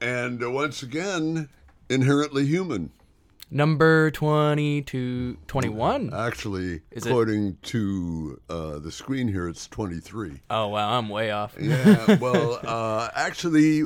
And 0.00 0.42
uh, 0.42 0.50
once 0.50 0.82
again, 0.82 1.48
inherently 1.88 2.46
human. 2.46 2.90
Number 3.50 4.10
22, 4.10 5.38
21. 5.46 6.12
Actually, 6.12 6.82
Is 6.90 7.06
it- 7.06 7.08
according 7.08 7.56
to 7.62 8.38
uh, 8.50 8.78
the 8.78 8.92
screen 8.92 9.26
here, 9.28 9.48
it's 9.48 9.66
23. 9.68 10.42
Oh, 10.50 10.68
wow, 10.68 10.98
I'm 10.98 11.08
way 11.08 11.30
off. 11.30 11.56
Yeah, 11.58 12.18
well, 12.20 12.60
uh, 12.62 13.08
actually, 13.14 13.84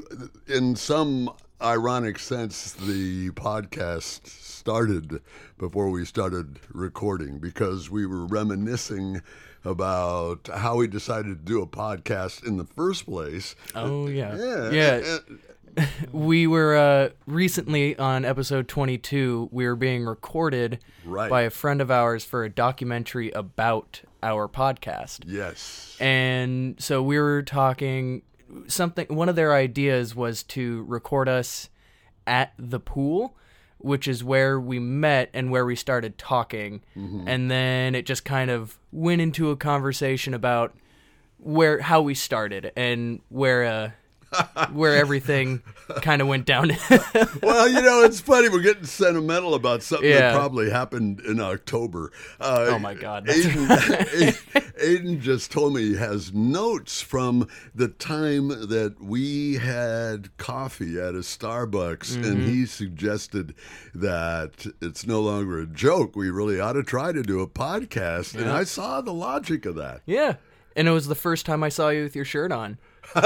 in 0.48 0.74
some 0.74 1.30
ironic 1.62 2.18
sense, 2.18 2.72
the 2.72 3.30
podcast 3.30 4.26
started 4.26 5.20
before 5.58 5.90
we 5.90 6.04
started 6.04 6.58
recording 6.72 7.38
because 7.38 7.88
we 7.88 8.04
were 8.04 8.26
reminiscing 8.26 9.22
about 9.64 10.48
how 10.52 10.74
we 10.74 10.88
decided 10.88 11.28
to 11.46 11.52
do 11.52 11.62
a 11.62 11.66
podcast 11.68 12.44
in 12.44 12.56
the 12.56 12.64
first 12.64 13.06
place. 13.06 13.54
Oh, 13.76 14.08
yeah. 14.08 14.36
Yeah. 14.36 14.70
Yeah. 14.72 14.94
and- 15.28 15.38
We 16.12 16.46
were 16.46 16.76
uh, 16.76 17.08
recently 17.26 17.96
on 17.96 18.24
episode 18.24 18.68
22. 18.68 19.48
We 19.50 19.66
were 19.66 19.76
being 19.76 20.04
recorded 20.04 20.78
Right. 21.04 21.30
by 21.30 21.42
a 21.42 21.50
friend 21.50 21.80
of 21.80 21.90
ours 21.90 22.24
for 22.24 22.44
a 22.44 22.48
documentary 22.50 23.30
about 23.30 24.02
our 24.22 24.48
podcast. 24.48 25.20
yes. 25.26 25.96
And 26.00 26.80
so 26.80 27.02
we 27.02 27.18
were 27.18 27.42
talking 27.42 28.22
something 28.66 29.06
one 29.08 29.28
of 29.30 29.36
their 29.36 29.54
ideas 29.54 30.14
was 30.14 30.42
to 30.42 30.84
record 30.84 31.28
us 31.28 31.70
at 32.26 32.52
the 32.58 32.78
pool, 32.78 33.34
which 33.78 34.06
is 34.06 34.22
where 34.22 34.60
we 34.60 34.78
met 34.78 35.30
and 35.32 35.50
where 35.50 35.64
we 35.64 35.74
started 35.74 36.18
talking. 36.18 36.82
And 36.94 37.50
then 37.50 37.94
it 37.94 38.04
just 38.06 38.24
kind 38.24 38.50
of 38.50 38.78
went 38.92 39.20
into 39.22 39.50
a 39.50 39.56
conversation 39.56 40.34
about 40.34 40.74
where 41.38 41.80
how 41.80 42.02
we 42.02 42.14
started 42.14 42.70
and 42.76 43.20
where 43.30 43.64
uh 43.64 43.90
where 44.72 44.96
everything 44.96 45.62
kind 46.00 46.22
of 46.22 46.28
went 46.28 46.46
down. 46.46 46.70
well, 47.42 47.68
you 47.68 47.82
know, 47.82 48.02
it's 48.04 48.20
funny. 48.20 48.48
We're 48.48 48.60
getting 48.62 48.84
sentimental 48.84 49.54
about 49.54 49.82
something 49.82 50.08
that 50.10 50.34
probably 50.34 50.70
happened 50.70 51.20
in 51.20 51.40
October. 51.40 52.10
Uh, 52.40 52.66
Oh, 52.70 52.78
my 52.78 52.94
God, 52.94 53.26
Aiden, 53.26 53.66
Aiden 54.82 55.20
just 55.20 55.50
told 55.52 55.74
me 55.74 55.82
he 55.90 55.96
has 55.96 56.32
notes 56.32 57.02
from 57.02 57.48
the 57.74 57.88
time 57.88 58.48
that 58.48 58.96
we 59.00 59.54
had 59.56 60.36
coffee 60.38 60.98
at 60.98 61.14
a 61.14 61.18
Starbucks, 61.18 62.14
and 62.16 62.24
Mm-hmm. 62.24 62.46
he 62.46 62.66
suggested 62.66 63.54
that 63.94 64.66
it's 64.80 65.06
no 65.06 65.20
longer 65.20 65.60
a 65.60 65.66
joke. 65.66 66.16
We 66.16 66.30
really 66.30 66.58
ought 66.60 66.72
to 66.74 66.82
try 66.82 67.12
to 67.12 67.22
do 67.22 67.40
a 67.40 67.46
podcast. 67.46 68.34
And 68.40 68.48
I 68.50 68.64
saw 68.64 69.00
the 69.00 69.12
logic 69.12 69.66
of 69.66 69.74
that. 69.76 70.00
yeah. 70.06 70.36
And 70.74 70.88
it 70.88 70.92
was 70.92 71.06
the 71.06 71.14
first 71.14 71.46
time 71.46 71.62
I 71.62 71.68
saw 71.68 71.90
you 71.90 72.02
with 72.02 72.16
your 72.16 72.24
shirt 72.24 72.52
on. 72.52 72.78
yeah, 73.14 73.24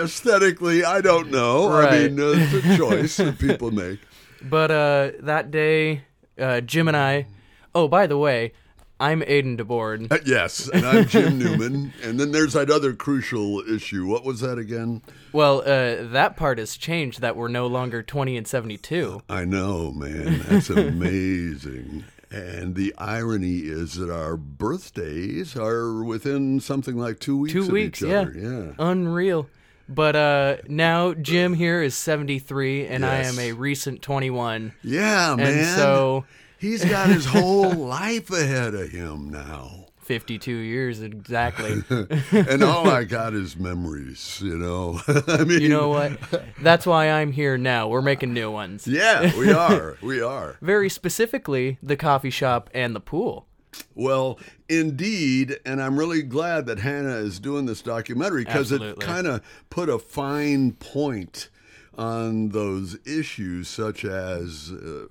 aesthetically, 0.00 0.84
I 0.84 1.00
don't 1.02 1.30
know. 1.30 1.70
I 1.72 2.08
mean, 2.08 2.20
uh, 2.20 2.32
it's 2.36 2.64
a 2.64 2.76
choice 2.76 3.16
that 3.18 3.38
people 3.38 3.70
make. 3.72 4.00
But 4.40 4.70
uh, 4.70 5.10
that 5.20 5.50
day, 5.50 6.02
uh, 6.38 6.60
Jim 6.62 6.88
and 6.88 6.96
I. 6.96 7.26
Oh, 7.74 7.88
by 7.88 8.06
the 8.06 8.16
way, 8.16 8.52
I'm 8.98 9.20
Aiden 9.22 9.58
DeBoard. 9.58 10.12
Uh, 10.12 10.18
yes, 10.24 10.68
and 10.68 10.86
I'm 10.86 11.06
Jim 11.06 11.38
Newman. 11.38 11.92
And 12.02 12.20
then 12.20 12.30
there's 12.30 12.52
that 12.52 12.70
other 12.70 12.94
crucial 12.94 13.60
issue. 13.68 14.06
What 14.06 14.24
was 14.24 14.40
that 14.40 14.58
again? 14.58 15.02
Well, 15.32 15.60
uh, 15.60 16.08
that 16.12 16.36
part 16.36 16.58
has 16.58 16.76
changed. 16.76 17.20
That 17.20 17.36
we're 17.36 17.48
no 17.48 17.66
longer 17.66 18.02
20 18.02 18.36
and 18.36 18.46
72. 18.46 19.22
I 19.28 19.44
know, 19.44 19.90
man. 19.90 20.44
That's 20.48 20.70
amazing. 20.70 22.04
And 22.32 22.74
the 22.74 22.94
irony 22.96 23.58
is 23.58 23.94
that 23.94 24.10
our 24.10 24.38
birthdays 24.38 25.54
are 25.54 26.02
within 26.02 26.60
something 26.60 26.96
like 26.96 27.18
two 27.18 27.36
weeks. 27.36 27.52
Two 27.52 27.62
of 27.62 27.68
weeks, 27.68 28.02
each 28.02 28.08
yeah. 28.08 28.20
other. 28.20 28.32
yeah. 28.34 28.72
Unreal. 28.78 29.48
But 29.86 30.16
uh, 30.16 30.56
now 30.66 31.12
Jim 31.12 31.52
here 31.52 31.82
is 31.82 31.94
73, 31.94 32.86
and 32.86 33.04
I 33.04 33.16
am 33.24 33.38
a 33.38 33.52
recent 33.52 34.00
21. 34.00 34.72
Yeah, 34.82 35.34
man. 35.36 35.76
So 35.76 36.24
he's 36.58 36.84
got 36.84 37.08
his 37.08 37.26
whole 37.26 37.70
life 37.72 38.30
ahead 38.30 38.74
of 38.74 38.90
him 38.90 39.30
now. 39.30 39.81
52 40.02 40.52
years 40.52 41.00
exactly. 41.02 41.82
And 42.32 42.62
all 42.62 42.88
I 42.88 43.04
got 43.04 43.34
is 43.34 43.56
memories, 43.56 44.40
you 44.42 44.58
know. 44.58 45.00
I 45.28 45.44
mean, 45.44 45.60
you 45.62 45.68
know 45.68 45.88
what? 45.88 46.18
That's 46.60 46.86
why 46.86 47.10
I'm 47.10 47.32
here 47.32 47.56
now. 47.56 47.88
We're 47.88 48.02
making 48.02 48.32
new 48.32 48.50
ones. 48.50 48.86
Yeah, 48.86 49.36
we 49.38 49.52
are. 49.66 49.96
We 50.02 50.20
are. 50.20 50.56
Very 50.60 50.88
specifically, 50.88 51.78
the 51.82 51.96
coffee 51.96 52.30
shop 52.30 52.68
and 52.74 52.94
the 52.94 53.00
pool. 53.00 53.46
Well, 53.94 54.38
indeed, 54.68 55.58
and 55.64 55.80
I'm 55.82 55.98
really 55.98 56.22
glad 56.22 56.66
that 56.66 56.78
Hannah 56.80 57.16
is 57.16 57.38
doing 57.40 57.64
this 57.66 57.80
documentary 57.80 58.44
because 58.44 58.70
it 58.72 59.00
kind 59.00 59.26
of 59.26 59.40
put 59.70 59.88
a 59.88 59.98
fine 59.98 60.72
point 60.72 61.48
on 61.96 62.48
those 62.50 62.98
issues, 63.06 63.68
such 63.68 64.04
as 64.04 64.72
uh, 64.72 65.06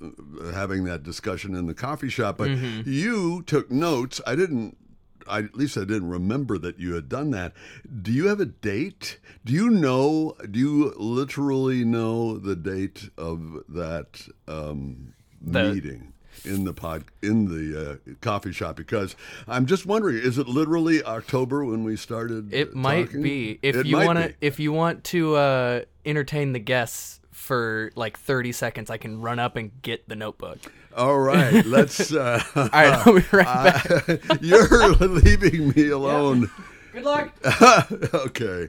having 0.53 0.83
that 0.85 1.03
discussion 1.03 1.55
in 1.55 1.67
the 1.67 1.73
coffee 1.75 2.09
shop. 2.09 2.37
But 2.37 2.49
Mm-hmm. 2.49 2.81
you 2.89 3.43
took 3.43 3.71
notes. 3.71 4.19
I 4.27 4.35
didn't. 4.35 4.77
I, 5.31 5.39
at 5.39 5.55
least 5.55 5.77
I 5.77 5.81
didn't 5.85 6.09
remember 6.09 6.57
that 6.59 6.77
you 6.79 6.93
had 6.95 7.07
done 7.09 7.31
that. 7.31 7.53
Do 8.01 8.11
you 8.11 8.27
have 8.27 8.39
a 8.39 8.45
date? 8.45 9.17
Do 9.45 9.53
you 9.53 9.69
know? 9.69 10.35
Do 10.49 10.59
you 10.59 10.93
literally 10.97 11.83
know 11.85 12.37
the 12.37 12.55
date 12.55 13.09
of 13.17 13.63
that 13.69 14.27
um, 14.47 15.13
The- 15.41 15.73
meeting? 15.73 16.07
in 16.45 16.63
the 16.63 16.73
pod 16.73 17.03
in 17.21 17.45
the 17.45 17.91
uh, 17.91 18.13
coffee 18.21 18.51
shop 18.53 18.75
because 18.75 19.15
I'm 19.47 19.65
just 19.67 19.85
wondering 19.85 20.15
is 20.17 20.37
it 20.39 20.47
literally 20.47 21.03
October 21.03 21.63
when 21.65 21.83
we 21.83 21.95
started 21.97 22.51
It 22.53 22.73
might 22.73 23.07
talking? 23.07 23.21
be. 23.21 23.59
If 23.61 23.75
It 23.75 23.85
you 23.85 23.97
want 23.97 24.17
to 24.17 24.33
if 24.41 24.59
you 24.59 24.71
want 24.71 25.03
to 25.05 25.35
uh, 25.35 25.81
entertain 26.05 26.53
the 26.53 26.59
guests 26.59 27.19
for 27.41 27.91
like 27.95 28.19
30 28.19 28.51
seconds, 28.51 28.89
I 28.91 28.97
can 28.97 29.19
run 29.19 29.39
up 29.39 29.55
and 29.55 29.71
get 29.81 30.07
the 30.07 30.15
notebook. 30.15 30.59
all 30.95 31.17
right 31.19 31.65
let's 31.65 32.13
uh, 32.13 32.41
All 32.55 32.63
right, 32.71 32.93
I'll 33.07 33.15
be 33.15 33.25
right 33.31 33.45
back. 34.07 34.41
you're 34.41 34.89
leaving 34.95 35.69
me 35.69 35.89
alone 35.89 36.51
Good 36.93 37.03
luck. 37.03 37.33
okay 38.13 38.67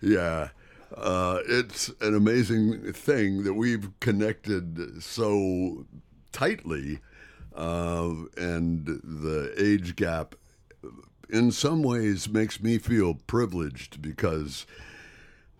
yeah 0.00 0.48
uh, 0.96 1.38
it's 1.48 1.88
an 2.02 2.14
amazing 2.14 2.92
thing 2.92 3.44
that 3.44 3.54
we've 3.54 3.88
connected 4.00 5.02
so 5.02 5.86
tightly 6.32 7.00
uh, 7.56 8.10
and 8.36 8.86
the 9.02 9.52
age 9.58 9.96
gap 9.96 10.34
in 11.30 11.50
some 11.50 11.82
ways 11.82 12.28
makes 12.28 12.62
me 12.62 12.76
feel 12.78 13.14
privileged 13.26 14.02
because 14.02 14.66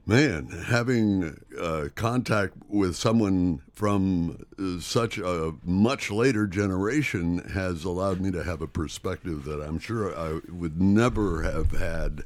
man 0.07 0.49
having 0.67 1.39
uh, 1.61 1.89
contact 1.95 2.55
with 2.69 2.97
someone 2.97 3.61
from 3.73 4.45
uh, 4.59 4.81
such 4.81 5.19
a 5.19 5.53
much 5.65 6.11
later 6.11 6.47
generation 6.47 7.39
has 7.51 7.85
allowed 7.85 8.21
me 8.21 8.31
to 8.31 8.43
have 8.43 8.61
a 8.61 8.67
perspective 8.67 9.45
that 9.45 9.61
i'm 9.61 9.79
sure 9.79 10.17
i 10.19 10.41
would 10.51 10.81
never 10.81 11.43
have 11.43 11.71
had 11.71 12.25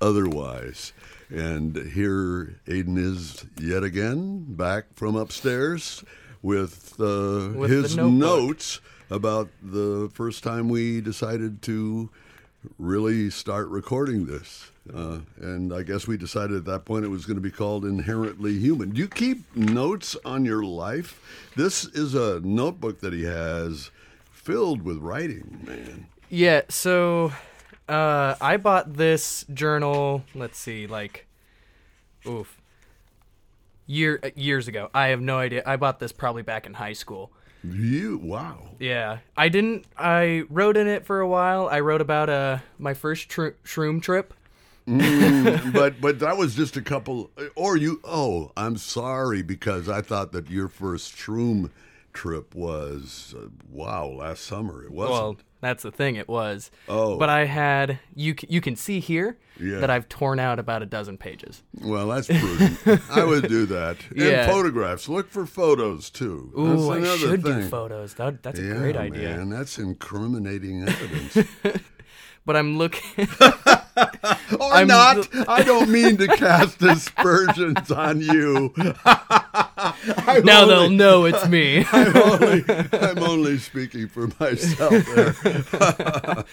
otherwise. 0.00 0.92
And 1.30 1.76
here 1.76 2.60
aiden 2.66 2.98
is 2.98 3.44
yet 3.60 3.82
again 3.82 4.44
back 4.48 4.84
from 4.94 5.16
upstairs 5.16 6.04
with, 6.42 6.94
uh, 7.00 7.50
With 7.54 7.70
his 7.70 7.96
notes 7.96 8.80
about 9.10 9.48
the 9.62 10.10
first 10.12 10.44
time 10.44 10.68
we 10.68 11.00
decided 11.00 11.62
to 11.62 12.10
really 12.78 13.30
start 13.30 13.68
recording 13.68 14.26
this. 14.26 14.70
Uh, 14.92 15.18
and 15.40 15.72
I 15.72 15.82
guess 15.82 16.06
we 16.06 16.16
decided 16.16 16.56
at 16.56 16.64
that 16.66 16.84
point 16.84 17.04
it 17.04 17.08
was 17.08 17.26
going 17.26 17.36
to 17.36 17.42
be 17.42 17.50
called 17.50 17.84
Inherently 17.84 18.58
Human. 18.58 18.90
Do 18.90 19.00
you 19.00 19.08
keep 19.08 19.54
notes 19.56 20.16
on 20.24 20.44
your 20.44 20.62
life? 20.62 21.20
This 21.56 21.84
is 21.84 22.14
a 22.14 22.40
notebook 22.40 23.00
that 23.00 23.12
he 23.12 23.24
has 23.24 23.90
filled 24.30 24.82
with 24.82 24.98
writing, 24.98 25.60
man. 25.64 26.06
Yeah, 26.28 26.62
so 26.68 27.32
uh, 27.88 28.36
I 28.40 28.56
bought 28.56 28.94
this 28.94 29.44
journal. 29.52 30.24
Let's 30.34 30.58
see, 30.58 30.86
like, 30.86 31.26
oof, 32.26 32.60
year 33.86 34.20
uh, 34.22 34.30
years 34.34 34.68
ago. 34.68 34.90
I 34.94 35.08
have 35.08 35.20
no 35.20 35.38
idea. 35.38 35.62
I 35.66 35.76
bought 35.76 35.98
this 35.98 36.12
probably 36.12 36.42
back 36.42 36.66
in 36.66 36.74
high 36.74 36.92
school. 36.92 37.32
You, 37.72 38.18
wow. 38.18 38.68
Yeah, 38.78 39.18
I 39.36 39.48
didn't. 39.48 39.86
I 39.96 40.44
wrote 40.50 40.76
in 40.76 40.86
it 40.86 41.06
for 41.06 41.20
a 41.20 41.28
while. 41.28 41.68
I 41.68 41.80
wrote 41.80 42.00
about 42.00 42.28
uh 42.28 42.58
my 42.78 42.94
first 42.94 43.28
tr- 43.28 43.56
shroom 43.64 44.02
trip. 44.02 44.34
Mm, 44.86 45.72
but 45.74 46.00
but 46.00 46.18
that 46.20 46.36
was 46.36 46.54
just 46.54 46.76
a 46.76 46.82
couple. 46.82 47.30
Or 47.54 47.76
you? 47.76 48.00
Oh, 48.04 48.52
I'm 48.56 48.76
sorry 48.76 49.42
because 49.42 49.88
I 49.88 50.00
thought 50.02 50.32
that 50.32 50.50
your 50.50 50.68
first 50.68 51.16
shroom 51.16 51.70
trip 52.12 52.54
was 52.54 53.34
uh, 53.36 53.48
wow 53.70 54.06
last 54.06 54.44
summer. 54.44 54.84
It 54.84 54.90
wasn't. 54.92 55.12
Well, 55.12 55.36
that's 55.60 55.82
the 55.82 55.90
thing. 55.90 56.16
It 56.16 56.28
was. 56.28 56.70
Oh. 56.88 57.16
But 57.18 57.28
I 57.28 57.44
had 57.46 57.98
you. 58.14 58.34
You 58.48 58.60
can 58.60 58.76
see 58.76 59.00
here 59.00 59.38
Yeah. 59.60 59.78
that 59.78 59.90
I've 59.90 60.08
torn 60.08 60.38
out 60.38 60.58
about 60.58 60.82
a 60.82 60.86
dozen 60.86 61.16
pages. 61.18 61.62
Well, 61.80 62.08
that's 62.08 62.26
prudent. 62.28 62.78
I 63.10 63.24
would 63.24 63.48
do 63.48 63.66
that. 63.66 63.96
Yeah. 64.14 64.42
And 64.44 64.52
photographs. 64.52 65.08
Look 65.08 65.30
for 65.30 65.46
photos 65.46 66.10
too. 66.10 66.52
Ooh, 66.58 66.90
I 66.90 67.16
should 67.16 67.42
thing. 67.42 67.60
do 67.62 67.68
photos. 67.68 68.14
That, 68.14 68.42
that's 68.42 68.58
a 68.58 68.62
Yeah, 68.62 68.74
great 68.74 68.96
idea. 68.96 69.36
man, 69.36 69.50
that's 69.50 69.78
incriminating 69.78 70.86
evidence. 70.88 71.38
but 72.46 72.56
I'm 72.56 72.78
looking. 72.78 73.28
Or 74.60 74.74
I'm- 74.74 74.86
not. 74.88 75.26
I 75.48 75.62
don't 75.62 75.88
mean 75.88 76.18
to 76.18 76.26
cast 76.28 76.82
aspersions 76.94 77.90
on 77.90 78.20
you. 78.20 78.74
Now 80.44 80.62
only- 80.62 80.66
they'll 80.74 80.90
know 80.90 81.24
it's 81.24 81.48
me. 81.48 81.84
I'm 81.90 82.14
only, 82.16 82.64
I'm 82.92 83.18
only 83.18 83.58
speaking 83.58 84.08
for 84.08 84.28
myself 84.38 84.92
there. 85.14 86.44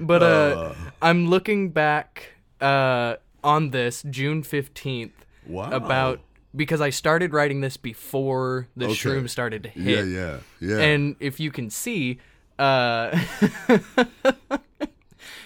but 0.00 0.22
uh, 0.22 0.74
I'm 1.02 1.26
looking 1.28 1.70
back 1.70 2.34
uh, 2.60 3.16
on 3.42 3.70
this 3.70 4.04
June 4.08 4.42
15th 4.42 5.10
Wow. 5.48 5.70
about 5.72 6.20
because 6.54 6.80
I 6.80 6.90
started 6.90 7.32
writing 7.32 7.60
this 7.60 7.76
before 7.76 8.68
the 8.76 8.86
Okay. 8.86 8.94
shroom 8.94 9.28
started 9.28 9.64
to 9.64 9.70
Yeah, 9.74 9.96
hit. 9.96 10.06
yeah, 10.08 10.36
yeah. 10.60 10.78
And 10.78 11.16
if 11.18 11.40
you 11.40 11.50
can 11.50 11.70
see, 11.70 12.18
uh, 12.58 13.18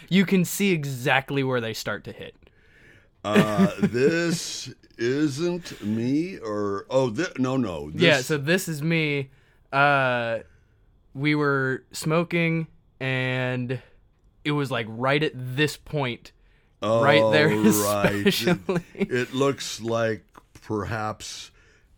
you 0.09 0.25
can 0.27 0.45
see 0.45 0.73
exactly 0.73 1.43
where 1.43 1.61
they 1.61 1.75
start 1.75 2.05
to 2.05 2.13
hit. 2.13 2.35
uh, 3.25 3.71
this 3.83 4.73
isn't 4.97 5.81
me, 5.85 6.39
or 6.39 6.87
oh, 6.91 7.11
thi- 7.11 7.33
no, 7.39 7.57
no. 7.57 7.91
This, 7.91 8.03
Yeah, 8.03 8.21
so 8.21 8.37
this 8.39 8.69
is 8.69 8.83
me. 8.83 9.31
Uh, 9.73 10.39
we 11.15 11.35
were 11.35 11.85
smoking, 11.93 12.67
and 13.01 13.81
it 14.45 14.53
was 14.53 14.71
like 14.71 14.87
right 14.89 15.23
at 15.23 15.33
this 15.35 15.77
point, 15.77 16.33
right 16.83 17.31
there, 17.33 17.51
Oh, 17.53 17.85
right. 18.05 18.15
It, 18.15 18.27
especially. 18.29 18.83
it 18.95 19.35
looks 19.35 19.81
like 19.81 20.25
perhaps 20.63 21.51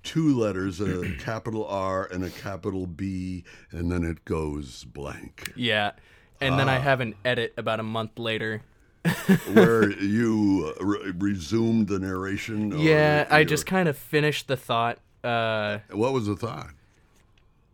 two 0.03 0.37
letters, 0.39 0.81
a 0.81 1.15
capital 1.19 1.67
R 1.67 2.07
and 2.11 2.25
a 2.25 2.31
capital 2.31 2.87
B, 2.87 3.45
and 3.71 3.93
then 3.93 4.03
it 4.05 4.25
goes 4.25 4.85
blank. 4.85 5.53
yeah, 5.57 5.93
and 6.41 6.59
then 6.59 6.69
I 6.69 6.77
Ah. 6.77 6.81
have 6.81 7.01
an 7.01 7.15
edit 7.25 7.55
about 7.57 7.81
a 7.81 7.83
month 7.85 8.19
later. 8.19 8.63
Where 9.53 9.91
you 10.01 10.75
uh, 10.81 10.85
re- 10.85 11.13
resumed 11.19 11.89
the 11.89 11.99
narration. 11.99 12.79
yeah, 12.79 13.27
I 13.31 13.45
just 13.45 13.65
kind 13.67 13.89
of 13.89 13.97
finished 13.97 14.47
the 14.49 14.57
thought. 14.57 14.99
Uh, 15.25 15.79
What 15.91 16.13
was 16.13 16.27
the 16.27 16.37
thought? 16.37 16.69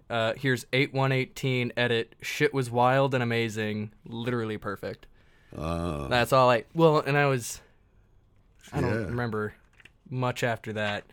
uh, 0.08 0.34
here's 0.34 0.66
eight 0.72 0.92
one 0.94 1.10
eighteen 1.12 1.72
edit. 1.76 2.14
Shit 2.22 2.54
was 2.54 2.70
wild 2.70 3.12
and 3.14 3.22
amazing, 3.22 3.90
literally 4.06 4.56
perfect. 4.58 5.06
Uh, 5.56 6.06
That's 6.08 6.32
all 6.32 6.48
I. 6.50 6.64
Well, 6.74 6.98
and 7.00 7.16
I 7.16 7.26
was. 7.26 7.60
I 8.72 8.80
don't 8.80 8.90
Yeah. 8.90 9.06
remember 9.06 9.54
much 10.10 10.42
after 10.44 10.72
that. 10.74 11.04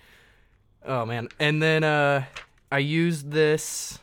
Oh 0.85 1.05
man! 1.05 1.29
And 1.39 1.61
then 1.61 1.83
uh, 1.83 2.25
I 2.71 2.79
used 2.79 3.31
this 3.31 3.99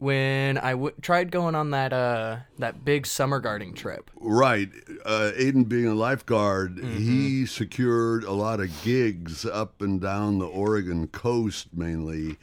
when 0.00 0.58
I 0.58 0.70
w- 0.72 0.94
tried 1.02 1.30
going 1.30 1.54
on 1.54 1.70
that 1.70 1.92
uh 1.92 2.38
that 2.58 2.84
big 2.84 3.06
summer 3.06 3.38
guarding 3.38 3.74
trip. 3.74 4.10
Right. 4.18 4.70
Uh, 5.04 5.30
Aiden 5.38 5.68
being 5.68 5.86
a 5.86 5.94
lifeguard, 5.94 6.76
Mm-hmm. 6.76 6.96
he 6.98 7.46
secured 7.46 8.24
a 8.24 8.32
lot 8.32 8.60
of 8.60 8.70
gigs 8.82 9.44
up 9.46 9.80
and 9.80 10.00
down 10.00 10.38
the 10.38 10.46
Oregon 10.46 11.06
coast, 11.08 11.68
mainly 11.74 12.36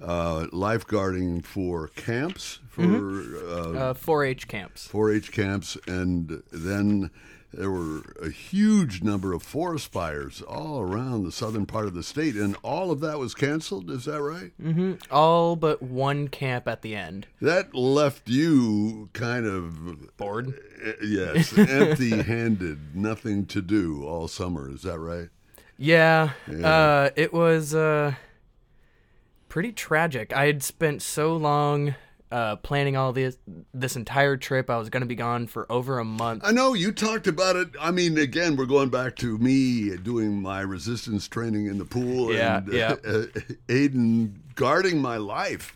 uh, 0.00 0.46
lifeguarding 0.52 1.44
for 1.44 1.88
camps, 1.88 2.60
for 2.68 2.82
Mm-hmm. 2.82 3.76
uh, 3.78 3.80
Uh, 3.90 3.94
4-H 3.94 4.46
camps. 4.46 4.86
4-H 4.92 5.32
camps, 5.32 5.76
and 5.88 6.42
then 6.52 7.10
there 7.52 7.70
were 7.70 8.02
a 8.22 8.28
huge 8.30 9.02
number 9.02 9.32
of 9.32 9.42
forest 9.42 9.90
fires 9.90 10.42
all 10.42 10.80
around 10.80 11.24
the 11.24 11.32
southern 11.32 11.64
part 11.66 11.86
of 11.86 11.94
the 11.94 12.02
state, 12.02 12.34
and 12.34 12.56
all 12.62 12.90
of 12.90 13.00
that 13.00 13.18
was 13.18 13.34
canceled. 13.34 13.90
Is 13.90 14.04
that 14.04 14.20
right? 14.20 14.52
hmm 14.60 14.94
All 15.10 15.56
but 15.56 15.82
one 15.82 16.28
camp 16.28 16.68
at 16.68 16.82
the 16.82 16.94
end. 16.94 17.26
That 17.40 17.74
left 17.74 18.28
you 18.28 19.08
kind 19.14 19.46
of 19.46 20.14
Bored. 20.18 20.58
uh, 20.86 20.92
yes, 21.02 21.56
empty-handed, 21.58 22.94
nothing 22.94 23.46
to 23.46 23.62
do 23.62 24.04
all 24.06 24.28
summer. 24.28 24.70
Is 24.70 24.82
that 24.82 24.98
right? 24.98 25.28
Yeah, 25.78 26.30
Yeah. 26.50 26.68
Uh, 26.68 27.10
it 27.16 27.32
was 27.32 27.74
uh, 27.74 28.14
pretty 29.48 29.72
tragic. 29.72 30.32
I 30.36 30.46
had 30.46 30.62
spent 30.62 31.02
so 31.02 31.36
long 31.36 31.94
uh, 32.30 32.56
planning 32.56 32.96
all 32.96 33.12
this 33.12 33.38
this 33.72 33.96
entire 33.96 34.36
trip. 34.36 34.68
I 34.70 34.76
was 34.76 34.90
going 34.90 35.00
to 35.02 35.06
be 35.06 35.14
gone 35.14 35.46
for 35.46 35.70
over 35.70 35.98
a 35.98 36.04
month. 36.04 36.42
I 36.44 36.52
know 36.52 36.74
you 36.74 36.92
talked 36.92 37.26
about 37.26 37.56
it. 37.56 37.68
I 37.80 37.90
mean, 37.90 38.18
again, 38.18 38.56
we're 38.56 38.66
going 38.66 38.90
back 38.90 39.16
to 39.16 39.38
me 39.38 39.96
doing 39.96 40.40
my 40.42 40.60
resistance 40.60 41.26
training 41.28 41.66
in 41.66 41.78
the 41.78 41.84
pool 41.84 42.32
Yeah, 42.32 42.58
and 42.58 42.72
yeah. 42.72 42.92
Uh, 43.04 43.26
Aiden 43.68 44.32
guarding 44.54 45.00
my 45.00 45.16
life 45.16 45.74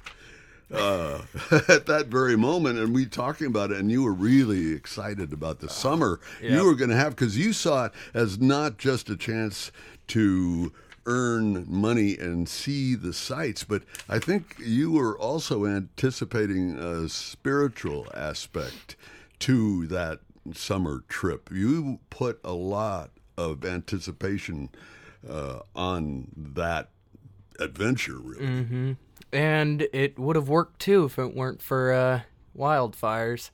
uh, 0.72 1.22
at 1.68 1.86
that 1.86 2.06
very 2.08 2.36
moment, 2.36 2.78
and 2.78 2.94
we 2.94 3.06
talking 3.06 3.46
about 3.46 3.70
it, 3.70 3.78
and 3.78 3.90
you 3.90 4.02
were 4.02 4.12
really 4.12 4.72
excited 4.72 5.32
about 5.32 5.60
the 5.60 5.68
summer 5.68 6.18
Yep. 6.40 6.50
you 6.50 6.64
were 6.66 6.74
going 6.74 6.90
to 6.90 6.96
have 6.96 7.14
because 7.14 7.36
you 7.38 7.52
saw 7.52 7.86
it 7.86 7.92
as 8.14 8.38
not 8.38 8.78
just 8.78 9.08
a 9.10 9.16
chance 9.16 9.70
to 10.08 10.72
earn 11.06 11.64
money 11.68 12.16
and 12.16 12.48
see 12.48 12.94
the 12.94 13.12
sights, 13.12 13.64
but 13.64 13.82
I 14.08 14.18
think 14.18 14.56
you 14.58 14.92
were 14.92 15.18
also 15.18 15.66
anticipating 15.66 16.78
a 16.78 17.08
spiritual 17.08 18.06
aspect 18.14 18.96
to 19.40 19.86
that 19.88 20.20
summer 20.54 21.02
trip. 21.08 21.50
You 21.52 21.98
put 22.10 22.40
a 22.44 22.52
lot 22.52 23.10
of 23.36 23.64
anticipation 23.64 24.68
uh, 25.28 25.60
on 25.74 26.28
that 26.36 26.90
adventure, 27.58 28.18
really. 28.18 28.96
and 29.32 29.82
it 29.92 30.18
would 30.18 30.36
have 30.36 30.48
worked 30.48 30.80
too 30.80 31.04
if 31.04 31.18
it 31.18 31.34
weren't 31.34 31.62
for 31.62 31.92
uh, 31.92 32.20
wildfires. 32.56 33.50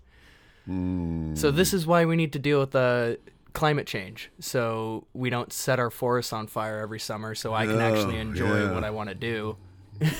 So 0.66 1.50
this 1.50 1.72
is 1.72 1.86
why 1.86 2.04
we 2.04 2.14
need 2.16 2.32
to 2.34 2.38
deal 2.38 2.60
with 2.60 2.74
uh, 2.74 3.14
climate 3.58 3.86
change, 3.86 4.30
so 4.38 5.06
we 5.12 5.30
don't 5.30 5.52
set 5.52 5.78
our 5.80 5.90
forests 5.90 6.32
on 6.32 6.46
fire 6.46 6.78
every 6.78 7.00
summer. 7.00 7.34
So 7.34 7.52
I 7.54 7.66
can 7.66 7.80
actually 7.80 8.16
Oh, 8.16 8.20
enjoy 8.20 8.62
yeah. 8.64 8.72
what 8.72 8.84
I 8.84 8.90
want 8.90 9.08
to 9.08 9.14
do. 9.14 9.56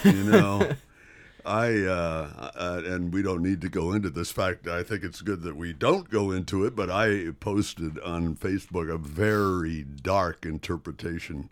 you 0.05 0.25
know 0.25 0.73
i 1.47 1.69
uh, 1.85 2.51
uh 2.57 2.83
and 2.85 3.15
we 3.15 3.23
don't 3.23 3.43
need 3.43 3.61
to 3.61 3.69
go 3.69 3.93
into 3.93 4.11
this 4.11 4.33
fact 4.33 4.67
i 4.67 4.83
think 4.83 5.05
it's 5.05 5.23
good 5.23 5.43
that 5.43 5.57
we 5.57 5.73
don't 5.73 6.11
go 6.11 6.33
into 6.33 6.65
it 6.67 6.75
but 6.75 6.91
i 6.91 7.29
posted 7.39 7.97
on 8.01 8.35
facebook 8.35 8.93
a 8.93 8.99
very 8.99 9.85
dark 9.85 10.45
interpretation 10.45 11.49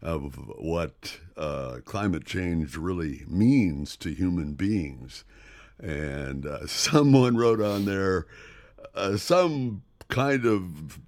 of 0.00 0.36
what 0.56 1.18
uh, 1.36 1.78
climate 1.84 2.24
change 2.24 2.76
really 2.76 3.24
means 3.26 3.96
to 3.96 4.10
human 4.14 4.52
beings 4.52 5.24
and 5.82 6.46
uh, 6.46 6.64
someone 6.68 7.36
wrote 7.36 7.60
on 7.60 7.86
there 7.86 8.26
uh, 8.94 9.16
some 9.16 9.82
kind 10.08 10.46
of 10.46 11.00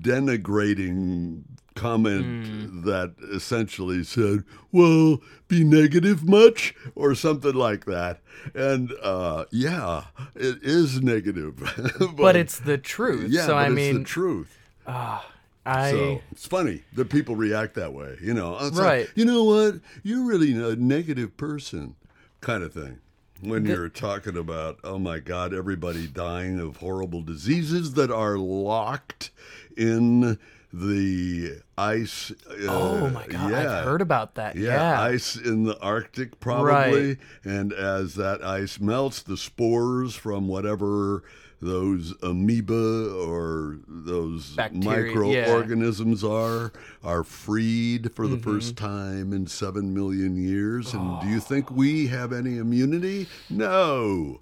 denigrating 0.00 1.42
comment 1.74 2.84
that 2.84 3.14
essentially 3.32 4.02
said, 4.04 4.44
"Well, 4.72 5.20
be 5.48 5.64
negative 5.64 6.28
much?" 6.28 6.74
or 6.94 7.14
something 7.14 7.54
like 7.54 7.84
that. 7.86 8.20
And 8.54 8.92
uh, 9.02 9.44
yeah, 9.50 10.04
it 10.34 10.58
is 10.62 11.00
negative, 11.02 11.56
but, 12.00 12.16
But 12.16 12.36
it's 12.36 12.58
the 12.58 12.78
truth. 12.78 13.30
yeah, 13.30 13.46
so 13.46 13.56
I 13.56 13.66
it's 13.66 13.74
mean, 13.74 13.98
the 13.98 14.04
truth. 14.04 14.56
I 14.86 15.90
So 15.90 16.20
it's 16.32 16.46
funny 16.46 16.82
that 16.94 17.10
people 17.10 17.36
react 17.36 17.74
that 17.74 17.92
way. 17.92 18.16
You 18.20 18.34
know, 18.34 18.56
It's 18.60 18.76
like, 18.76 18.84
Right. 18.86 19.08
you 19.14 19.24
know 19.24 19.44
what? 19.44 19.74
You're 20.02 20.24
really 20.24 20.52
a 20.52 20.74
negative 20.76 21.36
person, 21.36 21.96
kind 22.40 22.62
of 22.62 22.72
thing. 22.72 22.98
When 23.42 23.64
you're 23.64 23.88
talking 23.88 24.36
about, 24.36 24.80
oh 24.84 24.98
my 24.98 25.18
God, 25.18 25.54
everybody 25.54 26.06
dying 26.06 26.60
of 26.60 26.78
horrible 26.78 27.22
diseases 27.22 27.94
that 27.94 28.10
are 28.10 28.36
locked 28.36 29.30
in 29.76 30.38
the 30.72 31.60
ice. 31.76 32.30
Uh, 32.48 32.54
oh 32.68 33.10
my 33.10 33.26
god, 33.26 33.50
yeah. 33.50 33.78
I've 33.78 33.84
heard 33.84 34.02
about 34.02 34.36
that. 34.36 34.54
Yeah, 34.56 34.74
Yeah, 34.74 35.00
ice 35.02 35.34
in 35.36 35.64
the 35.64 35.78
Arctic, 35.80 36.38
probably. 36.40 37.08
Right. 37.08 37.18
And 37.44 37.72
as 37.72 38.14
that 38.14 38.42
ice 38.44 38.78
melts, 38.80 39.22
the 39.22 39.36
spores 39.36 40.14
from 40.14 40.46
whatever 40.46 41.24
those 41.62 42.14
amoeba 42.22 43.12
or 43.14 43.80
those 43.86 44.50
Bacteria, 44.54 45.12
yeah. 45.32 45.40
microorganisms 45.42 46.24
are 46.24 46.72
are 47.04 47.22
freed 47.24 48.12
for 48.14 48.26
the 48.26 48.36
Mm-hmm. 48.36 48.50
first 48.50 48.76
time 48.76 49.32
in 49.34 49.46
seven 49.46 49.92
million 49.92 50.36
years. 50.36 50.94
And 50.94 51.20
do 51.20 51.26
you 51.28 51.36
Oh. 51.38 51.40
think 51.40 51.70
we 51.70 52.06
have 52.06 52.32
any 52.32 52.56
immunity? 52.58 53.26
No, 53.50 54.40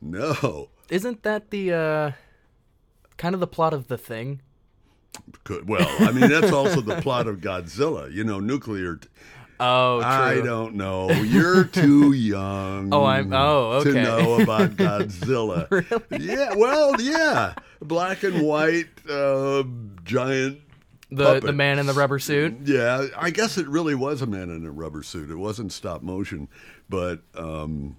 no. 0.00 0.70
Isn't 0.88 1.22
that 1.22 1.50
the 1.50 1.72
uh, 1.72 2.10
kind 3.16 3.34
of 3.34 3.40
the 3.40 3.46
plot 3.46 3.72
of 3.72 3.86
the 3.88 3.98
thing? 3.98 4.40
Could- 5.44 5.68
Well, 5.68 5.86
I 6.00 6.12
mean 6.12 6.28
that's 6.30 6.52
also 6.52 6.80
the 6.80 7.00
plot 7.00 7.26
of 7.26 7.36
Godzilla. 7.38 8.12
You 8.12 8.24
know, 8.24 8.40
nuclear. 8.40 8.96
T- 8.96 9.08
Oh, 9.62 10.00
true. 10.00 10.08
I 10.08 10.40
don't 10.40 10.74
know. 10.76 11.10
You're 11.10 11.64
too 11.64 12.12
young. 12.14 12.94
Oh, 12.94 13.04
I'm- 13.04 13.30
oh, 13.30 13.84
To 13.84 13.92
know 13.92 14.40
about 14.40 14.70
Godzilla. 14.70 15.68
Really? 16.10 16.24
Yeah. 16.26 16.54
Well, 16.54 16.98
yeah. 16.98 17.52
Black 17.82 18.22
and 18.22 18.40
white, 18.40 18.88
uh, 19.06 19.64
giant. 20.02 20.60
the 21.10 21.24
puppet. 21.24 21.42
the 21.44 21.52
man 21.52 21.78
in 21.78 21.84
the 21.84 21.92
rubber 21.92 22.18
suit. 22.18 22.54
Yeah, 22.64 23.08
I 23.18 23.28
guess 23.28 23.58
it 23.58 23.68
really 23.68 23.94
was 23.94 24.22
a 24.22 24.26
man 24.26 24.48
in 24.48 24.64
a 24.64 24.70
rubber 24.70 25.02
suit. 25.02 25.30
It 25.30 25.36
wasn't 25.36 25.72
stop 25.72 26.02
motion, 26.02 26.48
but 26.88 27.20
um, 27.34 27.96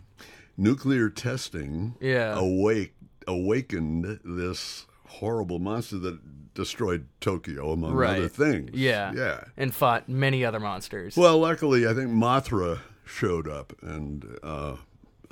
nuclear 0.57 1.09
testing 1.11 1.93
Yeah. 2.01 2.39
awake 2.39 2.93
awakened 3.27 4.19
this 4.25 4.87
horrible 5.19 5.59
monster 5.59 5.97
that 5.99 6.53
destroyed 6.53 7.07
Tokyo, 7.19 7.71
among 7.71 7.93
Right. 7.93 8.17
other 8.19 8.27
things. 8.27 8.71
Yeah. 8.73 9.13
Yeah. 9.15 9.43
And 9.57 9.73
fought 9.73 10.09
many 10.09 10.43
other 10.43 10.59
monsters. 10.59 11.15
Well, 11.15 11.39
luckily, 11.39 11.87
I 11.87 11.93
think 11.93 12.09
Mothra 12.11 12.79
showed 13.05 13.47
up, 13.47 13.73
and 13.81 14.25
uh, 14.43 14.75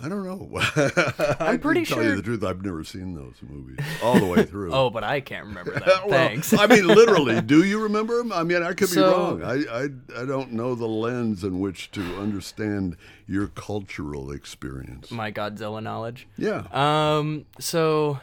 I 0.01 0.07
don't 0.07 0.23
know. 0.23 0.49
I'm 1.41 1.59
pretty 1.59 1.83
tell 1.83 2.01
you 2.01 2.15
the 2.15 2.21
truth. 2.21 2.41
I've 2.43 2.63
never 2.63 2.85
seen 2.85 3.15
those 3.15 3.35
movies 3.41 3.79
all 4.01 4.17
the 4.17 4.25
way 4.25 4.43
through. 4.43 4.71
oh, 4.73 4.89
but 4.89 5.03
I 5.03 5.19
can't 5.19 5.45
remember 5.45 5.73
that. 5.73 5.85
Well, 6.07 6.09
Thanks. 6.09 6.53
I 6.53 6.67
mean, 6.67 6.87
literally, 6.87 7.41
do 7.41 7.63
you 7.65 7.83
remember 7.83 8.17
them? 8.17 8.31
I 8.31 8.43
mean, 8.43 8.63
I 8.63 8.71
could 8.73 8.89
be 8.89 9.01
wrong. 9.01 9.43
I, 9.43 9.63
I 9.69 9.83
I 10.21 10.25
don't 10.25 10.53
know 10.53 10.73
the 10.73 10.87
lens 10.87 11.43
in 11.43 11.59
which 11.59 11.91
to 11.91 12.01
understand 12.17 12.95
your 13.27 13.47
cultural 13.47 14.31
experience. 14.31 15.11
My 15.11 15.31
Godzilla 15.33 15.83
knowledge. 15.83 16.27
Yeah. 16.37 16.63
Um, 16.71 17.45
so 17.59 18.19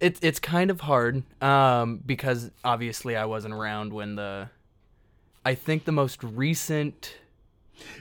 it's 0.00 0.18
it's 0.22 0.40
kind 0.40 0.70
of 0.70 0.80
hard 0.80 1.22
um, 1.42 2.00
because 2.04 2.50
obviously 2.64 3.16
I 3.16 3.24
wasn't 3.26 3.54
around 3.54 3.92
when 3.92 4.16
the. 4.16 4.48
I 5.44 5.54
think 5.54 5.84
the 5.86 5.92
most 5.92 6.22
recent 6.22 7.14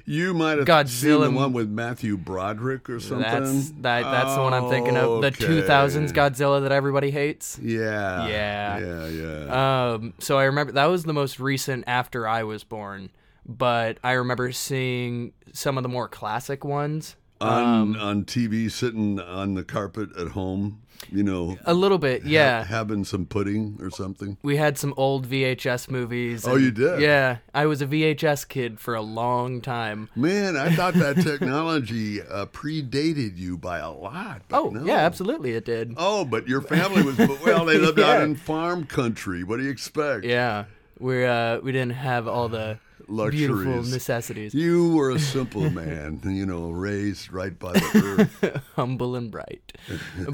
You 0.05 0.33
might 0.33 0.57
have 0.57 0.67
seen 0.89 1.09
Godzilla- 1.11 1.29
the 1.31 1.37
one 1.37 1.53
with 1.53 1.69
Matthew 1.69 2.17
Broderick 2.17 2.89
or 2.89 2.99
something. 2.99 3.21
that's 3.21 3.69
that 3.81 4.01
that's 4.03 4.35
the 4.35 4.41
one 4.41 4.53
I'm 4.53 4.67
thinking 4.69 4.97
of 4.97 5.21
the 5.21 5.27
Okay. 5.27 5.45
2000s 5.45 6.11
Godzilla 6.11 6.61
that 6.63 6.73
everybody 6.73 7.11
hates. 7.11 7.57
Yeah. 7.61 8.27
Yeah. 8.27 8.79
Yeah. 8.79 9.07
Yeah. 9.07 9.91
Um, 9.93 10.13
so 10.19 10.37
I 10.37 10.43
remember 10.45 10.73
that 10.73 10.85
was 10.87 11.05
the 11.05 11.13
most 11.13 11.39
recent 11.39 11.85
after 11.87 12.27
I 12.27 12.43
was 12.43 12.65
born, 12.65 13.09
but 13.45 13.99
I 14.03 14.11
remember 14.13 14.51
seeing 14.51 15.31
some 15.53 15.77
of 15.77 15.83
the 15.83 15.89
more 15.89 16.09
classic 16.09 16.65
ones. 16.65 17.15
on 17.39 17.63
um, 17.63 17.95
on 18.01 18.25
TV, 18.25 18.69
sitting 18.69 19.17
on 19.21 19.53
the 19.53 19.63
carpet 19.63 20.09
at 20.17 20.29
home. 20.29 20.81
You 21.11 21.23
know. 21.23 21.57
A 21.65 21.73
little 21.73 21.97
bit, 21.97 22.23
yeah. 22.25 22.63
having 22.63 23.03
some 23.03 23.25
pudding 23.25 23.77
or 23.81 23.89
something. 23.89 24.37
we 24.43 24.57
had 24.57 24.77
some 24.77 24.93
old 24.97 25.27
VHS 25.27 25.89
movies. 25.89 26.47
Oh, 26.47 26.55
you 26.55 26.71
did? 26.71 27.01
Yeah, 27.01 27.37
I 27.53 27.65
was 27.65 27.81
a 27.81 27.87
VHS 27.87 28.47
kid 28.47 28.79
for 28.79 28.93
a 28.95 29.01
long 29.01 29.61
time. 29.61 30.09
Man, 30.15 30.55
I 30.55 30.75
thought 30.75 30.93
that 30.95 31.15
technology 31.23 32.21
uh, 32.21 32.45
predated 32.47 33.37
you 33.37 33.57
by 33.57 33.79
a 33.79 33.89
lot. 33.91 34.41
Oh, 34.51 34.69
no. 34.69 34.83
yeah, 34.83 34.97
absolutely, 34.97 35.51
it 35.51 35.65
did. 35.65 35.93
Oh, 35.97 36.25
but 36.25 36.47
your 36.47 36.61
family 36.61 37.01
was 37.01 37.17
well. 37.17 37.65
They 37.65 37.77
lived 37.79 37.99
out 37.99 38.21
in 38.21 38.35
farm 38.35 38.85
country. 38.85 39.43
What 39.43 39.57
do 39.57 39.63
you 39.63 39.71
expect? 39.71 40.25
Yeah, 40.25 40.65
we 40.99 41.25
uh 41.25 41.59
we 41.61 41.71
didn't 41.71 41.93
have 41.93 42.27
all 42.27 42.49
the 42.49 42.77
beautiful 43.09 43.65
Luxuries. 43.65 43.93
necessities. 43.93 44.53
You 44.53 44.93
were 44.95 45.11
a 45.11 45.19
simple 45.19 45.69
man, 45.81 46.21
you 46.23 46.45
know, 46.45 46.69
raised 46.69 47.31
right 47.31 47.57
by 47.57 47.73
the 47.73 48.29
earth. 48.43 48.63
humble 48.75 49.15
and 49.15 49.31
bright. 49.31 49.73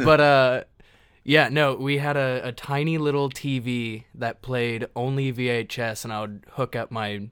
but 0.03 0.19
uh 0.19 0.63
yeah, 1.23 1.49
no, 1.49 1.73
we 1.73 1.97
had 1.97 2.17
a, 2.17 2.41
a 2.43 2.51
tiny 2.51 2.99
little 2.99 3.29
TV 3.31 4.03
that 4.13 4.43
played 4.43 4.87
only 4.95 5.33
VHS 5.33 6.03
and 6.03 6.13
I 6.13 6.21
would 6.21 6.45
hook 6.51 6.75
up 6.75 6.91
my 6.91 7.29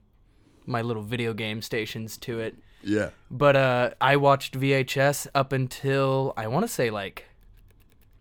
my 0.66 0.82
little 0.82 1.02
video 1.02 1.32
game 1.34 1.62
stations 1.62 2.16
to 2.18 2.40
it. 2.40 2.56
Yeah. 2.82 3.10
But 3.30 3.56
uh 3.56 3.90
I 4.00 4.16
watched 4.16 4.58
VHS 4.58 5.28
up 5.34 5.52
until 5.52 6.32
I 6.36 6.46
want 6.48 6.64
to 6.64 6.68
say 6.72 6.90
like 6.90 7.26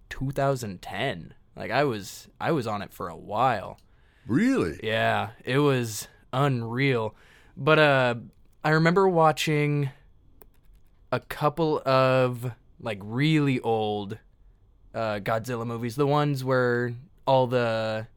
2010. 0.09 1.33
Like 1.55 1.71
I 1.71 1.83
was 1.83 2.27
I 2.39 2.51
was 2.51 2.67
on 2.67 2.81
it 2.81 2.93
for 2.93 3.07
a 3.09 3.15
while. 3.15 3.79
Really? 4.25 4.79
Yeah, 4.81 5.31
it 5.43 5.57
was 5.57 6.07
unreal. 6.33 7.15
But 7.55 7.79
uh 7.79 8.15
I 8.63 8.71
remember 8.71 9.07
watching 9.07 9.89
a 11.11 11.19
couple 11.19 11.81
of 11.85 12.51
like 12.79 12.99
really 13.01 13.59
old 13.61 14.17
uh 14.93 15.19
Godzilla 15.19 15.65
movies, 15.65 15.95
the 15.95 16.07
ones 16.07 16.43
where 16.43 16.93
all 17.25 17.47
the 17.47 18.07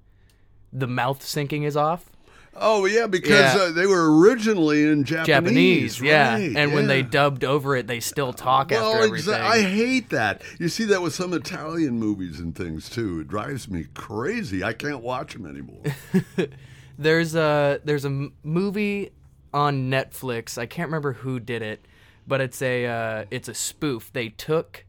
the 0.72 0.86
mouth 0.86 1.20
syncing 1.20 1.64
is 1.64 1.76
off. 1.76 2.10
Oh, 2.58 2.86
yeah, 2.86 3.06
because 3.06 3.54
Yeah. 3.54 3.60
uh, 3.64 3.70
they 3.72 3.86
were 3.86 4.18
originally 4.18 4.82
in 4.84 5.04
Japanese. 5.04 5.26
Japanese, 5.26 6.00
yeah. 6.00 6.32
right, 6.32 6.56
and 6.56 6.72
when 6.72 6.86
they 6.86 7.02
dubbed 7.02 7.44
over 7.44 7.76
it, 7.76 7.86
they 7.86 8.00
still 8.00 8.32
talk 8.32 8.70
well, 8.70 8.94
after 8.94 9.04
everything. 9.04 9.34
exa- 9.34 9.40
I 9.42 9.60
hate 9.60 10.08
that. 10.08 10.40
You 10.58 10.70
see 10.70 10.84
that 10.84 11.02
with 11.02 11.14
some 11.14 11.34
Italian 11.34 11.98
movies 11.98 12.40
and 12.40 12.54
things 12.56 12.88
too. 12.88 13.20
It 13.20 13.28
drives 13.28 13.68
me 13.68 13.84
crazy. 13.92 14.64
I 14.64 14.72
can't 14.72 15.02
watch 15.02 15.34
them 15.34 15.44
anymore. 15.44 15.82
There's 16.98 17.34
a 17.34 17.80
there's 17.84 18.04
a 18.04 18.28
movie 18.42 19.10
on 19.52 19.90
Netflix. 19.90 20.58
I 20.58 20.66
can't 20.66 20.88
remember 20.88 21.12
who 21.14 21.40
did 21.40 21.62
it, 21.62 21.84
but 22.26 22.40
it's 22.40 22.60
a 22.62 22.86
uh, 22.86 23.24
it's 23.30 23.48
a 23.48 23.54
spoof. 23.54 24.12
They 24.12 24.30
took 24.30 24.84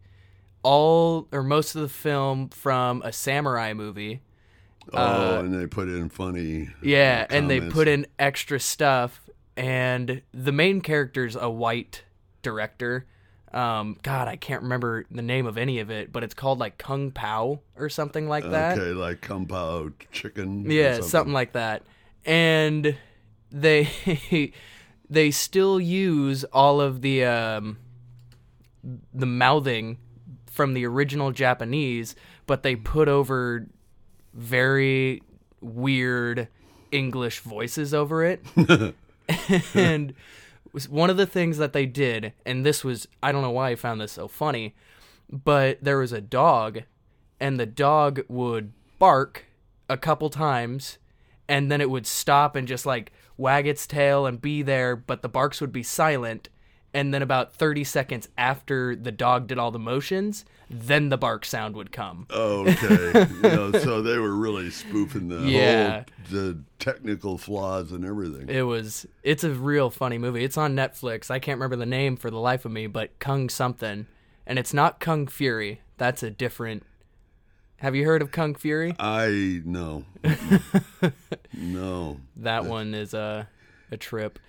all 0.64 1.28
or 1.32 1.44
most 1.44 1.76
of 1.76 1.82
the 1.82 1.90
film 1.90 2.50
from 2.50 3.02
a 3.04 3.12
samurai 3.12 3.74
movie. 3.74 4.22
oh, 4.94 5.40
and 5.40 5.54
they 5.54 5.68
put 5.68 5.88
in 5.90 6.10
funny. 6.10 6.70
Yeah, 6.82 7.26
uh, 7.30 7.34
and 7.36 7.50
they 7.50 7.62
put 7.62 7.88
in 7.88 8.08
extra 8.18 8.60
stuff. 8.60 9.30
And 9.56 10.22
the 10.34 10.52
main 10.52 10.82
character's 10.82 11.36
a 11.36 11.50
white 11.50 12.04
director. 12.42 13.06
Um, 13.54 13.98
God, 14.04 14.28
I 14.28 14.36
can't 14.36 14.62
remember 14.62 15.06
the 15.10 15.22
name 15.22 15.46
of 15.48 15.58
any 15.58 15.80
of 15.80 15.90
it, 15.90 16.12
but 16.12 16.24
it's 16.24 16.34
called 16.36 16.60
like 16.60 16.78
Kung 16.78 17.12
Pow 17.12 17.62
or 17.76 17.90
something 17.90 18.28
like 18.28 18.48
that. 18.50 18.78
Okay, 18.78 18.92
like 18.92 19.22
kung 19.22 19.46
pao 19.48 19.90
chicken. 20.12 20.68
or 20.68 20.72
Yeah, 20.72 21.00
something. 21.02 21.34
like 21.34 21.54
that. 21.54 21.84
And 22.28 22.96
they 23.50 24.54
they 25.10 25.32
still 25.32 25.80
use 25.80 26.44
all 26.46 26.80
of 26.80 27.02
the 27.02 27.26
um, 27.26 27.78
the 29.14 29.26
mouthing 29.26 29.98
from 30.46 30.74
the 30.74 30.86
original 30.86 31.32
Japanese, 31.32 32.16
but 32.46 32.64
they 32.64 32.76
put 32.76 33.08
over 33.08 33.68
very 34.34 35.22
weird 35.62 36.48
English 36.92 37.40
voices 37.40 37.94
over 37.94 38.24
it. 38.24 38.44
and 39.74 40.14
one 40.90 41.10
of 41.10 41.18
the 41.18 41.26
things 41.26 41.58
that 41.58 41.74
they 41.74 41.86
did, 41.86 42.34
and 42.46 42.66
this 42.66 42.84
was 42.84 43.08
I 43.22 43.32
don't 43.32 43.42
know 43.42 43.52
why 43.52 43.72
I 43.72 43.76
found 43.76 44.02
this 44.02 44.12
so 44.12 44.28
funny, 44.28 44.76
but 45.30 45.80
there 45.82 45.98
was 45.98 46.12
a 46.12 46.22
dog, 46.22 46.84
and 47.40 47.60
the 47.60 47.66
dog 47.66 48.22
would 48.28 48.72
bark 49.00 49.46
a 49.90 49.98
couple 49.98 50.30
times, 50.30 50.98
and 51.48 51.72
then 51.72 51.82
it 51.82 51.90
would 51.90 52.08
stop 52.08 52.56
and 52.56 52.68
just 52.68 52.86
like 52.86 53.12
wag 53.38 53.68
its 53.68 53.86
tail 53.88 54.26
and 54.26 54.42
be 54.42 54.62
there, 54.62 54.96
but 54.96 55.22
the 55.22 55.30
barks 55.30 55.62
would 55.62 55.72
be 55.72 55.84
silent. 55.84 56.50
And 56.94 57.14
then 57.14 57.22
about 57.22 57.54
30 57.54 57.84
seconds 57.84 58.28
after 58.38 58.96
the 58.96 59.12
dog 59.12 59.46
did 59.48 59.60
all 59.60 59.70
the 59.72 59.78
motions, 59.78 60.46
then 60.70 61.10
the 61.10 61.18
bark 61.18 61.46
sound 61.46 61.76
would 61.76 61.92
come. 61.92 62.26
Okay. 62.32 63.28
you 63.30 63.42
know, 63.42 63.72
so 63.74 64.02
they 64.02 64.18
were 64.18 64.34
really 64.34 64.72
spoofing 64.72 65.28
the 65.28 65.42
Yeah. 65.42 65.92
whole 65.94 66.06
the 66.32 66.60
technical 66.80 67.38
flaws 67.38 67.92
and 67.92 68.04
everything. 68.04 68.50
It 68.50 68.64
was 68.64 69.06
it's 69.22 69.44
a 69.44 69.52
real 69.52 69.90
funny 69.92 70.18
movie. 70.18 70.44
It's 70.44 70.58
on 70.58 70.76
Netflix. 70.76 71.30
I 71.30 71.40
can't 71.40 71.58
remember 71.58 71.76
the 71.76 71.86
name 71.86 72.16
for 72.18 72.32
the 72.32 72.40
life 72.40 72.66
of 72.66 72.72
me, 72.72 72.88
but 72.88 73.20
Kung 73.20 73.50
something. 73.50 74.08
And 74.48 74.58
it's 74.58 74.74
not 74.74 75.00
Kung 75.00 75.28
Fury. 75.28 75.82
That's 75.98 76.24
a 76.24 76.32
different 76.32 76.84
Have 77.78 77.96
you 77.96 78.06
heard 78.06 78.22
of 78.22 78.32
Kung 78.32 78.56
Fury? 78.56 78.96
I 79.00 79.62
no, 79.66 80.04
no. 81.54 82.20
That 82.38 82.66
one 82.66 82.94
is 82.94 83.14
a 83.14 83.48
a 83.92 83.98
trip. 83.98 84.40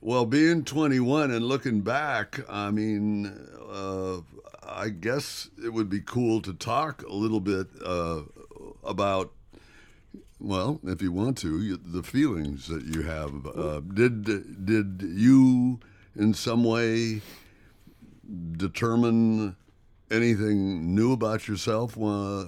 Well, 0.00 0.26
being 0.26 0.64
21 0.64 1.30
and 1.30 1.46
looking 1.46 1.80
back, 1.80 2.38
I 2.48 2.70
mean, 2.70 3.26
uh, 3.72 4.18
I 4.62 4.90
guess 4.90 5.48
it 5.64 5.70
would 5.72 5.88
be 5.88 6.00
cool 6.00 6.42
to 6.42 6.52
talk 6.52 7.02
a 7.04 7.12
little 7.14 7.40
bit 7.40 7.68
uh, 7.82 8.20
about, 8.84 9.32
well, 10.38 10.78
if 10.84 11.00
you 11.00 11.10
want 11.10 11.38
to, 11.38 11.58
you- 11.62 11.78
the 11.82 12.02
feelings 12.02 12.68
that 12.68 12.84
you 12.84 13.02
have. 13.02 13.46
Uh, 13.46 13.80
did 13.80 14.24
did 14.66 15.02
you, 15.02 15.80
in 16.14 16.34
some 16.34 16.64
way, 16.64 17.22
determine 18.58 19.56
anything 20.14 20.94
new 20.94 21.12
about 21.12 21.48
yourself, 21.48 21.98
uh, 21.98 22.44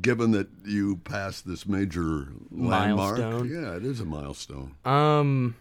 given 0.00 0.30
that 0.32 0.48
you 0.64 0.96
passed 0.98 1.46
this 1.46 1.66
major 1.66 2.28
landmark? 2.50 3.18
Milestone. 3.18 3.50
Yeah, 3.50 3.76
it 3.76 3.84
is 3.84 4.00
a 4.00 4.04
milestone. 4.04 4.74
Um 4.84 5.56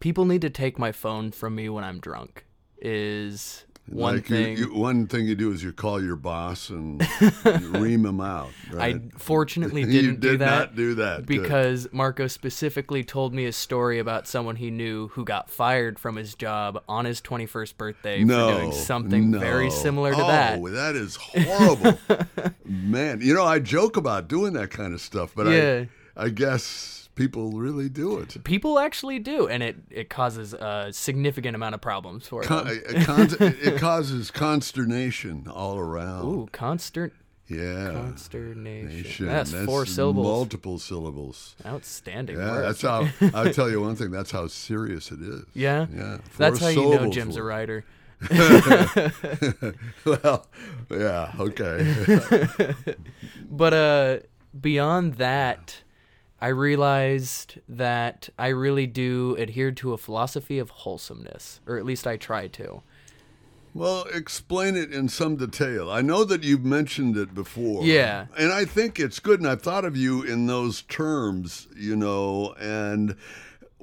people 0.00 0.24
need 0.24 0.42
to 0.42 0.50
take 0.50 0.78
my 0.78 0.92
phone 0.92 1.30
from 1.30 1.54
me 1.54 1.68
when 1.68 1.84
I'm 1.84 2.00
drunk 2.00 2.44
is 2.78 3.65
one 3.88 4.16
like 4.16 4.26
thing. 4.26 4.56
You, 4.56 4.74
one 4.74 5.06
thing 5.06 5.26
you 5.26 5.36
do 5.36 5.52
is 5.52 5.62
you 5.62 5.72
call 5.72 6.02
your 6.02 6.16
boss 6.16 6.70
and 6.70 7.00
ream 7.44 8.04
him 8.04 8.20
out. 8.20 8.50
I 8.76 9.00
fortunately 9.16 9.84
didn't 9.86 10.20
did 10.20 10.20
do 10.20 10.36
that. 10.38 10.46
not 10.46 10.76
do 10.76 10.94
that 10.96 11.18
Good. 11.18 11.26
because 11.26 11.88
Marco 11.92 12.26
specifically 12.26 13.04
told 13.04 13.32
me 13.32 13.44
a 13.46 13.52
story 13.52 13.98
about 13.98 14.26
someone 14.26 14.56
he 14.56 14.70
knew 14.70 15.08
who 15.08 15.24
got 15.24 15.50
fired 15.50 15.98
from 15.98 16.16
his 16.16 16.34
job 16.34 16.82
on 16.88 17.04
his 17.04 17.20
21st 17.20 17.76
birthday 17.76 18.24
no, 18.24 18.48
for 18.48 18.60
doing 18.60 18.72
something 18.72 19.30
no. 19.30 19.38
very 19.38 19.70
similar 19.70 20.12
to 20.12 20.22
oh, 20.22 20.26
that. 20.26 20.62
that 20.72 20.96
is 20.96 21.16
horrible, 21.16 21.98
man. 22.64 23.20
You 23.20 23.34
know 23.34 23.44
I 23.44 23.60
joke 23.60 23.96
about 23.96 24.26
doing 24.26 24.54
that 24.54 24.70
kind 24.70 24.94
of 24.94 25.00
stuff, 25.00 25.32
but 25.34 25.46
Yeah. 25.46 25.84
I, 26.16 26.24
I 26.24 26.28
guess 26.30 27.05
people 27.16 27.50
really 27.52 27.88
do 27.88 28.18
it. 28.20 28.42
People 28.44 28.78
actually 28.78 29.18
do, 29.18 29.48
and 29.48 29.62
it, 29.62 29.76
it 29.90 30.08
causes 30.08 30.54
a 30.54 30.88
significant 30.92 31.56
amount 31.56 31.74
of 31.74 31.80
problems 31.80 32.28
for 32.28 32.42
Con- 32.42 32.66
them. 32.68 32.80
it, 32.88 33.04
con- 33.04 33.28
it 33.40 33.78
causes 33.80 34.30
consternation 34.30 35.48
all 35.52 35.76
around. 35.78 36.24
Ooh, 36.26 36.46
constern- 36.52 37.10
Yeah. 37.48 37.90
Consternation. 37.92 38.88
Nation. 38.88 39.26
That's, 39.26 39.52
four 39.64 39.86
syllables. 39.86 40.26
Multiple 40.26 40.78
syllables. 40.78 41.56
Outstanding 41.66 42.36
Yeah, 42.38 42.50
work. 42.52 42.62
that's 42.66 42.82
how. 42.82 43.08
I'll 43.34 43.52
tell 43.52 43.70
you 43.70 43.80
one 43.80 43.96
thing. 43.96 44.10
That's 44.10 44.30
how 44.30 44.46
serious 44.46 45.10
it 45.10 45.20
is. 45.20 45.42
yeah. 45.54 45.86
Yeah. 45.94 46.18
That's 46.38 46.58
four 46.60 46.68
how 46.72 46.74
you 46.80 46.94
know 46.96 47.10
Jim's 47.10 47.36
a 47.36 47.42
writer. 47.42 47.84
well, 50.04 50.46
yeah. 50.90 51.32
Okay. 51.38 51.96
But 53.50 53.74
uh 53.74 54.18
beyond 54.58 55.14
that, 55.14 55.82
I 56.40 56.48
realized 56.48 57.60
that 57.68 58.28
I 58.38 58.48
really 58.48 58.86
do 58.86 59.36
adhere 59.38 59.72
to 59.72 59.92
a 59.92 59.98
philosophy 59.98 60.58
of 60.58 60.70
wholesomeness, 60.70 61.60
or 61.66 61.78
at 61.78 61.84
least 61.84 62.06
I 62.06 62.16
try 62.16 62.46
to. 62.48 62.82
Well, 63.72 64.06
explain 64.12 64.74
it 64.76 64.92
in 64.92 65.08
some 65.08 65.36
detail. 65.36 65.90
I 65.90 66.00
know 66.00 66.24
that 66.24 66.42
you've 66.42 66.64
mentioned 66.64 67.16
it 67.16 67.34
before. 67.34 67.84
Yeah. 67.84 68.26
And 68.38 68.50
I 68.50 68.64
think 68.64 68.98
it's 68.98 69.18
good, 69.18 69.40
and 69.40 69.48
I've 69.48 69.60
thought 69.60 69.84
of 69.84 69.96
you 69.96 70.22
in 70.22 70.46
those 70.46 70.82
terms, 70.82 71.68
you 71.76 71.94
know, 71.94 72.54
and 72.58 73.16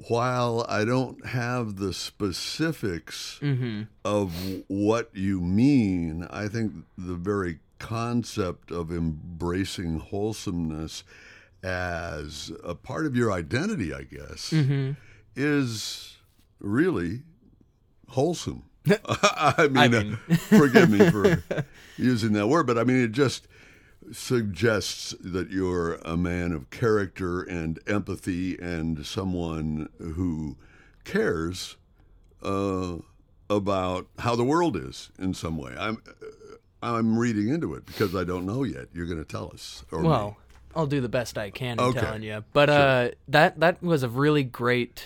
while 0.08 0.66
I 0.68 0.84
don't 0.84 1.24
have 1.26 1.76
the 1.76 1.92
specifics 1.92 3.38
mm-hmm. 3.40 3.82
of 4.04 4.32
what 4.66 5.10
you 5.14 5.40
mean, 5.40 6.26
I 6.28 6.48
think 6.48 6.72
the 6.98 7.14
very 7.14 7.60
concept 7.78 8.70
of 8.70 8.90
embracing 8.90 10.00
wholesomeness 10.00 11.04
as 11.64 12.52
a 12.62 12.74
part 12.74 13.06
of 13.06 13.16
your 13.16 13.32
identity, 13.32 13.94
I 13.94 14.02
guess, 14.02 14.52
is 15.34 16.16
really 16.60 17.22
wholesome. 18.08 18.64
I 18.86 19.68
mean, 19.68 19.76
I 19.78 19.88
mean. 19.88 20.18
uh, 20.30 20.36
forgive 20.36 20.90
me 20.90 21.10
for 21.10 21.42
using 21.96 22.34
that 22.34 22.48
word, 22.48 22.66
but 22.66 22.76
I 22.76 22.84
mean, 22.84 23.02
it 23.02 23.12
just 23.12 23.48
suggests 24.12 25.14
that 25.20 25.50
you're 25.50 25.94
a 26.04 26.18
man 26.18 26.52
of 26.52 26.68
character 26.68 27.40
and 27.42 27.78
empathy 27.86 28.58
and 28.58 29.06
someone 29.06 29.88
who 29.98 30.58
cares 31.04 31.76
uh, 32.42 32.96
about 33.48 34.06
how 34.18 34.36
the 34.36 34.44
world 34.44 34.76
is 34.76 35.10
in 35.18 35.32
some 35.32 35.56
way. 35.56 35.74
I'm 35.78 36.02
I'm 36.82 37.18
reading 37.18 37.48
into 37.48 37.72
it 37.72 37.86
because 37.86 38.14
I 38.14 38.24
don't 38.24 38.44
know 38.44 38.62
yet. 38.62 38.88
You're 38.92 39.06
going 39.06 39.18
to 39.18 39.24
tell 39.24 39.50
us. 39.54 39.82
Or 39.90 40.02
me. 40.02 40.36
I'll 40.76 40.86
do 40.86 41.00
the 41.00 41.08
best 41.08 41.38
I 41.38 41.50
can 41.50 41.78
in 41.78 41.80
Okay. 41.80 42.00
telling 42.00 42.22
you. 42.22 42.44
But 42.52 42.70
uh 42.70 43.10
that 43.28 43.60
that 43.60 43.82
was 43.82 44.02
a 44.02 44.08
really 44.08 44.42
great 44.44 45.04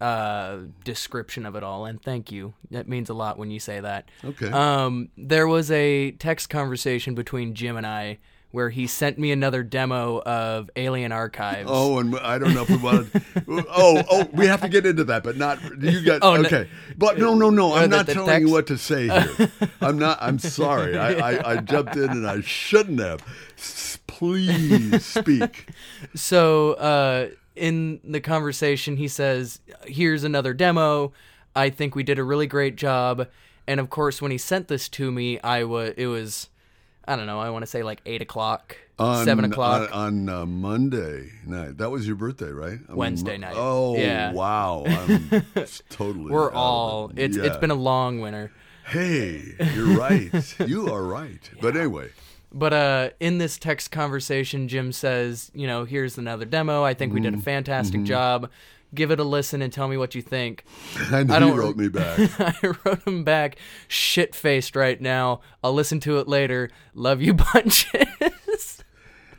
uh 0.00 0.58
description 0.84 1.44
of 1.44 1.56
it 1.56 1.62
all 1.62 1.84
and 1.84 2.02
thank 2.02 2.32
you. 2.32 2.54
That 2.70 2.88
means 2.88 3.10
a 3.10 3.14
lot 3.14 3.38
when 3.38 3.50
you 3.50 3.60
say 3.60 3.80
that. 3.80 4.08
Okay. 4.24 4.50
Um 4.50 5.10
there 5.16 5.46
was 5.46 5.70
a 5.70 6.12
text 6.12 6.48
conversation 6.50 7.14
between 7.14 7.54
Jim 7.54 7.76
and 7.76 7.86
I 7.86 8.18
where 8.52 8.70
he 8.70 8.84
sent 8.88 9.16
me 9.16 9.30
another 9.30 9.62
demo 9.62 10.20
of 10.22 10.68
Alien 10.74 11.12
Archives. 11.12 11.68
Oh, 11.72 12.00
and 12.00 12.16
I 12.18 12.36
don't 12.36 12.52
know 12.52 12.62
if 12.62 12.68
we 12.70 12.78
want 12.78 13.12
to. 13.12 13.22
oh, 13.48 14.02
oh, 14.10 14.28
we 14.32 14.46
have 14.46 14.60
to 14.62 14.68
get 14.68 14.84
into 14.84 15.04
that, 15.04 15.22
but 15.22 15.36
not 15.36 15.60
you 15.80 16.04
got. 16.04 16.18
Oh, 16.22 16.34
no. 16.34 16.40
okay, 16.42 16.68
but 16.98 17.16
no, 17.16 17.34
no, 17.36 17.50
no. 17.50 17.74
I'm 17.74 17.90
the- 17.90 17.96
not 17.98 18.06
the 18.06 18.14
telling 18.14 18.28
text? 18.28 18.48
you 18.48 18.52
what 18.52 18.66
to 18.66 18.76
say 18.76 19.06
here. 19.08 19.50
I'm 19.80 20.00
not. 20.00 20.18
I'm 20.20 20.40
sorry. 20.40 20.98
I, 20.98 21.12
I, 21.12 21.52
I 21.52 21.56
jumped 21.58 21.94
in 21.94 22.10
and 22.10 22.26
I 22.26 22.40
shouldn't 22.40 22.98
have. 22.98 23.22
Please 24.20 25.04
speak. 25.06 25.70
So 26.14 26.74
uh, 26.74 27.28
in 27.56 28.00
the 28.04 28.20
conversation, 28.20 28.96
he 28.96 29.08
says, 29.08 29.60
"Here's 29.86 30.24
another 30.24 30.52
demo. 30.54 31.12
I 31.56 31.70
think 31.70 31.94
we 31.94 32.02
did 32.02 32.18
a 32.18 32.24
really 32.24 32.46
great 32.46 32.76
job." 32.76 33.28
And 33.66 33.80
of 33.80 33.88
course, 33.90 34.20
when 34.20 34.30
he 34.30 34.38
sent 34.38 34.68
this 34.68 34.88
to 34.90 35.10
me, 35.10 35.38
I 35.40 35.64
was 35.64 35.94
it 35.96 36.06
was, 36.06 36.48
I 37.06 37.16
don't 37.16 37.26
know, 37.26 37.40
I 37.40 37.48
want 37.50 37.62
to 37.62 37.66
say 37.66 37.82
like 37.82 38.00
eight 38.06 38.20
o'clock, 38.22 38.76
On, 38.98 39.24
seven 39.24 39.44
o'clock. 39.46 39.90
on, 39.94 40.28
on 40.28 40.28
uh, 40.42 40.46
Monday 40.46 41.30
night. 41.46 41.78
That 41.78 41.90
was 41.90 42.06
your 42.06 42.16
birthday, 42.16 42.50
right? 42.50 42.78
I 42.88 42.94
Wednesday 42.94 43.38
night. 43.38 43.54
Oh, 43.56 43.96
Yeah. 43.96 44.32
wow! 44.32 44.84
I'm 44.86 45.44
totally. 45.88 46.30
We're 46.30 46.52
all. 46.52 47.10
it. 47.10 47.18
It's 47.18 47.36
it's 47.36 47.46
Yeah. 47.54 47.58
been 47.58 47.70
a 47.70 47.74
long 47.74 48.20
winter. 48.20 48.50
Hey, 48.86 49.54
you're 49.74 49.96
right. 49.96 50.32
you 50.66 50.92
are 50.92 51.02
right. 51.04 51.48
But 51.60 51.76
anyway, 51.82 52.08
But 52.52 52.72
uh, 52.72 53.10
in 53.20 53.38
this 53.38 53.58
text 53.58 53.90
conversation, 53.92 54.66
Jim 54.68 54.90
says, 54.92 55.50
you 55.54 55.66
know, 55.66 55.84
here's 55.84 56.18
another 56.18 56.44
demo. 56.44 56.82
I 56.82 56.94
think 56.94 57.12
we 57.12 57.20
Mm-hmm. 57.20 57.30
did 57.30 57.38
a 57.40 57.42
fantastic 57.42 58.02
job. 58.02 58.50
Give 58.92 59.12
it 59.12 59.20
a 59.20 59.24
listen 59.24 59.62
and 59.62 59.72
tell 59.72 59.86
me 59.86 59.96
what 59.96 60.16
you 60.16 60.22
think. 60.22 60.64
I 61.12 61.22
know 61.22 61.34
I 61.34 61.38
don't- 61.38 61.56
wrote 61.56 61.76
me 61.76 61.86
back. 61.88 62.18
I 62.40 62.74
wrote 62.84 63.06
him 63.06 63.22
back, 63.22 63.56
shit 63.86 64.34
faced 64.34 64.74
right 64.74 65.00
now. 65.00 65.42
I'll 65.62 65.74
listen 65.74 66.00
to 66.00 66.18
it 66.18 66.26
later. 66.26 66.70
Love 66.92 67.22
you 67.22 67.34
bunches. 67.54 68.82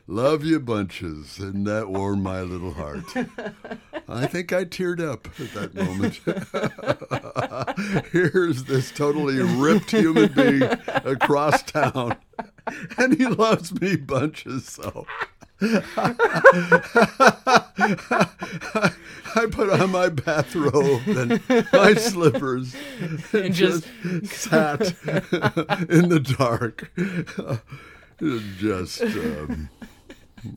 Love 0.07 0.43
you 0.43 0.59
bunches, 0.59 1.37
and 1.39 1.65
that 1.67 1.87
warmed 1.89 2.23
my 2.23 2.41
little 2.41 2.73
heart. 2.73 3.03
I 4.09 4.25
think 4.25 4.51
I 4.51 4.65
teared 4.65 4.99
up 4.99 5.27
at 5.39 5.53
that 5.53 5.73
moment. 5.73 6.19
Here's 8.11 8.63
this 8.65 8.91
totally 8.91 9.39
ripped 9.39 9.91
human 9.91 10.31
being 10.33 10.63
across 11.05 11.63
town, 11.63 12.17
and 12.97 13.17
he 13.17 13.25
loves 13.25 13.79
me 13.79 13.95
bunches. 13.95 14.65
So 14.65 15.05
I 15.61 16.13
put 19.51 19.69
on 19.69 19.91
my 19.91 20.09
bathrobe 20.09 21.07
and 21.07 21.41
my 21.71 21.93
slippers 21.93 22.75
and 23.31 23.53
just 23.53 23.85
sat 24.23 24.81
in 25.89 26.09
the 26.09 26.19
dark. 26.37 26.91
Just. 28.57 29.01
Um, 29.01 29.69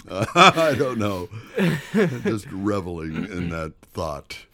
I 0.09 0.75
don't 0.79 0.99
know. 0.99 1.29
Just 1.93 2.47
reveling 2.51 3.27
in 3.27 3.51
that 3.51 3.75
thought. 3.93 4.47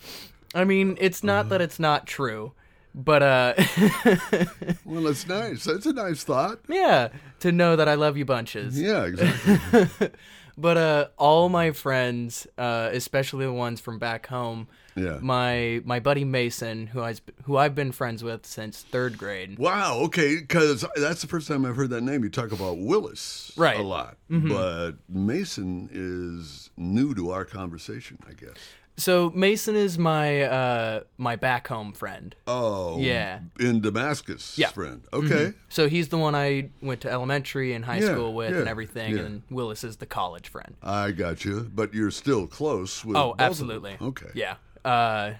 I 0.55 0.65
mean, 0.65 0.97
it's 1.01 1.23
not 1.23 1.49
that 1.51 1.61
it's 1.61 1.79
not 1.79 2.07
true, 2.07 2.53
but 2.95 3.23
uh, 3.23 3.55
Well, 4.85 5.07
it's 5.07 5.27
nice. 5.27 5.67
It's 5.67 5.87
a 5.87 5.93
nice 5.93 6.25
thought. 6.25 6.61
yeah, 6.69 7.09
to 7.41 7.53
know 7.53 7.77
that 7.77 7.89
I 7.89 7.95
love 7.95 8.17
you 8.17 8.25
bunches. 8.25 8.81
Yeah, 8.81 9.05
exactly. 9.05 10.11
But 10.59 10.77
uh, 10.77 11.07
all 11.17 11.49
my 11.49 11.71
friends, 11.71 12.47
uh, 12.59 12.91
especially 12.93 13.47
the 13.47 13.53
ones 13.53 13.81
from 13.81 13.99
back 13.99 14.27
home, 14.27 14.69
Yeah. 14.95 15.17
my 15.23 15.81
my 15.87 16.01
buddy 16.01 16.23
Mason, 16.25 16.89
who 16.89 17.01
I 17.01 17.15
who 17.45 17.57
I've 17.57 17.75
been 17.75 17.93
friends 17.93 18.23
with 18.23 18.45
since 18.45 18.83
third 18.83 19.17
grade. 19.17 19.59
Wow. 19.59 20.01
Okay, 20.01 20.37
because 20.37 20.85
that's 20.97 21.23
the 21.23 21.29
first 21.29 21.49
time 21.49 21.65
I've 21.65 21.77
heard 21.77 21.89
that 21.91 22.03
name. 22.03 22.25
You 22.25 22.29
talk 22.31 22.53
about 22.53 22.77
Willis 22.77 23.53
Right. 23.57 23.81
a 23.81 23.83
lot, 23.83 24.19
but 24.29 24.97
Mason 25.09 25.89
is 25.93 26.69
new 26.77 27.15
to 27.15 27.31
our 27.31 27.47
conversation, 27.47 28.19
I 28.29 28.33
guess. 28.35 28.59
So 29.01 29.31
Mason 29.35 29.77
is 29.77 29.99
my 29.99 30.43
uh, 30.43 31.01
my 31.17 31.37
back 31.37 31.69
home 31.69 31.93
friend. 31.93 32.35
Oh, 32.47 32.99
Yeah. 33.01 33.41
in 33.59 33.81
Damascus, 33.81 34.57
Yeah. 34.59 34.67
Mm-hmm. 34.69 34.75
friend. 34.75 35.03
Okay. 35.13 35.53
So 35.69 35.89
he's 35.89 36.09
the 36.09 36.19
one 36.19 36.35
I 36.35 36.71
went 36.83 37.01
to 37.03 37.11
elementary 37.11 37.73
and 37.73 37.85
high 37.85 37.99
Yeah, 38.01 38.13
school 38.13 38.35
with 38.35 38.53
yeah, 38.53 38.59
and 38.61 38.69
everything, 38.69 39.17
yeah. 39.17 39.23
and 39.25 39.43
Willis 39.51 39.85
is 39.85 39.97
the 39.97 40.07
college 40.07 40.49
friend. 40.49 40.77
I 40.83 41.13
got 41.13 41.45
you, 41.45 41.71
but 41.75 41.95
you're 41.95 42.11
still 42.11 42.47
close 42.47 43.05
with. 43.05 43.17
Oh, 43.17 43.21
both 43.21 43.33
of 43.33 43.39
them. 43.39 43.47
absolutely. 43.47 43.97
Okay. 44.01 44.31
Yeah. 44.35 44.57
Uh, 44.85 45.33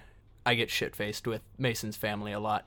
I 0.45 0.55
get 0.55 0.69
shit 0.71 0.95
faced 0.95 1.27
with 1.27 1.41
Mason's 1.59 1.97
family 1.97 2.31
a 2.31 2.39
lot. 2.39 2.65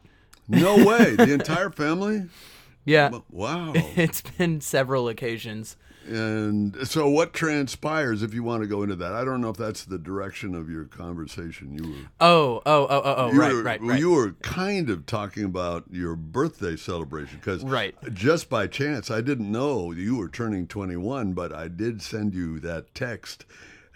No 0.49 0.77
way. 0.87 1.17
the 1.17 1.33
entire 1.33 1.71
family. 1.71 2.29
Yeah. 2.87 3.13
Wow. 3.31 3.73
It's 3.97 4.21
been 4.21 4.61
several 4.61 5.09
occasions. 5.09 5.75
And 6.07 6.87
so, 6.87 7.09
what 7.09 7.33
transpires 7.33 8.23
if 8.23 8.35
you 8.35 8.43
want 8.43 8.63
to 8.63 8.67
go 8.69 8.83
into 8.83 8.97
that? 8.97 9.13
I 9.13 9.25
don't 9.25 9.41
know 9.41 9.51
if 9.51 9.57
that's 9.57 9.85
the 9.85 9.99
direction 9.99 10.55
of 10.55 10.69
your 10.69 10.85
conversation. 10.85 11.73
You 11.73 11.91
were, 11.91 12.09
Oh, 12.21 12.63
oh, 12.67 12.87
oh, 12.87 13.03
oh, 13.05 13.15
oh, 13.17 13.33
right, 13.33 13.53
were, 13.53 13.63
right, 13.63 13.81
right. 13.81 13.99
You 13.99 14.11
were 14.11 14.33
kind 14.43 14.91
of 14.91 15.07
talking 15.07 15.45
about 15.45 15.85
your 15.91 16.15
birthday 16.17 16.77
celebration 16.77 17.39
because, 17.39 17.63
Right. 17.65 17.95
just 18.13 18.49
by 18.51 18.67
chance, 18.67 19.11
I 19.11 19.21
didn't 19.21 19.51
know 19.51 19.93
you 19.93 20.17
were 20.17 20.29
turning 20.29 20.67
21, 20.67 21.33
but 21.33 21.53
I 21.53 21.69
did 21.69 22.03
send 22.03 22.35
you 22.35 22.61
that 22.61 22.95
text 22.95 23.45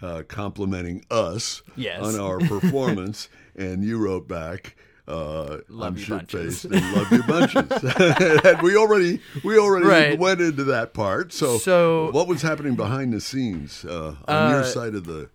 uh, 0.01 0.23
complimenting 0.27 1.05
us 1.11 1.61
Yes. 1.75 2.01
on 2.01 2.19
our 2.19 2.39
performance, 2.47 3.29
and 3.55 3.83
you 3.83 3.97
wrote 3.97 4.27
back. 4.27 4.75
Uh, 5.09 5.57
Love 5.69 5.93
I'm 5.93 5.97
shit 5.97 6.09
bunches. 6.09 6.61
faced 6.61 6.65
and 6.65 6.93
love 6.95 7.11
you 7.11 7.23
bunches. 7.23 7.83
and 8.45 8.61
we 8.61 8.77
already 8.77 9.19
we 9.43 9.57
already 9.57 9.85
Right. 9.87 10.19
went 10.19 10.39
into 10.39 10.63
that 10.65 10.93
part. 10.93 11.33
So, 11.33 11.57
So- 11.57 12.11
what 12.11 12.27
was 12.27 12.41
happening 12.43 12.75
behind 12.75 13.11
the 13.13 13.19
scenes 13.21 13.83
uh, 13.85 14.15
on 14.27 14.51
your 14.51 14.59
Uh, 14.61 14.63
side 14.63 14.93
of 14.93 15.05
the 15.05 15.29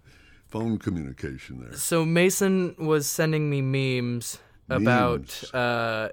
phone 0.47 0.79
communication 0.79 1.61
there? 1.61 1.77
So 1.77 2.05
Mason 2.05 2.77
was 2.79 3.07
sending 3.09 3.51
me 3.51 3.61
memes 3.63 4.39
about 4.69 5.43
uh, 5.53 6.11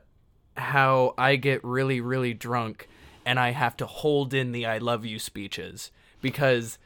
how 0.57 1.13
I 1.17 1.35
get 1.35 1.63
really, 1.63 2.01
really 2.01 2.33
drunk 2.33 2.87
and 3.25 3.39
I 3.39 3.51
have 3.51 3.77
to 3.77 3.85
hold 3.85 4.33
in 4.33 4.51
the 4.51 4.65
"I 4.65 4.79
love 4.79 5.05
you" 5.05 5.19
speeches 5.19 5.91
because 6.21 6.79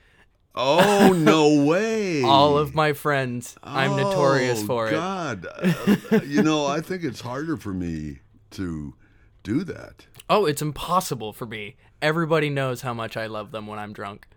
Oh 0.56 1.12
no 1.18 1.64
way! 1.66 2.24
all 2.24 2.58
of 2.58 2.74
my 2.74 2.94
friends, 2.94 3.58
I'm 3.64 3.96
notorious 3.98 4.64
Oh, 4.64 4.66
for 4.68 4.88
it. 4.88 4.92
God, 4.92 5.46
Uh, 6.12 6.22
you 6.26 6.42
know, 6.42 6.66
I 6.66 6.80
think 6.82 7.04
it's 7.04 7.22
harder 7.22 7.58
for 7.58 7.74
me 7.74 8.20
to 8.52 8.94
do 9.44 9.64
that. 9.66 10.06
Oh, 10.30 10.46
it's 10.46 10.62
impossible 10.62 11.34
for 11.34 11.46
me. 11.46 11.76
Everybody 12.02 12.50
knows 12.50 12.82
how 12.82 12.94
much 12.94 13.18
I 13.18 13.28
love 13.28 13.52
them 13.52 13.68
when 13.68 13.80
I'm 13.80 13.92
drunk. 13.94 14.28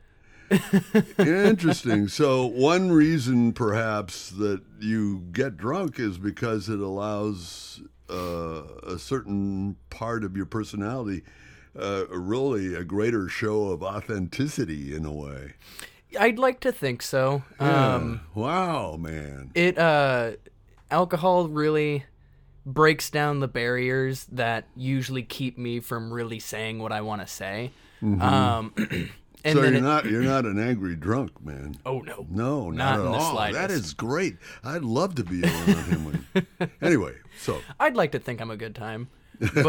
Interesting. 1.19 2.09
so 2.09 2.47
one 2.47 2.91
reason, 2.91 3.53
perhaps, 3.53 4.31
that 4.31 4.63
you 4.81 5.21
get 5.33 5.57
drunk 5.57 5.99
is 5.99 6.19
because 6.19 6.69
it 6.69 6.81
allows 6.81 7.81
uh, 8.11 8.63
a 8.87 8.99
certain 8.99 9.77
part 9.91 10.25
of 10.25 10.37
your 10.37 10.47
personality, 10.47 11.23
uh, 11.79 12.05
really 12.11 12.75
a 12.75 12.85
greater 12.85 13.29
show 13.29 13.69
of 13.69 13.83
authenticity 13.83 14.95
in 14.95 15.05
a 15.05 15.13
way. 15.13 15.53
I'd 16.19 16.39
like 16.39 16.61
to 16.61 16.73
think 16.73 17.03
so. 17.03 17.43
Um, 17.61 18.21
wow, 18.35 18.97
man. 18.97 19.51
it 19.55 19.79
uh, 19.79 20.33
alcohol 20.91 21.49
really 21.49 22.05
breaks 22.67 23.09
down 23.11 23.41
the 23.41 23.49
barriers 23.49 24.27
that 24.33 24.67
usually 24.77 25.23
keep 25.23 25.57
me 25.57 25.81
from 25.81 26.13
really 26.13 26.39
saying 26.39 26.79
what 26.81 26.93
I 26.93 27.01
want 27.01 27.23
to 27.23 27.27
say. 27.27 27.71
Um, 28.03 28.73
and 29.45 29.55
so 29.57 29.63
you're 29.63 29.75
it- 29.75 29.81
not 29.83 30.05
you're 30.07 30.23
not 30.23 30.45
an 30.45 30.59
angry 30.59 30.95
drunk, 30.97 31.43
man. 31.45 31.77
oh 31.87 32.01
no, 32.01 32.27
No, 32.31 32.71
not, 32.71 32.77
Not 32.77 32.99
at 32.99 33.03
the 33.03 33.09
all. 33.09 33.37
That 33.37 33.53
slightest. 33.53 33.85
is 33.85 33.95
great. 33.95 34.37
I'd 34.65 34.83
love 34.85 35.15
to 35.17 35.25
be 35.25 35.43
around 35.43 35.85
him. 35.85 36.05
When... 36.05 36.71
anyway, 36.83 37.15
so 37.41 37.61
I'd 37.81 37.97
like 37.97 38.13
to 38.13 38.19
think 38.19 38.41
I'm 38.41 38.51
a 38.51 38.57
good 38.57 38.75
time, 38.75 39.09
but 39.41 39.67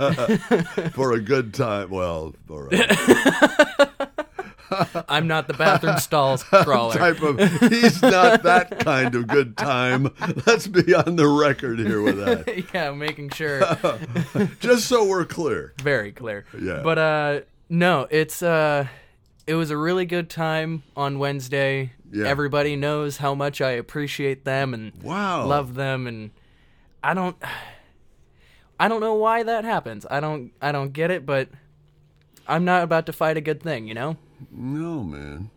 uh, 0.00 0.36
for 0.92 1.12
a 1.12 1.20
good 1.20 1.54
time, 1.54 1.90
well, 1.90 2.34
all 2.50 2.62
right. 2.62 3.88
I'm 5.08 5.26
not 5.26 5.46
the 5.48 5.54
bathroom 5.54 5.98
stalls 5.98 6.42
crawler. 6.44 6.94
type 6.94 7.22
of 7.22 7.38
he's 7.70 8.00
not 8.02 8.42
that 8.44 8.80
kind 8.80 9.14
of 9.14 9.26
good 9.26 9.56
time. 9.56 10.12
Let's 10.46 10.66
be 10.66 10.94
on 10.94 11.16
the 11.16 11.28
record 11.28 11.78
here 11.78 12.00
with 12.02 12.16
that. 12.18 12.64
yeah, 12.74 12.90
making 12.92 13.30
sure 13.30 13.60
Just 14.60 14.86
so 14.88 15.04
we're 15.04 15.24
clear. 15.24 15.74
very 15.82 16.12
clear. 16.12 16.44
Yeah. 16.58 16.80
But 16.82 16.98
uh, 16.98 17.40
no, 17.68 18.06
it's 18.10 18.42
uh, 18.42 18.86
it 19.46 19.54
was 19.54 19.70
a 19.70 19.76
really 19.76 20.06
good 20.06 20.30
time 20.30 20.82
on 20.96 21.18
Wednesday. 21.18 21.92
Yeah. 22.12 22.26
Everybody 22.26 22.76
knows 22.76 23.16
how 23.16 23.34
much 23.34 23.60
I 23.60 23.72
appreciate 23.72 24.44
them 24.44 24.72
and 24.72 24.92
Wow. 25.02 25.46
love 25.46 25.74
them, 25.74 26.06
and 26.06 26.30
I 27.02 27.12
don't, 27.12 27.36
I 28.78 28.86
don't 28.88 29.00
know 29.00 29.14
why 29.14 29.42
that 29.42 29.64
happens. 29.64 30.06
I 30.08 30.20
don't, 30.20 30.52
I 30.62 30.70
don't 30.72 30.92
get 30.92 31.10
it, 31.10 31.26
but 31.26 31.48
I'm 32.46 32.64
not 32.64 32.82
about 32.84 33.06
to 33.06 33.12
fight 33.12 33.36
a 33.36 33.40
good 33.40 33.62
thing, 33.62 33.88
you 33.88 33.94
know. 33.94 34.16
No, 34.50 35.02
man. 35.02 35.50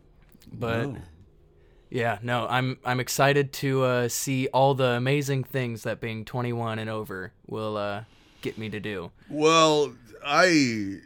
But 0.52 0.88
No. 0.88 0.98
yeah, 1.90 2.20
no, 2.22 2.48
I'm 2.50 2.78
I'm 2.86 3.00
excited 3.00 3.52
to 3.54 3.84
uh, 3.84 4.08
see 4.10 4.48
all 4.48 4.74
the 4.74 4.92
amazing 4.92 5.44
things 5.44 5.84
that 5.84 6.00
being 6.02 6.26
21 6.26 6.80
and 6.80 6.90
over 6.90 7.32
will 7.48 7.78
uh, 7.78 8.04
get 8.42 8.58
me 8.58 8.70
to 8.70 8.80
do. 8.80 9.12
Well, 9.30 9.94
I, 10.26 10.98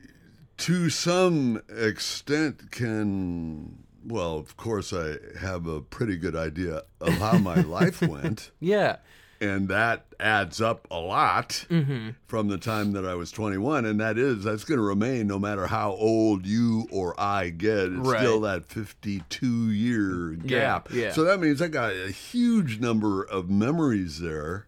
to 0.58 0.90
some 0.90 1.62
extent, 1.70 2.72
can. 2.72 3.78
Well, 4.04 4.38
of 4.38 4.58
course, 4.58 4.94
I 4.94 5.18
have 5.40 5.68
a 5.68 5.80
pretty 5.82 6.18
good 6.18 6.36
idea 6.36 6.84
of 7.00 7.14
how 7.20 7.38
my 7.38 7.62
life 7.62 8.02
went. 8.02 8.50
Yeah, 8.60 8.98
and 9.42 9.68
that 9.70 10.06
adds 10.20 10.62
up 10.62 10.88
a 10.92 11.00
lot 11.00 11.66
from 12.28 12.48
the 12.48 12.58
time 12.60 12.92
that 12.94 13.06
I 13.06 13.16
was 13.16 13.32
21, 13.32 13.86
and 13.86 14.00
that 14.00 14.18
is 14.18 14.44
that's 14.44 14.64
going 14.64 14.78
to 14.78 14.84
remain 14.86 15.26
no 15.28 15.40
matter 15.40 15.66
how 15.68 15.92
old 15.94 16.46
you 16.46 16.88
or 16.92 17.20
I 17.20 17.50
get. 17.50 17.92
It's 17.92 18.08
Right. 18.08 18.20
still 18.20 18.40
that 18.42 18.66
52 18.68 19.72
year 19.72 20.36
gap. 20.46 20.90
yeah. 20.94 21.12
So 21.12 21.24
that 21.24 21.40
means 21.40 21.62
I 21.62 21.68
got 21.70 21.92
a 21.92 22.12
huge 22.12 22.80
number 22.80 23.24
of 23.24 23.50
memories 23.50 24.20
there. 24.22 24.68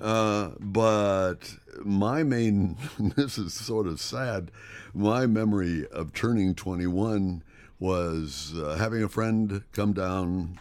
Uh, 0.00 0.50
but 0.60 1.56
my 1.82 2.22
main, 2.22 2.76
this 3.16 3.38
is 3.38 3.54
sort 3.54 3.86
of 3.86 4.00
sad, 4.00 4.50
my 4.94 5.26
memory 5.26 5.86
of 5.88 6.12
turning 6.12 6.54
21 6.54 7.42
was 7.80 8.52
uh, 8.56 8.76
having 8.76 9.02
a 9.02 9.08
friend 9.08 9.62
come 9.72 9.92
down 9.92 10.58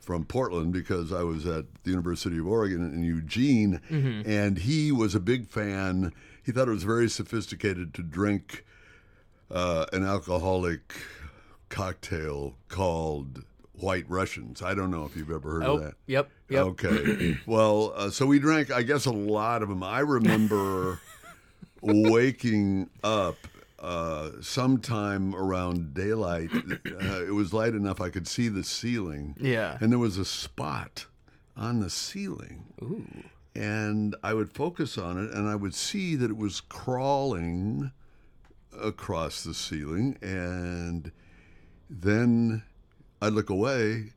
from 0.00 0.24
Portland 0.24 0.72
because 0.72 1.12
I 1.12 1.22
was 1.22 1.46
at 1.46 1.66
the 1.84 1.90
University 1.90 2.38
of 2.38 2.46
Oregon 2.46 2.82
in 2.92 3.02
Eugene, 3.02 3.80
and 4.26 4.58
he 4.58 4.90
was 4.90 5.14
a 5.14 5.20
big 5.20 5.46
fan. 5.46 6.12
He 6.42 6.52
thought 6.52 6.68
it 6.68 6.72
was 6.72 6.84
very 6.84 7.08
sophisticated 7.08 7.94
to 7.94 8.02
drink 8.02 8.64
uh, 9.50 9.86
an 9.92 10.04
alcoholic 10.04 10.94
cocktail 11.68 12.56
called 12.68 13.44
White 13.74 14.04
Russians. 14.08 14.62
I 14.62 14.74
don't 14.74 14.90
know 14.90 15.04
if 15.04 15.16
you've 15.16 15.30
ever 15.30 15.52
heard 15.52 15.64
oh, 15.64 15.74
of 15.76 15.82
that. 15.82 15.94
yep, 16.06 16.30
yep. 16.48 16.64
Okay. 16.66 17.38
well, 17.46 17.92
uh, 17.94 18.10
so 18.10 18.26
we 18.26 18.38
drank, 18.38 18.70
I 18.70 18.82
guess, 18.82 19.06
a 19.06 19.12
lot 19.12 19.62
of 19.62 19.68
them. 19.68 19.82
I 19.82 20.00
remember 20.00 21.00
waking 21.82 22.90
up 23.02 23.36
uh, 23.80 24.30
sometime 24.40 25.34
around 25.34 25.94
daylight. 25.94 26.50
Uh, 26.54 27.24
it 27.24 27.34
was 27.34 27.52
light 27.52 27.74
enough 27.74 28.00
I 28.00 28.10
could 28.10 28.28
see 28.28 28.48
the 28.48 28.62
ceiling. 28.62 29.36
Yeah. 29.40 29.78
And 29.80 29.90
there 29.90 29.98
was 29.98 30.18
a 30.18 30.24
spot 30.24 31.06
on 31.56 31.80
the 31.80 31.90
ceiling. 31.90 32.66
And 33.54 34.14
I 34.22 34.34
would 34.34 34.52
focus 34.52 34.98
on 34.98 35.22
it 35.22 35.30
and 35.32 35.48
I 35.48 35.54
would 35.56 35.74
see 35.74 36.14
that 36.16 36.30
it 36.30 36.36
was 36.36 36.60
crawling 36.60 37.90
across 38.78 39.42
the 39.42 39.54
ceiling. 39.54 40.18
And 40.20 41.10
then 41.88 42.62
I'd 43.22 43.32
look 43.32 43.50
away 43.50 44.12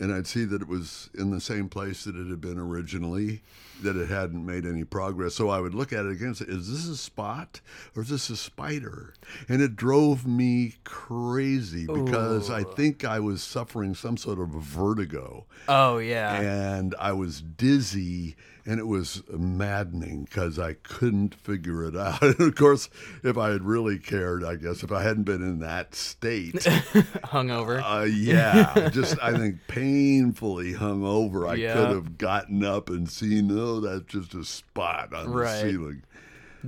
and 0.00 0.12
I'd 0.12 0.26
see 0.26 0.44
that 0.46 0.62
it 0.62 0.68
was 0.68 1.10
in 1.14 1.30
the 1.30 1.40
same 1.40 1.68
place 1.68 2.04
that 2.04 2.16
it 2.16 2.26
had 2.26 2.40
been 2.40 2.58
originally, 2.58 3.42
that 3.82 3.94
it 3.96 4.08
hadn't 4.08 4.44
made 4.44 4.64
any 4.66 4.82
progress. 4.82 5.34
So 5.34 5.50
I 5.50 5.60
would 5.60 5.74
look 5.74 5.92
at 5.92 6.04
it 6.06 6.10
again 6.12 6.28
and 6.28 6.36
say, 6.36 6.46
Is 6.48 6.68
this 6.70 6.88
a 6.88 6.96
spot 6.96 7.60
or 7.94 8.02
is 8.02 8.08
this 8.08 8.28
a 8.30 8.36
spider? 8.36 9.14
And 9.48 9.62
it 9.62 9.76
drove 9.76 10.26
me 10.26 10.74
crazy 10.84 11.86
because 11.86 12.50
I 12.50 12.64
think 12.64 13.04
I 13.04 13.20
was 13.20 13.42
suffering 13.42 13.94
some 13.94 14.16
sort 14.16 14.38
of 14.40 14.48
vertigo 14.48 15.44
Oh 15.68 15.98
yeah. 15.98 16.40
and 16.40 16.94
I 16.98 17.12
was 17.12 17.40
dizzy 17.40 18.36
and 18.66 18.78
it 18.78 18.86
was 18.86 19.22
maddening 19.30 20.24
because 20.24 20.58
I 20.58 20.74
couldn't 20.74 21.34
figure 21.34 21.84
it 21.84 21.96
out. 21.96 22.22
And 22.22 22.40
of 22.40 22.54
course, 22.54 22.88
if 23.22 23.36
I 23.38 23.50
had 23.50 23.62
really 23.62 23.98
cared, 23.98 24.44
I 24.44 24.56
guess 24.56 24.82
if 24.82 24.92
I 24.92 25.02
hadn't 25.02 25.24
been 25.24 25.42
in 25.42 25.60
that 25.60 25.94
state, 25.94 26.54
Hungover. 26.54 27.82
uh, 27.82 28.04
yeah, 28.04 28.88
just 28.90 29.16
I 29.22 29.36
think 29.36 29.56
painfully 29.68 30.72
hung 30.74 31.04
over, 31.04 31.46
I 31.46 31.54
Yeah. 31.54 31.74
could 31.74 31.88
have 31.90 32.18
gotten 32.18 32.64
up 32.64 32.88
and 32.90 33.08
seen, 33.08 33.50
oh, 33.52 33.80
that's 33.80 34.04
just 34.04 34.34
a 34.34 34.44
spot 34.44 35.12
on 35.14 35.30
Right. 35.30 35.62
the 35.62 35.70
ceiling. 35.70 36.02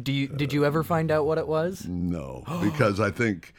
Do 0.00 0.11
you 0.12 0.26
did 0.28 0.52
you 0.55 0.64
ever 0.64 0.83
find 0.83 1.11
out 1.11 1.26
what 1.26 1.37
it 1.38 1.46
was? 1.46 1.87
No, 1.87 2.44
because 2.62 2.98
I 3.00 3.11
think. 3.11 3.52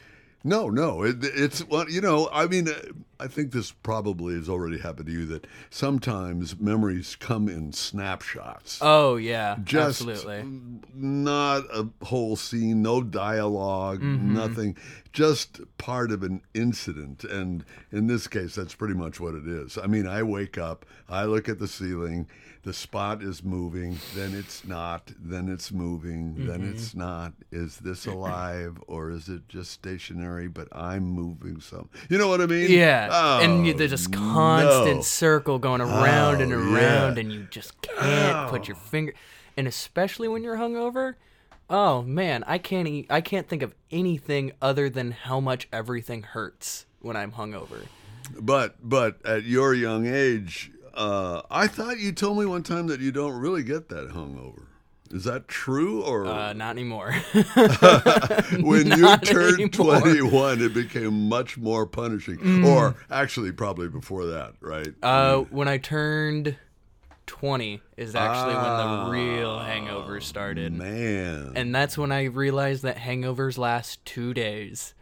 No, 0.45 0.69
no, 0.69 1.03
it, 1.03 1.17
it's 1.21 1.65
well, 1.67 1.89
you 1.89 2.01
know. 2.01 2.27
I 2.33 2.47
mean, 2.47 2.67
uh, 2.67 2.73
I 3.23 3.27
think 3.27 3.51
this 3.51 3.71
probably 3.71 4.35
has 4.35 4.49
already 4.49 4.79
happened 4.79 5.07
to 5.07 5.11
you. 5.13 5.25
That 5.27 5.47
sometimes 5.69 6.59
memories 6.59 7.15
come 7.15 7.47
in 7.47 7.71
snapshots. 7.73 8.79
Oh 8.81 9.15
yeah, 9.15 9.55
just 9.63 10.01
absolutely. 10.01 10.43
not 10.93 11.63
a 11.73 11.87
whole 12.05 12.35
scene, 12.35 12.81
no 12.81 13.01
dialog 13.01 14.01
Mm-hmm. 14.01 14.33
nothing, 14.33 14.77
just 15.13 15.61
part 15.77 16.11
of 16.11 16.23
an 16.23 16.41
incident. 16.53 17.23
And 17.23 17.63
in 17.91 18.07
this 18.07 18.27
case, 18.27 18.55
that's 18.55 18.75
pretty 18.75 18.95
much 18.95 19.19
what 19.19 19.35
it 19.35 19.47
is. 19.47 19.77
I 19.77 19.87
mean, 19.87 20.07
I 20.07 20.23
wake 20.23 20.57
up, 20.57 20.85
I 21.07 21.23
look 21.25 21.47
at 21.47 21.59
the 21.59 21.67
ceiling, 21.67 22.27
the 22.63 22.73
spot 22.73 23.21
is 23.21 23.43
moving, 23.43 23.97
then 24.15 24.33
it's 24.33 24.65
not, 24.65 25.11
then 25.19 25.49
it's 25.49 25.71
moving, 25.71 26.35
then 26.47 26.61
Mm-hmm. 26.61 26.71
it's 26.71 26.95
not. 26.95 27.33
Is 27.51 27.77
this 27.77 28.05
alive 28.05 28.81
or 28.87 29.11
is 29.11 29.27
it 29.29 29.47
just 29.49 29.71
stationary? 29.71 30.47
But 30.47 30.69
I'm 30.71 31.03
moving 31.03 31.59
some. 31.59 31.89
You 32.09 32.17
know 32.17 32.27
what 32.29 32.39
I 32.41 32.45
mean? 32.45 32.71
Yeah, 32.71 33.09
and 33.13 33.65
you, 33.65 33.73
Oh, 33.73 33.77
there's 33.77 33.91
this 33.91 34.07
constant 34.07 34.97
no. 34.97 35.01
circle 35.01 35.59
going 35.59 35.81
around 35.81 36.41
and 36.41 36.51
Oh, 36.53 36.57
around, 36.57 37.15
yeah. 37.15 37.21
and 37.21 37.31
you 37.31 37.43
just 37.49 37.79
can't 37.81 38.49
put 38.49 38.67
your 38.67 38.75
finger. 38.75 39.13
And 39.55 39.67
especially 39.67 40.27
when 40.27 40.43
you're 40.43 40.57
hungover, 40.57 41.15
oh 41.69 42.01
man, 42.01 42.43
I 42.47 42.57
can't 42.57 42.87
eat. 42.87 43.07
I 43.09 43.21
can't 43.21 43.47
think 43.47 43.61
of 43.61 43.73
anything 43.91 44.51
other 44.61 44.89
than 44.89 45.11
how 45.11 45.39
much 45.39 45.67
everything 45.71 46.23
hurts 46.23 46.85
when 47.01 47.15
I'm 47.15 47.31
hungover. 47.33 47.85
But 48.39 48.75
but 48.81 49.23
at 49.25 49.43
your 49.43 49.73
young 49.73 50.07
age, 50.07 50.71
uh, 50.93 51.41
I 51.51 51.67
thought 51.67 51.99
you 51.99 52.11
told 52.13 52.37
me 52.39 52.45
one 52.45 52.63
time 52.63 52.87
that 52.87 52.99
you 52.99 53.11
don't 53.11 53.33
really 53.39 53.63
get 53.63 53.89
that 53.89 54.09
hungover. 54.09 54.65
Is 55.13 55.25
that 55.25 55.47
true? 55.47 56.01
Or 56.01 56.25
Uh, 56.25 56.53
not 56.53 56.71
anymore. 56.71 57.11
when 58.59 58.87
you 58.97 59.17
turned 59.17 59.59
anymore. 59.61 59.99
21, 60.01 60.61
it 60.61 60.73
became 60.73 61.29
much 61.29 61.57
more 61.57 61.85
punishing? 61.85 62.65
Or 62.65 62.95
actually, 63.11 63.51
probably 63.51 63.87
before 63.89 64.25
that, 64.25 64.53
right? 64.59 64.89
uh, 65.03 65.41
when 65.51 65.67
I 65.67 65.77
turned 65.77 66.57
20 67.27 67.79
is 67.95 68.15
actually 68.15 68.55
Ah, 68.55 69.05
when 69.05 69.15
the 69.15 69.23
real 69.37 69.59
hangover 69.59 70.19
started. 70.19 70.73
Man. 70.73 71.53
And 71.55 71.73
that's 71.73 71.97
when 71.97 72.11
I 72.11 72.23
realized 72.25 72.83
that 72.83 72.97
hangovers 72.97 73.57
last 73.57 74.03
two 74.05 74.33
days. 74.33 74.93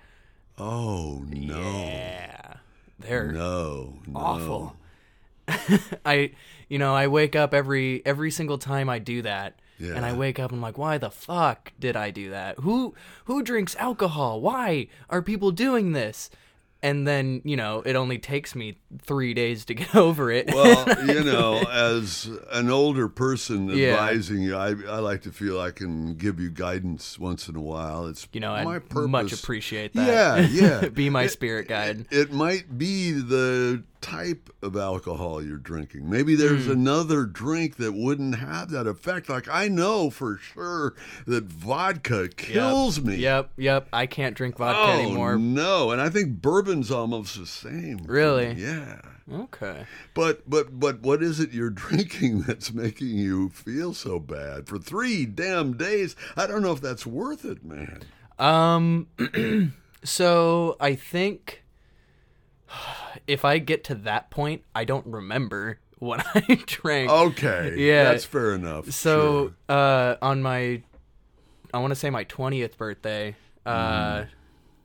oh, 0.57 1.23
no. 1.27 1.59
Yeah. 1.61 2.53
They're 2.99 3.31
No. 3.31 3.97
no. 4.05 4.19
awful. 4.19 4.75
I 6.05 6.31
you 6.69 6.77
know, 6.77 6.93
I 6.95 7.07
wake 7.07 7.35
up 7.35 7.53
every 7.53 8.05
every 8.05 8.29
single 8.29 8.57
time 8.59 8.87
I 8.89 8.99
do 8.99 9.23
that. 9.23 9.55
And 9.81 10.05
I 10.05 10.13
wake 10.13 10.39
up 10.39 10.51
and 10.51 10.57
I'm 10.59 10.61
like, 10.61 10.77
why 10.77 10.97
the 10.97 11.09
fuck 11.11 11.71
did 11.79 11.95
I 11.95 12.11
do 12.11 12.29
that? 12.31 12.59
Who 12.59 12.93
who 13.25 13.41
drinks 13.41 13.75
alcohol? 13.77 14.41
Why 14.41 14.87
are 15.09 15.21
people 15.21 15.51
doing 15.51 15.91
this? 15.93 16.29
And 16.83 17.07
then, 17.07 17.43
you 17.45 17.55
know, 17.55 17.83
it 17.85 17.95
only 17.95 18.17
takes 18.17 18.55
me 18.55 18.79
three 19.03 19.35
days 19.35 19.65
to 19.65 19.73
get 19.81 19.95
over 19.95 20.31
it. 20.31 20.47
Well, 20.51 21.05
you 21.05 21.23
know, 21.23 21.59
as 21.61 22.27
an 22.51 22.71
older 22.71 23.07
person 23.07 23.67
Yeah. 23.67 23.89
advising 23.93 24.41
you, 24.41 24.55
I, 24.57 24.69
I 24.69 24.97
like 24.97 25.21
to 25.23 25.31
feel 25.31 25.61
I 25.61 25.69
can 25.69 26.15
give 26.15 26.39
you 26.39 26.49
guidance 26.49 27.19
once 27.19 27.47
in 27.47 27.55
a 27.55 27.61
while. 27.61 28.07
It's 28.07 28.27
you 28.33 28.39
know, 28.39 28.51
I 28.53 28.79
much 28.91 29.31
appreciate 29.31 29.93
that. 29.93 30.49
Yeah, 30.51 30.81
yeah. 30.81 30.89
Be 30.93 31.11
my 31.11 31.23
It- 31.25 31.29
spirit 31.29 31.67
guide. 31.67 32.07
It 32.09 32.31
might 32.33 32.79
be 32.79 33.11
the 33.11 33.83
type 34.01 34.49
of 34.63 34.75
alcohol 34.75 35.43
you're 35.43 35.57
drinking. 35.57 36.09
Maybe 36.09 36.35
there's 36.35 36.65
Hmm. 36.65 36.71
another 36.71 37.25
drink 37.25 37.77
that 37.77 37.93
wouldn't 37.93 38.35
have 38.35 38.71
that 38.71 38.87
effect. 38.87 39.29
Like 39.29 39.47
I 39.47 39.67
know 39.67 40.09
for 40.09 40.37
sure 40.37 40.95
that 41.27 41.43
vodka 41.45 42.27
kills 42.29 42.99
me. 42.99 43.17
Yep, 43.17 43.51
yep. 43.57 43.87
I 43.93 44.07
can't 44.07 44.35
drink 44.35 44.57
vodka 44.57 44.91
Oh 44.91 44.99
anymore. 44.99 45.37
no! 45.37 45.91
And 45.91 46.01
I 46.01 46.09
think 46.09 46.41
bourbon's 46.41 46.89
almost 46.91 47.37
the 47.37 47.45
same. 47.45 47.99
Really? 48.05 48.53
Yeah. 48.53 49.01
Okay. 49.31 49.85
But 50.15 50.49
but 50.49 50.79
but 50.79 51.01
what 51.01 51.21
is 51.23 51.39
it 51.39 51.51
you're 51.53 51.69
drinking 51.85 52.41
that's 52.41 52.73
making 52.73 53.09
you 53.09 53.49
feel 53.49 53.93
so 53.93 54.19
bad 54.19 54.67
for 54.67 54.77
three 54.79 55.25
damn 55.27 55.77
days? 55.77 56.15
I 56.35 56.47
don't 56.47 56.61
know 56.63 56.71
if 56.73 56.81
that's 56.81 57.05
worth 57.05 57.45
it, 57.45 57.63
man. 57.63 58.01
Um 58.39 59.07
so 60.03 60.75
I 60.79 60.95
think 60.95 61.63
if 63.27 63.45
I 63.45 63.57
get 63.59 63.83
to 63.85 63.95
that 63.95 64.29
point, 64.29 64.63
I 64.75 64.85
don't 64.85 65.05
remember 65.07 65.79
what 65.99 66.25
I 66.35 66.59
drank. 66.65 67.09
Okay, 67.11 67.75
Yeah. 67.77 68.05
that's 68.05 68.25
fair 68.25 68.53
enough. 68.55 68.91
So 68.91 69.53
uh, 69.69 70.15
on 70.21 70.41
my, 70.41 70.81
I 71.73 71.79
want 71.79 71.91
to 71.91 71.95
say 71.95 72.09
my 72.09 72.23
twentieth 72.25 72.77
birthday, 72.77 73.35
uh, 73.65 74.25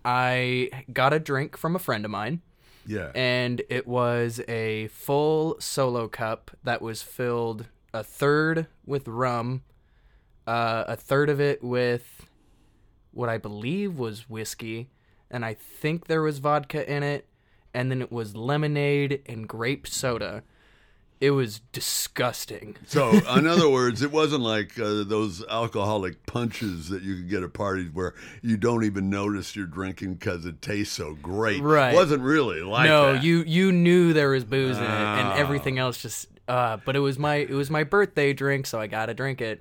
I 0.04 0.70
got 0.92 1.12
a 1.12 1.18
drink 1.18 1.56
from 1.56 1.74
a 1.74 1.78
friend 1.78 2.04
of 2.04 2.10
mine, 2.10 2.42
yeah, 2.86 3.10
and 3.14 3.62
it 3.68 3.86
was 3.88 4.40
a 4.46 4.88
full 4.88 5.56
solo 5.58 6.06
cup 6.08 6.50
that 6.64 6.80
was 6.82 7.02
filled 7.02 7.66
a 7.92 8.04
third 8.04 8.66
with 8.84 9.08
rum, 9.08 9.62
uh, 10.46 10.84
a 10.86 10.96
third 10.96 11.28
of 11.30 11.40
it 11.40 11.64
with 11.64 12.26
what 13.12 13.28
I 13.30 13.38
believe 13.38 13.98
was 13.98 14.28
whiskey, 14.28 14.90
and 15.30 15.44
I 15.44 15.54
think 15.54 16.06
there 16.06 16.20
was 16.22 16.38
vodka 16.38 16.88
in 16.88 17.02
it, 17.02 17.26
and 17.76 17.90
then 17.90 18.00
it 18.00 18.10
was 18.10 18.34
lemonade 18.34 19.20
and 19.26 19.46
grape 19.46 19.86
soda. 19.86 20.42
It 21.20 21.32
was 21.32 21.60
disgusting. 21.72 22.76
So, 22.86 23.10
in 23.36 23.46
other 23.46 23.68
words, 23.68 24.00
it 24.00 24.10
wasn't 24.10 24.42
like 24.42 24.78
uh, 24.78 25.04
those 25.04 25.44
alcoholic 25.46 26.24
punches 26.24 26.88
that 26.88 27.02
you 27.02 27.16
could 27.16 27.28
get 27.28 27.42
at 27.42 27.52
parties 27.52 27.90
where 27.92 28.14
you 28.40 28.56
don't 28.56 28.84
even 28.84 29.10
notice 29.10 29.54
you're 29.54 29.66
drinking 29.66 30.14
because 30.14 30.46
it 30.46 30.62
tastes 30.62 30.94
so 30.94 31.14
great. 31.20 31.62
Right. 31.62 31.92
It 31.92 31.96
wasn't 31.96 32.22
really 32.22 32.62
like 32.62 32.88
no, 32.88 33.12
that. 33.12 33.22
you 33.22 33.44
you 33.46 33.72
knew 33.72 34.14
there 34.14 34.30
was 34.30 34.44
booze 34.44 34.78
in 34.78 34.82
it, 34.84 34.88
and 34.88 35.28
Oh. 35.28 35.32
everything 35.32 35.78
else 35.78 35.98
just. 36.00 36.28
Uh, 36.48 36.78
but 36.84 36.96
it 36.96 37.00
was 37.00 37.18
my 37.18 37.36
it 37.36 37.50
was 37.50 37.70
my 37.70 37.84
birthday 37.84 38.32
drink, 38.32 38.66
so 38.66 38.80
I 38.80 38.86
gotta 38.86 39.12
drink 39.12 39.40
it. 39.42 39.60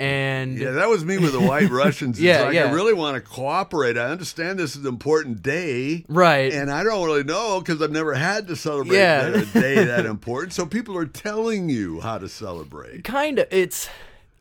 And 0.00 0.56
Yeah, 0.58 0.70
that 0.72 0.88
was 0.88 1.04
me 1.04 1.18
with 1.18 1.32
the 1.32 1.40
White 1.40 1.68
Russians. 1.70 2.16
It's 2.18 2.24
Yeah, 2.24 2.42
like, 2.44 2.54
yeah. 2.54 2.64
I 2.64 2.72
really 2.72 2.94
want 2.94 3.16
to 3.16 3.20
cooperate. 3.20 3.98
I 3.98 4.06
understand 4.06 4.58
this 4.58 4.74
is 4.74 4.82
an 4.82 4.88
important 4.88 5.42
day. 5.42 6.04
right, 6.08 6.52
And 6.52 6.70
I 6.70 6.82
don't 6.82 7.04
really 7.04 7.24
know 7.24 7.60
because 7.60 7.82
I've 7.82 7.90
never 7.92 8.14
had 8.14 8.48
to 8.48 8.56
celebrate 8.56 8.96
Yeah. 8.96 9.28
that, 9.28 9.42
a 9.42 9.60
day 9.60 9.84
that 9.84 10.06
important. 10.16 10.54
So 10.54 10.64
people 10.66 10.96
are 10.96 11.04
telling 11.06 11.68
you 11.68 12.00
how 12.00 12.18
to 12.18 12.28
celebrate. 12.28 13.04
kind 13.04 13.38
of 13.38 13.46
it's. 13.50 13.88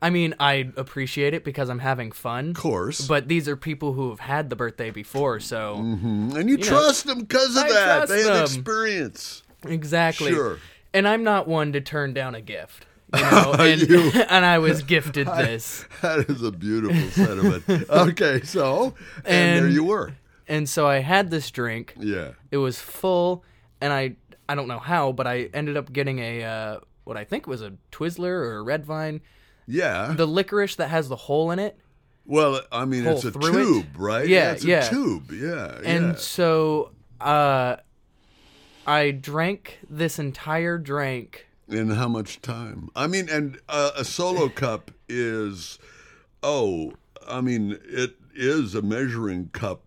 I 0.02 0.10
mean, 0.12 0.34
I 0.40 0.72
appreciate 0.78 1.34
it 1.34 1.44
because 1.44 1.70
I'm 1.70 1.80
having 1.80 2.14
fun. 2.14 2.52
Of 2.52 2.56
course. 2.56 3.06
But 3.06 3.28
these 3.28 3.50
are 3.50 3.58
people 3.58 3.92
who 3.92 4.12
have 4.12 4.22
had 4.22 4.50
the 4.50 4.56
birthday 4.56 4.92
before, 4.92 5.42
so 5.42 5.76
Mhm. 5.78 6.36
And 6.38 6.50
you, 6.50 6.56
know, 6.56 6.64
trust 6.64 7.06
them 7.06 7.20
because 7.20 7.58
of 7.58 7.64
I 7.66 7.70
that. 7.70 8.08
They 8.08 8.24
have 8.24 8.44
experience. 8.44 9.44
exactly. 9.68 10.32
Sure. 10.32 10.58
And 10.94 11.06
I'm 11.06 11.26
not 11.26 11.50
one 11.50 11.74
to 11.74 11.82
turn 11.82 12.14
down 12.14 12.34
a 12.34 12.40
gift, 12.42 12.86
you 13.14 13.22
know. 13.22 13.54
and, 13.60 13.82
You- 13.82 14.12
and 14.30 14.46
I 14.46 14.60
was 14.60 14.84
gifted 14.84 15.28
this. 15.38 15.86
That 16.02 16.30
is 16.30 16.42
a 16.44 16.52
beautiful 16.52 17.10
sentiment. 17.12 17.90
Okay, 17.90 18.42
so 18.44 18.94
and, 19.26 19.66
there 19.66 19.70
you 19.70 19.84
were. 19.84 20.14
And 20.48 20.68
so 20.68 20.88
I 20.88 21.00
had 21.00 21.30
this 21.30 21.50
drink. 21.52 21.94
Yeah. 22.00 22.32
It 22.52 22.58
was 22.58 22.80
full, 22.80 23.44
and 23.82 23.94
I 23.94 24.16
I 24.48 24.56
don't 24.56 24.68
know 24.68 24.80
how, 24.80 25.12
but 25.12 25.28
I 25.28 25.50
ended 25.54 25.78
up 25.78 25.94
getting 25.94 26.20
a 26.20 26.44
uh, 26.44 26.80
what 27.04 27.18
I 27.18 27.24
think 27.24 27.46
was 27.48 27.62
a 27.62 27.74
Twizzler 27.92 28.30
or 28.30 28.58
a 28.58 28.62
Red 28.64 28.86
Vine, 28.86 29.22
Yeah. 29.68 30.14
the 30.16 30.26
licorice 30.26 30.76
that 30.78 30.88
has 30.90 31.08
the 31.10 31.16
hole 31.16 31.52
in 31.52 31.60
it. 31.60 31.78
well, 32.26 32.62
I 32.72 32.86
mean, 32.86 33.06
it's 33.06 33.24
a 33.26 33.32
through 33.32 33.48
it? 33.48 33.64
tube, 33.84 33.86
right? 33.98 34.28
Yeah, 34.28 34.52
it's 34.54 34.64
a 34.64 34.68
yeah. 34.68 34.90
tube. 34.90 35.32
Yeah. 35.32 35.80
And 35.84 36.08
yeah. 36.10 36.16
so 36.16 36.92
uh, 37.22 37.78
I 38.88 39.12
drank 39.12 39.80
this 39.90 40.18
entire 40.20 40.78
drink. 40.78 41.48
In 41.70 41.92
how 41.92 42.08
much 42.08 42.42
time? 42.42 42.90
I 42.96 43.08
mean, 43.08 43.30
and 43.30 43.60
uh, 43.70 43.92
a 43.98 44.04
solo 44.04 44.50
cup 44.50 44.92
is, 45.08 45.78
oh, 46.42 46.94
I 47.28 47.42
mean, 47.42 47.78
it 47.86 48.16
is 48.34 48.74
a 48.74 48.82
measuring 48.82 49.50
cup 49.50 49.82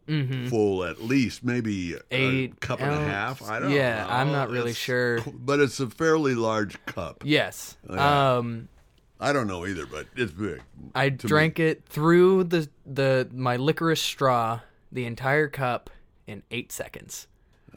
full 0.48 0.84
at 0.84 1.02
least, 1.02 1.42
maybe 1.42 1.94
a 1.94 1.96
Mm-hmm. 1.98 2.04
Eight 2.10 2.60
cup 2.60 2.80
and 2.80 2.90
a 2.92 3.04
half. 3.04 3.42
I 3.42 3.58
don't 3.58 3.70
Yeah, 3.72 4.04
know. 4.04 4.10
I'm 4.12 4.30
not 4.30 4.48
really 4.50 4.70
It's- 4.70 4.76
sure. 4.76 5.20
But 5.34 5.58
it's 5.60 5.80
a 5.80 5.88
fairly 5.90 6.34
large 6.34 6.84
cup. 6.86 7.22
Yes. 7.24 7.76
yeah. 7.90 8.36
Um, 8.36 8.68
I 9.18 9.32
don't 9.32 9.46
know 9.46 9.66
either, 9.66 9.86
but 9.86 10.06
it's 10.16 10.32
big. 10.32 10.60
I 10.94 11.08
to 11.10 11.26
me. 11.26 11.28
drank 11.28 11.58
it 11.60 11.84
through 11.86 12.44
the 12.44 12.68
the 12.84 13.28
my 13.32 13.56
licorice 13.56 14.00
straw, 14.02 14.60
the 14.90 15.04
entire 15.04 15.46
cup 15.48 15.90
in 16.26 16.42
eight 16.50 16.70
seconds. 16.72 17.26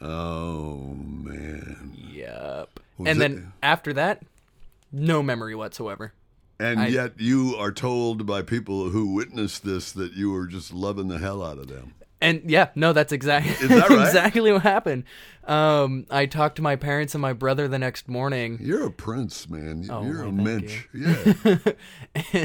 Oh, 0.00 0.94
man. 0.94 1.92
Yep. 2.12 2.80
And 2.98 3.08
it- 3.08 3.14
then 3.18 3.52
after 3.62 3.92
that, 3.94 4.22
no 4.92 5.22
memory 5.22 5.54
whatsoever. 5.54 6.12
And 6.58 6.80
I- 6.80 6.86
yet 6.88 7.20
you 7.20 7.54
are 7.58 7.72
told 7.72 8.24
by 8.26 8.42
people 8.42 8.90
who 8.90 9.12
witnessed 9.12 9.64
this 9.64 9.92
that 9.92 10.14
you 10.14 10.30
were 10.30 10.46
just 10.46 10.72
loving 10.72 11.08
the 11.08 11.18
hell 11.18 11.42
out 11.42 11.58
of 11.58 11.66
them. 11.68 11.92
And 12.18 12.50
yeah, 12.50 12.68
no, 12.74 12.94
that's 12.94 13.12
exactly 13.12 13.68
that 13.68 13.90
right? 13.90 14.06
exactly 14.06 14.50
what 14.50 14.62
happened. 14.62 15.04
Um, 15.44 16.06
I 16.10 16.24
talked 16.24 16.56
to 16.56 16.62
my 16.62 16.74
parents 16.74 17.14
and 17.14 17.20
my 17.20 17.34
brother 17.34 17.68
the 17.68 17.78
next 17.78 18.08
morning, 18.08 18.58
You're 18.60 18.86
a 18.86 18.90
prince, 18.90 19.50
man. 19.50 19.86
Oh, 19.90 20.02
You're 20.02 20.22
a 20.22 20.30
well, 20.30 20.44
thank 20.46 20.88
mensch. 20.94 21.34
Yeah. 21.44 21.58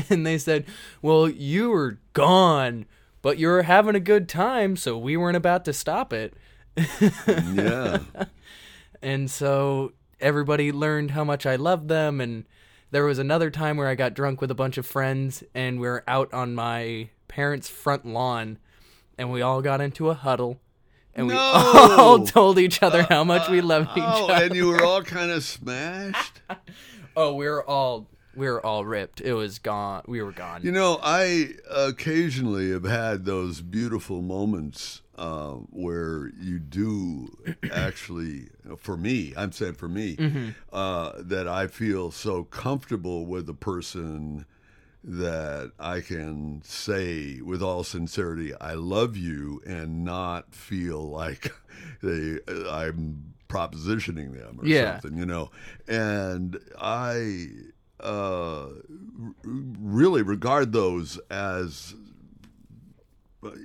and 0.09 0.25
they 0.27 0.37
said, 0.37 0.65
"Well, 1.01 1.29
you 1.29 1.69
were 1.69 1.99
gone, 2.11 2.85
but 3.21 3.37
you 3.37 3.47
were 3.47 3.63
having 3.63 3.95
a 3.95 4.01
good 4.01 4.27
time, 4.27 4.75
so 4.75 4.97
we 4.97 5.15
weren't 5.15 5.37
about 5.37 5.63
to 5.65 5.73
stop 5.73 6.11
it." 6.11 6.33
yeah. 7.53 7.99
And 9.01 9.31
so 9.31 9.93
everybody 10.21 10.71
learned 10.71 11.11
how 11.11 11.23
much 11.23 11.45
I 11.45 11.55
loved 11.55 11.87
them. 11.87 12.21
And 12.21 12.45
there 12.91 13.05
was 13.05 13.19
another 13.19 13.49
time 13.49 13.77
where 13.77 13.87
I 13.87 13.95
got 13.95 14.13
drunk 14.13 14.41
with 14.41 14.51
a 14.51 14.55
bunch 14.55 14.77
of 14.77 14.85
friends, 14.85 15.43
and 15.53 15.79
we 15.79 15.87
were 15.87 16.03
out 16.07 16.33
on 16.33 16.53
my 16.55 17.09
parents' 17.27 17.69
front 17.69 18.05
lawn, 18.05 18.57
and 19.17 19.31
we 19.31 19.41
all 19.41 19.61
got 19.61 19.79
into 19.81 20.09
a 20.09 20.13
huddle, 20.13 20.59
and 21.15 21.27
we 21.27 21.33
all 21.33 22.25
told 22.25 22.59
each 22.59 22.83
other 22.83 23.03
how 23.03 23.23
much 23.23 23.47
we 23.49 23.61
loved 23.61 23.89
each 23.97 24.03
Oh, 24.05 24.27
other. 24.29 24.45
and 24.45 24.55
you 24.55 24.67
were 24.67 24.83
all 24.83 25.01
kind 25.17 25.31
of 25.31 25.43
smashed. 25.43 26.41
Oh, 27.15 27.33
we 27.35 27.45
were 27.47 27.63
all 27.67 28.07
we 28.35 28.47
were 28.47 28.65
all 28.65 28.85
ripped. 28.85 29.19
It 29.19 29.33
was 29.33 29.59
gone. 29.59 30.03
We 30.07 30.21
were 30.21 30.31
gone. 30.31 30.61
You 30.63 30.71
know, 30.71 30.99
I 31.03 31.49
occasionally 31.69 32.71
have 32.71 32.85
had 32.85 33.25
those 33.25 33.61
beautiful 33.61 34.21
moments 34.21 35.01
uh, 35.21 35.51
where 35.69 36.31
you 36.41 36.57
do 36.59 37.29
actually, 37.71 38.49
for 38.77 38.97
me, 38.97 39.33
I'm 39.37 39.51
saying 39.51 39.75
for 39.75 39.87
me, 39.87 40.15
Mm-hmm. 40.17 40.49
uh, 40.73 41.11
that 41.17 41.47
I 41.47 41.67
feel 41.67 42.09
so 42.11 42.43
comfortable 42.45 43.25
with 43.25 43.47
a 43.49 43.53
person 43.53 44.45
that 45.03 45.71
I 45.79 46.01
can 46.01 46.61
say 46.63 47.41
with 47.41 47.61
all 47.61 47.83
sincerity, 47.83 48.53
I 48.59 48.73
love 48.75 49.15
you, 49.17 49.61
and 49.65 50.03
not 50.03 50.53
feel 50.53 51.01
like 51.09 51.51
they 52.03 52.39
I'm 52.69 53.33
propositioning 53.47 54.33
them 54.39 54.59
or 54.61 54.65
Yeah. 54.67 54.99
something, 54.99 55.17
you 55.17 55.25
know. 55.25 55.51
And 55.87 56.59
I 56.79 57.49
uh, 57.99 58.65
r- 58.67 59.33
really 59.43 60.21
regard 60.23 60.71
those 60.71 61.19
as, 61.29 61.95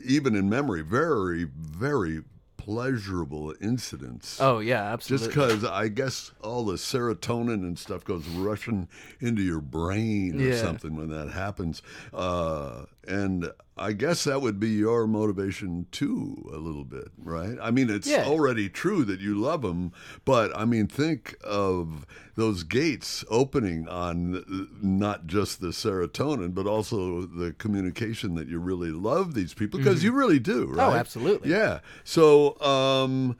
even 0.04 0.34
in 0.34 0.48
memory, 0.48 0.82
very, 0.82 1.44
very 1.44 2.22
pleasurable 2.56 3.54
incidents. 3.60 4.40
oh 4.40 4.58
yeah, 4.58 4.92
absolutely. 4.92 5.26
Just 5.28 5.36
because 5.36 5.64
I 5.64 5.86
guess 5.88 6.32
all 6.42 6.64
the 6.64 6.74
serotonin 6.74 7.62
and 7.62 7.78
stuff 7.78 8.04
goes 8.04 8.26
rushing 8.26 8.88
into 9.20 9.40
your 9.42 9.60
brain 9.60 10.40
or 10.40 10.48
Yeah. 10.48 10.60
something 10.62 10.96
when 10.96 11.08
that 11.10 11.28
happens. 11.30 11.80
Uh, 12.12 12.86
and 13.06 13.50
I 13.78 13.92
guess 13.92 14.24
that 14.24 14.40
would 14.40 14.58
be 14.58 14.70
your 14.70 15.06
motivation 15.06 15.86
too, 15.92 16.48
a 16.52 16.56
little 16.56 16.84
bit, 16.84 17.08
right? 17.18 17.56
I 17.60 17.70
mean, 17.70 17.90
it's 17.90 18.08
Yeah. 18.08 18.24
already 18.26 18.68
true 18.70 19.04
that 19.04 19.20
you 19.20 19.34
love 19.38 19.62
them, 19.62 19.92
but 20.24 20.50
I 20.56 20.64
mean, 20.64 20.86
think 20.86 21.36
of 21.44 22.06
those 22.36 22.62
gates 22.62 23.24
opening 23.28 23.86
on 23.88 24.44
not 24.82 25.26
just 25.26 25.60
the 25.60 25.68
serotonin, 25.68 26.54
but 26.54 26.66
also 26.66 27.22
the 27.22 27.52
communication 27.52 28.34
that 28.36 28.48
you 28.48 28.58
really 28.58 28.90
love 28.90 29.34
these 29.34 29.52
people 29.54 29.78
because 29.78 30.02
you 30.02 30.12
really 30.12 30.38
do, 30.38 30.66
right? 30.66 30.78
Mm-hmm. 30.78 30.80
Oh, 30.80 30.94
absolutely. 30.94 31.50
Yeah. 31.50 31.80
So 32.04 32.58
um, 32.60 33.36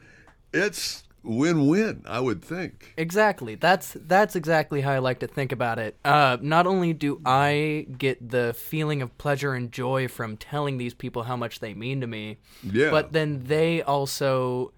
it's 0.52 1.02
win-win, 1.26 2.02
I 2.06 2.20
would 2.20 2.42
think. 2.42 2.94
Exactly. 2.96 3.54
That's 3.56 3.96
that's 4.00 4.36
exactly 4.36 4.80
how 4.80 4.92
I 4.92 4.98
like 4.98 5.18
to 5.20 5.26
think 5.26 5.52
about 5.52 5.78
it. 5.78 5.96
Uh, 6.04 6.36
not 6.40 6.66
only 6.66 6.92
do 6.92 7.20
I 7.26 7.86
get 7.98 8.30
the 8.30 8.54
feeling 8.54 9.02
of 9.02 9.16
pleasure 9.18 9.52
and 9.54 9.70
joy 9.72 10.08
from 10.08 10.36
telling 10.36 10.78
these 10.78 10.94
people 10.94 11.24
how 11.24 11.36
much 11.36 11.60
they 11.60 11.74
mean 11.74 12.00
to 12.00 12.06
me, 12.06 12.38
Yeah. 12.62 12.90
but 12.90 13.12
then 13.12 13.44
they 13.44 13.82
also 13.82 14.72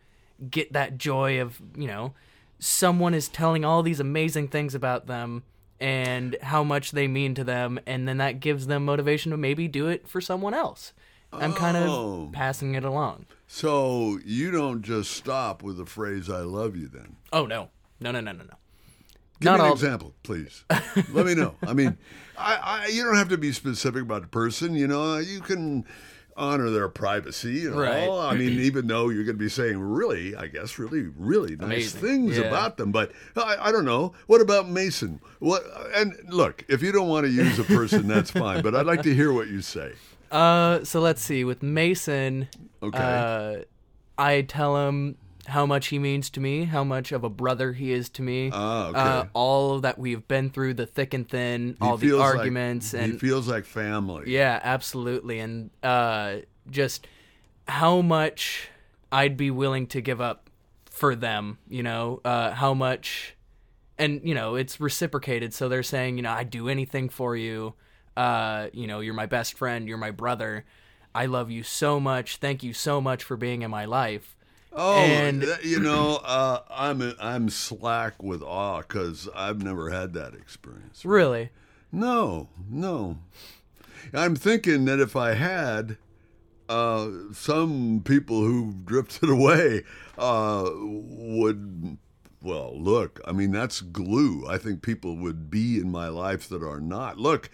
get 0.50 0.72
that 0.72 0.98
joy 0.98 1.40
of 1.40 1.60
you 1.76 1.86
know 1.88 2.14
someone 2.60 3.14
is 3.14 3.28
telling 3.28 3.64
all 3.64 3.82
these 3.82 4.00
amazing 4.00 4.48
things 4.48 4.74
about 4.74 5.06
them 5.06 5.42
and 5.80 6.36
how 6.42 6.64
much 6.64 6.90
they 6.90 7.06
mean 7.06 7.34
to 7.36 7.44
them, 7.44 7.78
and 7.86 8.08
then 8.08 8.16
that 8.18 8.40
gives 8.40 8.66
them 8.66 8.84
motivation 8.84 9.30
to 9.30 9.36
maybe 9.36 9.68
do 9.68 9.86
it 9.86 10.08
for 10.08 10.20
someone 10.20 10.52
else. 10.54 10.92
I'm 11.32 11.52
kind 11.52 11.76
Oh. 11.76 12.24
of 12.26 12.32
passing 12.32 12.74
it 12.74 12.84
along. 12.84 13.26
So 13.46 14.18
you 14.24 14.50
don't 14.50 14.82
just 14.82 15.10
stop 15.12 15.62
with 15.62 15.76
the 15.76 15.86
phrase 15.86 16.28
"I 16.30 16.40
love 16.40 16.76
you." 16.76 16.88
Then 16.88 17.16
Oh 17.32 17.46
no, 17.46 17.70
no, 18.00 18.10
no, 18.10 18.20
no, 18.20 18.32
no, 18.32 18.44
no. 18.44 18.54
give 19.40 19.44
Not 19.44 19.54
me 19.58 19.60
an 19.60 19.66
all- 19.66 19.72
example, 19.72 20.14
please. 20.22 20.64
Let 21.12 21.26
me 21.26 21.34
know. 21.34 21.54
I 21.66 21.72
mean, 21.74 21.96
I, 22.38 22.56
I 22.56 22.86
you 22.88 23.04
don't 23.04 23.16
have 23.16 23.28
to 23.30 23.38
be 23.38 23.52
specific 23.52 24.02
about 24.02 24.22
the 24.22 24.28
person. 24.28 24.74
You 24.74 24.86
know, 24.86 25.18
you 25.18 25.40
can 25.40 25.84
honor 26.36 26.70
their 26.70 26.88
privacy 26.88 27.66
and 27.66 27.74
Right. 27.76 28.06
all. 28.08 28.20
I 28.20 28.36
mean, 28.36 28.60
even 28.60 28.86
though 28.86 29.08
you're 29.08 29.24
going 29.24 29.36
to 29.36 29.42
be 29.42 29.48
saying 29.48 29.78
really, 29.78 30.36
I 30.36 30.46
guess, 30.46 30.78
really, 30.78 31.08
really 31.16 31.56
nice 31.56 31.94
Amazing. 31.94 32.00
things 32.00 32.38
Yeah. 32.38 32.44
about 32.44 32.76
them. 32.76 32.92
But 32.92 33.10
I, 33.36 33.56
I 33.60 33.72
don't 33.72 33.84
know. 33.84 34.12
What 34.28 34.40
about 34.40 34.68
Mason? 34.68 35.20
What? 35.40 35.64
And 35.96 36.14
look, 36.28 36.64
if 36.68 36.80
you 36.82 36.92
don't 36.92 37.08
want 37.08 37.26
to 37.26 37.32
use 37.32 37.58
a 37.58 37.64
person, 37.64 38.06
that's 38.08 38.30
fine. 38.30 38.62
But 38.62 38.74
I'd 38.76 38.86
like 38.86 39.02
to 39.02 39.14
hear 39.14 39.32
what 39.32 39.48
you 39.48 39.62
say. 39.62 39.94
Uh, 40.30 40.84
so 40.84 41.00
let's 41.00 41.22
see. 41.22 41.44
With 41.44 41.62
Mason, 41.62 42.48
Okay. 42.82 42.98
uh, 42.98 43.56
I 44.16 44.42
tell 44.42 44.88
him 44.88 45.16
how 45.46 45.64
much 45.64 45.86
he 45.86 45.98
means 45.98 46.28
to 46.30 46.40
me, 46.40 46.64
how 46.64 46.84
much 46.84 47.10
of 47.12 47.24
a 47.24 47.30
brother 47.30 47.72
he 47.72 47.92
is 47.92 48.10
to 48.10 48.22
me. 48.22 48.50
Ah, 48.52 48.88
okay. 48.88 48.98
Uh, 49.00 49.24
all 49.32 49.80
that 49.80 49.98
we've 49.98 50.26
been 50.28 50.50
through, 50.50 50.74
the 50.74 50.84
thick 50.86 51.14
and 51.14 51.26
thin, 51.28 51.76
all 51.80 51.96
the 51.96 52.08
feels 52.08 52.20
like- 52.20 52.36
arguments, 52.36 52.92
he 52.92 52.98
and 52.98 53.18
feels 53.20 53.48
like 53.48 53.64
family. 53.64 54.24
yeah, 54.30 54.60
absolutely, 54.62 55.38
and 55.38 55.70
uh, 55.82 56.36
just 56.70 57.06
how 57.66 58.02
much 58.02 58.68
I'd 59.10 59.36
be 59.38 59.50
willing 59.50 59.86
to 59.88 60.02
give 60.02 60.20
up 60.20 60.50
for 60.90 61.14
them. 61.16 61.56
You 61.68 61.82
know, 61.82 62.20
uh, 62.26 62.50
how 62.50 62.74
much, 62.74 63.34
and 63.96 64.20
you 64.22 64.34
know, 64.34 64.54
it's 64.54 64.78
reciprocated. 64.78 65.54
So 65.54 65.70
they're 65.70 65.82
saying, 65.82 66.18
you 66.18 66.22
know, 66.22 66.32
I'd 66.32 66.50
do 66.50 66.68
anything 66.68 67.08
for 67.08 67.34
you. 67.36 67.72
Uh, 68.18 68.68
you 68.72 68.86
know, 68.88 68.98
you're 68.98 69.14
my 69.14 69.26
best 69.26 69.54
friend. 69.54 69.86
You're 69.88 69.96
my 69.96 70.10
brother. 70.10 70.64
I 71.14 71.26
love 71.26 71.50
you 71.50 71.62
so 71.62 72.00
much. 72.00 72.36
Thank 72.38 72.62
you 72.64 72.72
so 72.72 73.00
much 73.00 73.22
for 73.22 73.36
being 73.36 73.62
in 73.62 73.70
my 73.70 73.84
life. 73.84 74.34
Oh, 74.72 74.96
And- 74.96 75.44
you 75.62 75.78
know, 75.80 76.16
uh, 76.24 76.62
I'm 76.68 77.14
I'm 77.20 77.48
slack 77.48 78.22
with 78.22 78.42
awe 78.42 78.80
because 78.80 79.28
I've 79.34 79.62
never 79.62 79.90
had 79.90 80.12
that 80.14 80.34
experience. 80.34 81.04
Really? 81.04 81.50
No, 81.92 82.48
no. 82.68 83.18
I'm 84.12 84.36
thinking 84.36 84.84
that 84.86 85.00
if 85.00 85.16
I 85.16 85.34
had, 85.34 85.96
uh, 86.68 87.08
some 87.32 88.02
people 88.04 88.40
who've 88.42 88.84
drifted 88.84 89.30
away 89.38 89.84
uh, 90.18 90.68
would. 90.74 91.98
Well, 92.42 92.78
look, 92.80 93.20
I 93.26 93.32
mean, 93.32 93.50
that's 93.50 93.80
glue. 93.80 94.46
I 94.48 94.58
think 94.58 94.82
people 94.82 95.16
would 95.16 95.50
be 95.50 95.78
in 95.80 95.90
my 95.90 96.08
life 96.08 96.48
that 96.50 96.62
are 96.62 96.80
not. 96.80 97.18
Look, 97.18 97.50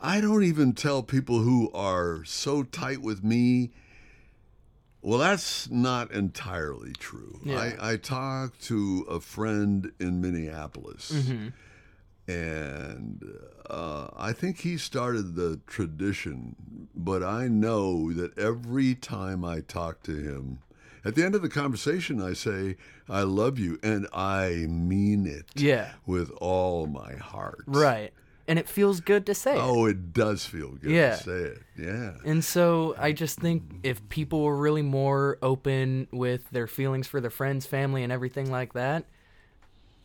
I 0.00 0.20
don't 0.20 0.44
even 0.44 0.72
tell 0.74 1.02
people 1.02 1.40
who 1.40 1.70
are 1.72 2.24
so 2.24 2.62
tight 2.62 3.02
with 3.02 3.24
me. 3.24 3.70
Well, 5.02 5.18
that's 5.18 5.70
not 5.70 6.10
entirely 6.12 6.92
true. 6.92 7.40
Yeah. 7.44 7.72
I, 7.80 7.92
I 7.92 7.96
talked 7.96 8.62
to 8.64 9.06
a 9.08 9.20
friend 9.20 9.92
in 9.98 10.20
Minneapolis 10.20 11.10
and 12.26 13.24
uh, 13.70 14.08
I 14.16 14.32
think 14.32 14.58
he 14.60 14.76
started 14.76 15.34
the 15.34 15.60
tradition. 15.66 16.88
But 16.94 17.22
I 17.22 17.48
know 17.48 18.12
that 18.12 18.36
every 18.38 18.94
time 18.94 19.44
I 19.44 19.60
talk 19.60 20.02
to 20.04 20.14
him, 20.16 20.58
at 21.04 21.14
the 21.14 21.24
end 21.24 21.34
of 21.34 21.42
the 21.42 21.48
conversation, 21.48 22.20
I 22.20 22.32
say, 22.34 22.76
"I 23.08 23.22
love 23.22 23.58
you," 23.58 23.78
and 23.82 24.06
I 24.12 24.66
mean 24.68 25.26
it 25.26 25.46
Yeah. 25.54 25.92
with 26.06 26.30
all 26.40 26.86
my 26.86 27.14
heart. 27.14 27.64
Right. 27.66 28.12
And 28.48 28.58
it 28.58 28.66
feels 28.66 29.00
good 29.00 29.26
to 29.26 29.34
say. 29.34 29.54
it. 29.56 29.60
Oh, 29.62 29.84
it 29.84 30.12
does 30.12 30.44
feel 30.46 30.70
good 30.72 30.90
Yeah. 30.90 31.16
to 31.16 31.22
say 31.22 31.32
it. 31.32 31.58
Yeah. 31.78 32.14
And 32.24 32.42
so 32.42 32.94
I 32.98 33.12
just 33.12 33.38
think 33.38 33.62
if 33.82 34.08
people 34.08 34.42
were 34.42 34.56
really 34.56 34.82
more 34.82 35.38
open 35.42 36.08
with 36.10 36.48
their 36.50 36.66
feelings 36.66 37.06
for 37.06 37.20
their 37.20 37.30
friends, 37.30 37.66
family, 37.66 38.02
and 38.02 38.10
everything 38.10 38.50
like 38.50 38.72
that, 38.72 39.04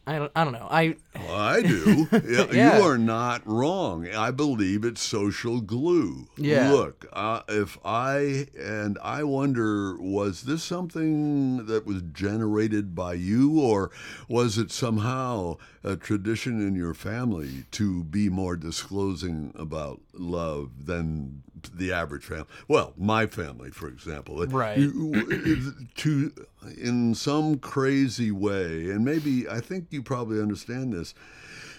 I 0.05 0.17
don't, 0.19 0.31
I 0.35 0.43
don't 0.43 0.51
know. 0.53 0.67
I 0.69 0.95
Well, 1.15 1.31
I 1.35 1.61
do. 1.61 2.07
Yeah. 2.53 2.77
You 2.77 2.83
are 2.85 2.97
not 2.97 3.41
wrong. 3.47 4.07
I 4.09 4.31
believe 4.31 4.83
it's 4.83 5.01
social 5.01 5.61
glue. 5.61 6.27
Yeah. 6.37 6.71
Look, 6.71 7.05
uh, 7.13 7.41
if 7.47 7.77
I, 7.85 8.47
and 8.59 8.97
I 9.01 9.23
wonder, 9.23 9.95
was 9.99 10.41
this 10.43 10.61
something 10.63 11.65
that 11.67 11.85
was 11.85 12.01
generated 12.11 12.93
by 12.95 13.13
you, 13.13 13.59
or 13.61 13.91
was 14.27 14.57
it 14.57 14.71
somehow 14.71 15.55
a 15.83 15.95
tradition 15.95 16.59
in 16.65 16.75
your 16.75 16.93
family 16.93 17.65
to 17.71 18.03
be 18.03 18.27
more 18.29 18.55
disclosing 18.57 19.53
about 19.55 20.01
love 20.13 20.85
than 20.85 21.43
the 21.73 21.93
average 21.93 22.25
family? 22.25 22.47
Well, 22.67 22.93
my 22.97 23.25
family, 23.25 23.71
for 23.71 23.87
example. 23.87 24.45
Right. 24.47 24.77
You- 24.79 25.73
to 25.95 26.33
in 26.78 27.15
some 27.15 27.58
crazy 27.58 28.32
way, 28.32 28.89
and 28.89 29.04
maybe 29.06 29.47
I 29.49 29.60
think 29.60 29.88
you 29.91 30.02
probably 30.04 30.41
understand 30.41 30.93
this. 30.93 31.13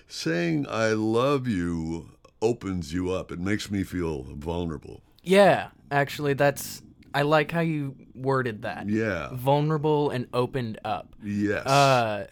Saying 0.08 0.66
"I 0.68 0.88
love 0.92 1.46
you" 1.48 2.10
opens 2.42 2.92
you 2.92 3.10
up. 3.10 3.32
It 3.32 3.38
makes 3.40 3.70
me 3.70 3.82
feel 3.84 4.22
vulnerable. 4.34 5.02
yeah, 5.22 5.68
actually, 5.90 6.34
that's 6.34 6.82
I 7.14 7.22
like 7.22 7.50
how 7.52 7.60
you 7.60 7.94
worded 8.14 8.62
that. 8.62 8.88
Yeah. 8.88 9.30
Vulnerable 9.32 10.10
and 10.10 10.26
opened 10.34 10.78
up. 10.84 11.14
Yes. 11.22 11.64
Uh, 11.66 12.26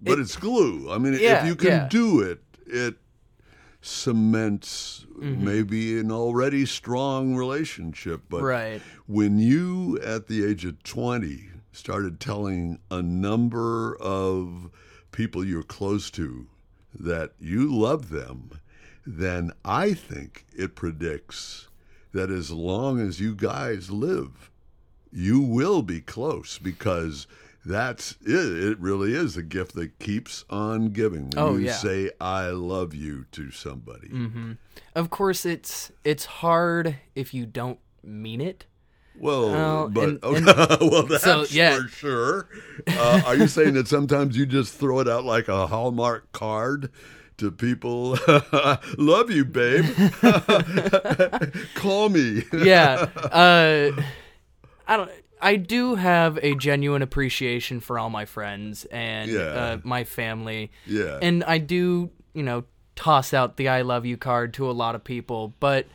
but 0.00 0.18
it's 0.18 0.36
glue. 0.36 0.90
I 0.90 0.98
mean, 0.98 1.12
Yeah, 1.20 1.40
if 1.42 1.46
you 1.46 1.54
can 1.54 1.68
yeah. 1.70 1.88
do 1.88 2.20
it, 2.20 2.40
it 2.66 2.96
cements 3.80 5.02
Mm-hmm. 5.16 5.44
maybe 5.46 5.98
an 5.98 6.12
already 6.12 6.66
strong 6.66 7.36
relationship. 7.36 8.20
But 8.28 8.42
right. 8.42 8.82
when 9.06 9.38
you, 9.38 9.98
at 10.04 10.26
the 10.26 10.44
age 10.44 10.66
of 10.66 10.82
20, 10.82 11.48
started 11.76 12.18
telling 12.20 12.78
a 12.90 13.02
number 13.02 13.96
of 14.00 14.70
people 15.12 15.44
you're 15.44 15.62
close 15.62 16.10
to 16.12 16.46
that 16.98 17.32
you 17.38 17.72
love 17.72 18.08
them, 18.08 18.50
then 19.06 19.52
I 19.64 19.92
think 19.92 20.46
it 20.56 20.74
predicts 20.74 21.68
that 22.12 22.30
as 22.30 22.50
long 22.50 22.98
as 23.00 23.20
you 23.20 23.34
guys 23.34 23.90
live, 23.90 24.50
you 25.12 25.40
will 25.40 25.82
be 25.82 26.00
close 26.00 26.58
because 26.58 27.26
that's 27.64 28.12
it. 28.24 28.28
It 28.70 28.78
really 28.78 29.12
is 29.14 29.36
a 29.36 29.42
gift 29.42 29.74
that 29.74 29.98
keeps 29.98 30.44
on 30.48 30.90
giving. 30.90 31.30
When 31.30 31.38
Oh, 31.38 31.56
you 31.56 31.66
yeah. 31.66 31.72
say 31.74 32.10
"I 32.20 32.48
love 32.50 32.94
you" 32.94 33.26
to 33.32 33.50
somebody. 33.50 34.08
Mm-hmm. 34.08 34.52
Of 34.94 35.10
course, 35.10 35.44
it's 35.44 35.90
it's 36.04 36.24
hard 36.26 36.96
if 37.14 37.34
you 37.34 37.44
don't 37.44 37.78
mean 38.02 38.40
it. 38.40 38.66
Well, 39.18 39.50
Well, 39.50 39.88
but 39.88 40.08
and- 40.08 40.24
okay. 40.24 40.76
well, 40.86 41.02
that's 41.04 41.24
so, 41.24 41.44
yeah. 41.50 41.76
for 41.80 41.88
sure. 41.88 42.48
Uh, 42.86 43.22
are 43.26 43.36
you 43.36 43.46
saying 43.48 43.74
that 43.74 43.88
sometimes 43.88 44.36
you 44.36 44.46
just 44.46 44.74
throw 44.74 45.00
it 45.00 45.08
out 45.08 45.24
like 45.24 45.48
a 45.48 45.66
Hallmark 45.66 46.32
card 46.32 46.90
to 47.38 47.50
people? 47.50 48.18
Love 48.98 49.30
you, 49.30 49.44
babe. 49.44 49.84
Call 51.74 52.08
me. 52.08 52.42
yeah. 52.52 53.08
Uh, 53.32 53.92
I 54.86 54.96
don't. 54.96 55.10
I 55.40 55.56
do 55.56 55.96
have 55.96 56.38
a 56.42 56.54
genuine 56.54 57.02
appreciation 57.02 57.80
for 57.80 57.98
all 57.98 58.08
my 58.08 58.24
friends 58.24 58.86
and 58.86 59.30
Yeah. 59.30 59.40
uh, 59.40 59.78
my 59.84 60.04
family, 60.04 60.70
Yeah. 60.86 61.18
and 61.20 61.44
I 61.44 61.58
do, 61.58 62.10
you 62.32 62.42
know, 62.42 62.64
toss 62.94 63.34
out 63.34 63.56
the 63.58 63.68
"I 63.68 63.82
love 63.82 64.06
you" 64.06 64.16
card 64.16 64.54
to 64.54 64.70
a 64.70 64.72
lot 64.72 64.94
of 64.94 65.04
people, 65.04 65.54
but 65.60 65.86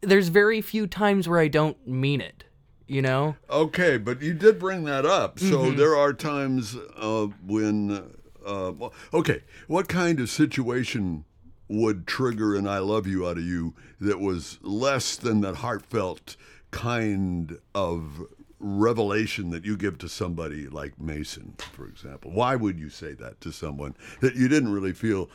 there's 0.00 0.28
very 0.28 0.60
few 0.60 0.86
times 0.86 1.28
where 1.28 1.38
I 1.40 1.48
don't 1.48 1.86
mean 1.86 2.20
it. 2.20 2.44
You 2.86 3.02
know? 3.02 3.36
Okay, 3.48 3.98
but 3.98 4.20
you 4.20 4.34
did 4.34 4.58
bring 4.58 4.82
that 4.84 5.06
up. 5.06 5.38
So 5.38 5.46
Mm-hmm. 5.46 5.76
there 5.76 5.94
are 5.96 6.12
times 6.12 6.76
uh, 6.96 7.28
when, 7.46 8.02
uh, 8.44 8.72
okay, 9.14 9.42
what 9.68 9.86
kind 9.86 10.18
of 10.18 10.28
situation 10.28 11.24
would 11.68 12.04
trigger 12.08 12.56
an 12.56 12.66
I 12.66 12.78
love 12.78 13.06
you 13.06 13.28
out 13.28 13.38
of 13.38 13.44
you 13.44 13.74
that 14.00 14.18
was 14.18 14.58
less 14.62 15.14
than 15.14 15.40
that 15.42 15.56
heartfelt 15.56 16.36
kind 16.72 17.58
of 17.76 18.22
revelation 18.58 19.50
that 19.50 19.64
you 19.64 19.76
give 19.76 19.96
to 19.98 20.08
somebody 20.08 20.66
like 20.66 21.00
Mason, 21.00 21.54
for 21.72 21.86
example? 21.86 22.32
Why 22.32 22.56
would 22.56 22.80
you 22.80 22.88
say 22.88 23.12
that 23.12 23.40
to 23.42 23.52
someone 23.52 23.94
that 24.20 24.34
you 24.34 24.48
didn't 24.48 24.72
really 24.72 24.94
feel 24.94 25.30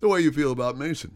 the 0.00 0.08
way 0.08 0.20
you 0.20 0.32
feel 0.32 0.50
about 0.50 0.78
Mason? 0.78 1.14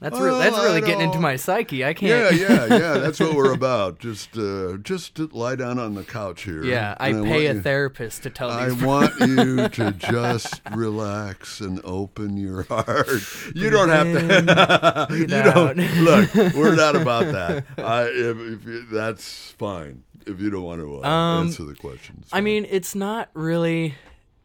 That's 0.00 0.18
re- 0.18 0.30
Oh, 0.30 0.38
that's 0.38 0.56
really 0.58 0.80
getting 0.80 1.00
into 1.02 1.18
my 1.18 1.36
psyche. 1.36 1.84
I 1.84 1.94
can't. 1.94 2.34
yeah, 2.36 2.48
yeah. 2.48 2.66
Yeah. 2.78 2.94
That's 2.98 3.20
what 3.20 3.34
we're 3.34 3.52
about. 3.52 3.98
Just, 3.98 4.36
uh, 4.36 4.76
just 4.78 5.18
lie 5.32 5.56
down 5.56 5.78
on 5.78 5.94
the 5.94 6.04
couch 6.04 6.42
here. 6.42 6.64
Yeah, 6.64 6.96
I 7.00 7.12
pay 7.12 7.18
want 7.20 7.30
a 7.32 7.42
you- 7.54 7.60
therapist 7.62 8.22
to 8.24 8.30
tell 8.30 8.48
me. 8.48 8.54
I 8.54 8.72
want 8.86 9.12
you 9.20 9.68
to 9.68 9.92
just 9.98 10.60
relax 10.72 11.60
and 11.60 11.80
open 11.84 12.36
your 12.36 12.62
heart. 12.64 13.08
You 13.54 13.70
don't 13.70 13.88
have 13.88 15.08
to. 15.08 15.16
you 15.16 15.26
don't. 15.26 15.76
Look, 16.02 16.54
we're 16.54 16.74
not 16.76 16.96
about 16.96 17.24
that. 17.32 17.64
I, 17.78 18.02
if, 18.04 18.36
if 18.38 18.64
you, 18.66 18.82
that's 18.92 19.52
fine. 19.52 20.02
If 20.26 20.40
you 20.40 20.50
don't 20.50 20.62
want 20.62 20.80
to 20.80 21.04
uh, 21.04 21.08
Um, 21.08 21.46
answer 21.48 21.64
the 21.64 21.74
question, 21.74 22.24
I 22.32 22.40
mean, 22.40 22.66
it's 22.70 22.94
not 22.94 23.28
really 23.34 23.94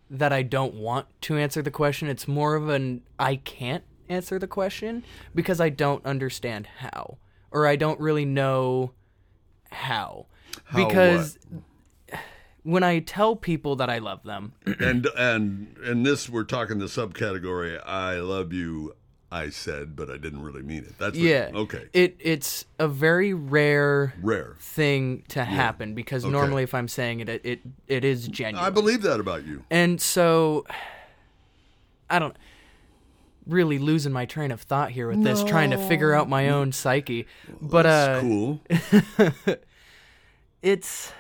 that 0.10 0.34
I 0.34 0.41
don't 0.43 0.74
want 0.74 1.06
to 1.22 1.38
answer 1.38 1.62
the 1.62 1.72
question. 1.72 2.08
It's 2.10 2.28
more 2.28 2.56
of 2.56 2.68
an 2.70 3.02
I 3.18 3.38
can't 3.38 3.84
answer 4.10 4.39
the 4.39 4.47
question 4.47 5.03
because 5.34 5.62
I 5.62 5.70
don't 5.70 6.05
understand 6.05 6.68
how, 6.80 7.18
or 7.51 7.68
I 7.68 7.76
don't 7.76 7.99
really 7.99 8.26
know 8.26 8.91
how. 9.72 10.26
How 10.66 10.88
because 10.88 11.38
when 12.64 12.84
I 12.84 12.99
tell 12.99 13.36
people 13.36 13.76
that 13.78 13.89
I 13.89 13.99
love 13.99 14.24
them, 14.24 14.53
and 14.80 15.07
and 15.18 15.76
and 15.84 16.05
this 16.05 16.30
we're 16.30 16.43
talking 16.43 16.80
the 16.80 16.86
subcategory. 16.86 17.80
I 17.86 18.16
love 18.20 18.51
you. 18.53 18.95
I 19.32 19.51
said, 19.51 19.95
but 19.95 20.10
I 20.10 20.18
didn't 20.18 20.41
really 20.41 20.64
mean 20.64 20.80
it. 20.80 20.97
That's 20.97 21.16
what- 21.16 21.24
yeah, 21.24 21.51
okay. 21.53 21.88
it 21.93 22.16
it's 22.20 22.66
a 22.80 22.88
very 22.88 23.32
rare 23.32 24.16
Rare. 24.24 24.55
thing 24.60 25.24
to 25.28 25.43
happen 25.43 25.93
because 25.93 26.26
normally 26.26 26.64
if 26.64 26.74
I'm 26.74 26.88
saying 26.88 27.20
it, 27.20 27.30
it 27.30 27.41
it, 27.45 27.60
it 27.88 28.03
is 28.03 28.28
genuine. 28.28 28.66
I 28.66 28.72
believe 28.72 29.03
that 29.03 29.20
about 29.20 29.45
you. 29.45 29.64
And 29.70 30.01
so 30.01 30.66
I 32.10 32.18
don't 32.18 32.36
really 33.50 33.78
losing 33.80 34.12
my 34.14 34.26
train 34.26 34.52
of 34.52 34.62
thought 34.62 34.91
here 34.91 35.08
with 35.08 35.24
this 35.24 35.43
trying 35.43 35.72
to 35.72 35.78
figure 35.78 36.14
out 36.14 36.30
my 36.30 36.50
own 36.50 36.72
psyche. 36.72 37.28
But 37.62 37.84
That's 37.84 38.18
uh 38.18 38.22
cool. 38.22 38.62
it's 40.62 41.12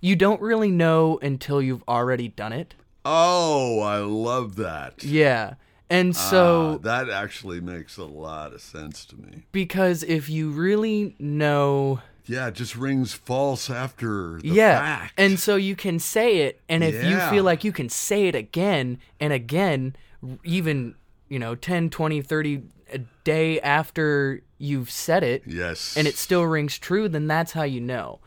you 0.00 0.16
don't 0.16 0.40
really 0.40 0.70
know 0.70 1.18
until 1.22 1.60
you've 1.60 1.84
already 1.86 2.28
done 2.28 2.52
it. 2.52 2.74
Oh, 3.04 3.80
I 3.80 3.98
love 3.98 4.56
that. 4.56 5.02
Yeah. 5.04 5.54
And 5.88 6.14
Ah, 6.16 6.18
so 6.30 6.78
that 6.78 7.08
actually 7.10 7.60
makes 7.60 7.96
a 7.96 8.04
lot 8.04 8.52
of 8.52 8.60
sense 8.60 9.04
to 9.06 9.16
me. 9.16 9.42
because 9.52 10.02
if 10.04 10.28
you 10.30 10.50
really 10.50 11.16
know 11.18 12.00
Yeah, 12.26 12.46
it 12.48 12.54
just 12.54 12.76
rings 12.76 13.12
false 13.12 13.68
after 13.68 14.38
the 14.40 14.48
yeah 14.48 14.78
fact. 14.78 15.14
and 15.18 15.38
so 15.38 15.56
you 15.56 15.74
can 15.74 15.98
say 15.98 16.38
it 16.42 16.60
and 16.68 16.84
if 16.84 17.02
you 17.04 17.18
feel 17.30 17.42
like 17.42 17.64
you 17.64 17.72
can 17.72 17.88
say 17.88 18.28
it 18.28 18.36
again 18.36 18.98
and 19.18 19.32
again 19.32 19.96
even 20.44 20.94
you 21.28 21.38
know 21.38 21.54
10 21.54 21.90
20 21.90 22.22
30 22.22 22.62
a 22.92 22.98
day 23.24 23.60
after 23.60 24.42
you've 24.58 24.90
said 24.90 25.22
it 25.22 25.42
yes, 25.46 25.96
and 25.96 26.06
it 26.06 26.16
still 26.16 26.42
rings 26.42 26.78
true 26.78 27.08
then 27.08 27.26
that's 27.26 27.52
how 27.52 27.62
you 27.62 27.80
know. 27.80 28.20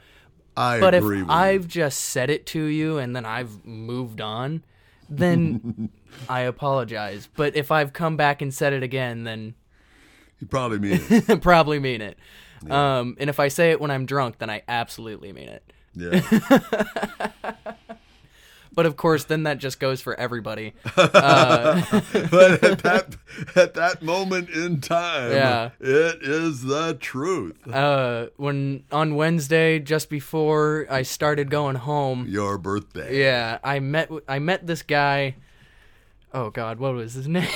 I 0.56 0.80
but 0.80 0.94
if 0.94 1.04
with 1.04 1.30
i've 1.30 1.68
just 1.68 2.00
said 2.00 2.30
it 2.30 2.46
to 2.48 2.64
you 2.64 2.98
and 3.00 3.16
then 3.16 3.26
i've 3.26 3.66
moved 3.66 4.22
on 4.22 4.64
then 5.10 5.90
i 6.30 6.42
apologize. 6.42 7.28
But 7.36 7.56
if 7.56 7.72
i've 7.72 7.92
come 7.92 8.18
back 8.18 8.42
and 8.42 8.54
said 8.54 8.72
it 8.74 8.84
again 8.84 9.24
then 9.24 9.42
you. 9.42 9.54
You 10.42 10.48
probably 10.48 10.80
mean 10.80 11.02
it. 11.10 11.42
Probably 11.42 11.80
mean 11.80 12.02
it. 12.02 12.18
Um 12.70 13.18
and 13.20 13.30
if 13.30 13.40
i 13.40 13.48
say 13.48 13.72
it 13.72 13.82
when 13.82 13.92
i'm 13.92 14.06
drunk 14.06 14.38
then 14.38 14.50
i 14.50 14.62
absolutely 14.68 15.34
mean 15.34 15.50
it. 15.50 15.74
Yeah, 15.96 16.22
but 18.74 18.86
of 18.86 18.98
course 18.98 19.24
then 19.26 19.44
that 19.44 19.58
just 19.58 19.80
goes 19.80 20.02
for 20.02 20.20
everybody 20.20 20.74
but 20.96 22.64
at 22.64 22.80
that 22.80 23.16
at 23.56 23.74
that 23.76 24.02
moment 24.02 24.50
in 24.50 24.82
time, 24.82 25.32
Yeah. 25.32 25.70
it 25.80 26.20
is 26.22 26.64
the 26.64 26.96
truth. 27.00 27.56
uh 27.72 28.28
when 28.38 28.84
on 28.92 29.16
wednesday 29.16 29.80
just 29.80 30.10
before 30.10 30.86
i 30.90 31.02
started 31.02 31.50
going 31.50 31.76
home 31.76 32.26
Your 32.28 32.58
birthday. 32.58 33.20
yeah 33.22 33.60
i 33.64 33.80
met 33.80 34.10
i 34.28 34.40
met 34.40 34.66
this 34.68 34.82
guy 34.82 35.36
oh 36.34 36.50
god 36.50 36.80
what 36.80 36.94
was 36.94 37.14
his 37.14 37.28
name 37.38 37.48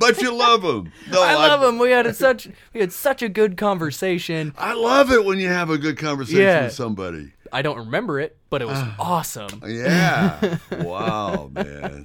but 0.00 0.20
you 0.20 0.34
love 0.34 0.64
him. 0.64 0.92
No, 1.10 1.22
i 1.22 1.34
love 1.34 1.62
him 1.62 1.78
we 1.78 1.90
had 1.90 2.16
such 2.16 2.48
we 2.74 2.80
had 2.80 2.92
such 2.92 3.22
a 3.22 3.28
good 3.28 3.56
conversation 3.56 4.52
I 4.58 4.72
love 4.74 5.12
it 5.12 5.24
when 5.24 5.38
you 5.38 5.48
have 5.48 5.70
a 5.70 5.78
good 5.78 5.96
conversation 5.98 6.40
Yeah. 6.42 6.64
with 6.64 6.72
somebody. 6.72 7.32
i 7.52 7.62
don't 7.62 7.78
remember 7.78 8.18
it 8.18 8.36
but 8.50 8.62
it 8.62 8.66
was 8.66 8.78
ah. 8.78 8.96
awesome 8.98 9.62
Yeah. 9.64 10.58
wow, 10.72 11.50
man. 11.52 12.04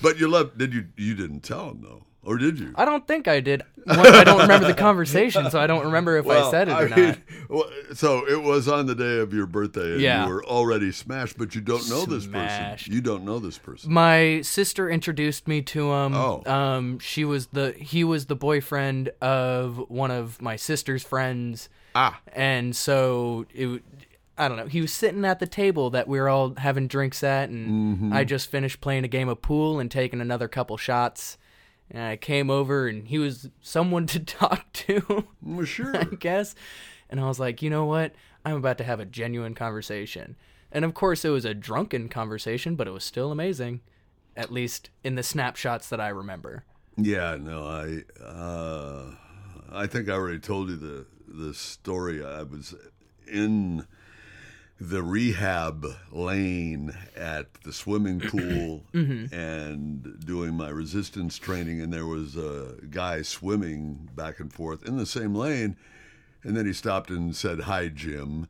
But 0.00 0.18
you 0.20 0.28
love. 0.28 0.56
Did 0.56 0.72
you? 0.74 0.86
You 0.96 1.14
didn't 1.14 1.40
tell 1.40 1.70
him 1.70 1.80
though, 1.82 2.04
or 2.22 2.36
did 2.38 2.58
you? 2.58 2.72
i 2.76 2.84
don't 2.84 3.06
think 3.06 3.26
i 3.28 3.40
did 3.40 3.62
One, 3.84 3.98
i 4.00 4.24
don't 4.24 4.40
remember 4.42 4.66
the 4.66 4.74
conversation 4.74 5.50
so 5.50 5.58
i 5.60 5.66
don't 5.66 5.84
remember 5.86 6.16
if 6.18 6.26
i 6.28 6.50
said 6.50 6.68
it 6.68 6.72
or 6.72 6.88
mean, 6.88 7.08
not 7.08 7.18
well, 7.48 7.70
so 7.94 8.28
it 8.28 8.42
was 8.42 8.68
on 8.68 8.86
the 8.86 8.94
day 8.94 9.18
of 9.20 9.32
your 9.32 9.46
birthday, 9.46 9.92
and 9.92 10.00
Yeah. 10.00 10.26
you 10.26 10.32
were 10.34 10.44
already 10.44 10.92
smashed, 10.92 11.38
but 11.38 11.54
you 11.54 11.60
don't 11.62 11.88
know 11.88 12.04
this 12.04 12.26
person. 12.26 12.92
You 12.92 13.00
don't 13.00 13.24
know 13.24 13.38
this 13.38 13.56
person. 13.56 13.90
my 13.92 14.42
sister 14.42 14.90
introduced 14.90 15.48
me 15.48 15.62
to 15.62 15.90
him. 15.92 16.14
Oh. 16.14 16.42
Um, 16.44 16.98
she 16.98 17.24
was 17.24 17.46
the 17.48 17.72
he 17.78 18.04
was 18.04 18.26
the 18.26 18.36
boyfriend 18.36 19.10
of 19.22 19.78
one 19.88 20.10
of 20.10 20.42
my 20.42 20.56
sister's 20.56 21.02
friends, 21.02 21.70
Ah, 21.94 22.20
and 22.34 22.76
so 22.76 23.46
it. 23.54 23.82
I 24.36 24.46
don't 24.46 24.56
know. 24.58 24.66
He 24.66 24.80
was 24.82 24.92
sitting 24.92 25.24
at 25.24 25.40
the 25.40 25.46
table 25.48 25.90
that 25.90 26.06
we 26.06 26.20
were 26.20 26.28
all 26.28 26.54
having 26.58 26.86
drinks 26.86 27.24
at, 27.24 27.48
and 27.48 27.96
Mm-hmm. 27.96 28.12
I 28.12 28.24
just 28.24 28.50
finished 28.50 28.80
playing 28.82 29.04
a 29.04 29.08
game 29.08 29.28
of 29.30 29.40
pool 29.40 29.80
and 29.80 29.90
taking 29.90 30.20
another 30.20 30.46
couple 30.48 30.76
shots. 30.76 31.38
And 31.90 32.02
I 32.02 32.16
came 32.16 32.50
over, 32.50 32.86
and 32.86 33.08
he 33.08 33.18
was 33.18 33.48
someone 33.60 34.06
to 34.08 34.20
talk 34.24 34.72
to, 34.72 35.26
well, 35.42 35.64
sure. 35.64 35.96
I 35.96 36.04
guess. 36.04 36.54
And 37.10 37.20
I 37.20 37.26
was 37.26 37.40
like, 37.40 37.62
you 37.62 37.70
know 37.70 37.86
what? 37.86 38.12
I'm 38.44 38.56
about 38.56 38.78
to 38.78 38.84
have 38.84 39.00
a 39.00 39.04
genuine 39.04 39.54
conversation. 39.54 40.36
And 40.70 40.84
of 40.84 40.94
course, 40.94 41.24
it 41.24 41.30
was 41.30 41.44
a 41.44 41.54
drunken 41.54 42.08
conversation, 42.08 42.76
but 42.76 42.86
it 42.86 42.92
was 42.92 43.04
still 43.04 43.32
amazing, 43.32 43.80
at 44.36 44.52
least 44.52 44.90
in 45.02 45.14
the 45.14 45.22
snapshots 45.22 45.88
that 45.88 46.00
I 46.00 46.08
remember. 46.08 46.64
Yeah, 46.96 47.36
no, 47.40 47.64
I 47.64 48.22
uh, 48.22 49.14
I 49.70 49.86
think 49.86 50.08
I 50.08 50.12
already 50.12 50.40
told 50.40 50.68
you 50.68 50.76
the 50.76 51.06
the 51.26 51.54
story. 51.54 52.24
I 52.24 52.42
was 52.42 52.74
in 53.26 53.86
the 54.80 55.02
rehab 55.02 55.86
lane 56.12 56.94
at 57.16 57.52
the 57.62 57.72
swimming 57.72 58.20
pool 58.28 58.84
mm-hmm. 58.94 59.34
and 59.34 60.24
doing 60.24 60.54
my 60.54 60.68
resistance 60.68 61.38
training, 61.38 61.80
and 61.80 61.92
there 61.92 62.06
was 62.06 62.36
a 62.36 62.74
guy 62.90 63.22
swimming 63.22 64.08
back 64.14 64.38
and 64.40 64.52
forth 64.52 64.86
in 64.86 64.96
the 64.96 65.06
same 65.06 65.34
lane, 65.34 65.76
and 66.42 66.56
then 66.56 66.66
he 66.66 66.72
stopped 66.72 67.10
and 67.10 67.34
said, 67.34 67.60
"Hi, 67.60 67.88
Jim." 67.88 68.46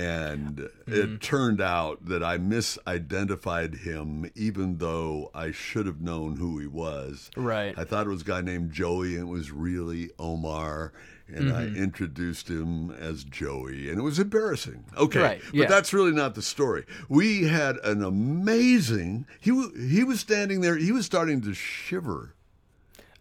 And 0.00 0.68
it 0.86 1.20
turned 1.20 1.60
out 1.60 2.06
that 2.06 2.22
I 2.24 2.38
misidentified 2.38 3.80
him, 3.80 4.30
even 4.34 4.78
though 4.78 5.30
I 5.34 5.50
should 5.50 5.86
have 5.86 6.00
known 6.00 6.36
who 6.36 6.58
he 6.58 6.66
was. 6.66 7.30
Right. 7.36 7.74
I 7.78 7.84
thought 7.84 8.06
it 8.06 8.10
was 8.10 8.22
a 8.22 8.24
guy 8.24 8.40
named 8.40 8.72
Joey, 8.72 9.14
and 9.16 9.28
it 9.28 9.30
was 9.30 9.50
really 9.50 10.10
Omar. 10.18 10.92
And 11.32 11.52
I 11.52 11.62
Mm-hmm. 11.66 11.76
introduced 11.76 12.48
him 12.48 12.90
as 12.90 13.22
Joey, 13.22 13.88
and 13.88 14.00
it 14.00 14.02
was 14.02 14.18
embarrassing. 14.18 14.82
Okay, 14.96 15.20
Right, 15.20 15.40
yeah. 15.52 15.62
but 15.62 15.68
that's 15.70 15.92
really 15.92 16.10
not 16.10 16.34
the 16.34 16.42
story. 16.42 16.84
We 17.08 17.44
had 17.44 17.76
an 17.84 18.02
amazing. 18.02 19.26
He 19.40 19.50
he 19.88 20.02
was 20.02 20.18
standing 20.18 20.60
there. 20.60 20.76
He 20.76 20.90
was 20.90 21.06
starting 21.06 21.40
to 21.42 21.54
shiver. 21.54 22.34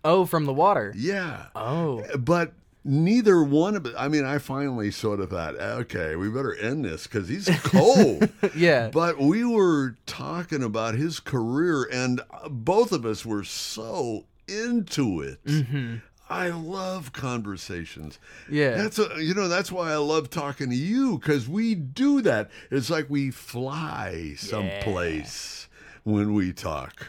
Oh, 0.03 0.25
from 0.25 0.45
the 0.45 0.53
water. 0.53 0.91
Yeah. 0.97 1.47
Oh. 1.55 2.03
But 2.17 2.53
neither 2.83 3.43
one 3.43 3.75
of. 3.75 3.87
I 3.97 4.07
mean, 4.07 4.25
I 4.25 4.37
finally 4.37 4.91
sort 4.91 5.19
of 5.19 5.29
thought, 5.29 5.55
okay, 5.55 6.15
we 6.15 6.29
better 6.29 6.55
end 6.55 6.85
this 6.85 7.07
because 7.07 7.27
he's 7.27 7.49
cold. 7.63 8.29
Yeah. 8.55 8.89
But 8.91 9.19
we 9.19 9.45
were 9.45 9.95
talking 10.05 10.63
about 10.63 10.95
his 10.95 11.19
career, 11.19 11.87
and 11.91 12.21
uh, 12.31 12.49
both 12.49 12.91
of 12.91 13.05
us 13.05 13.25
were 13.25 13.43
so 13.43 14.25
into 14.47 15.21
it. 15.21 15.43
Mm-hmm. 15.45 15.97
I 16.29 16.49
love 16.49 17.11
conversations. 17.11 18.19
Yeah. 18.49 18.75
That's 18.75 18.99
a, 18.99 19.09
you 19.17 19.33
know 19.33 19.47
that's 19.47 19.71
why 19.71 19.91
I 19.91 19.97
love 19.97 20.29
talking 20.29 20.69
to 20.69 20.75
you 20.75 21.17
because 21.17 21.49
we 21.49 21.75
do 21.75 22.21
that. 22.21 22.49
It's 22.69 22.89
like 22.89 23.09
we 23.09 23.31
fly 23.31 24.35
someplace 24.37 25.67
when 26.03 26.33
we 26.33 26.53
talk. 26.53 27.07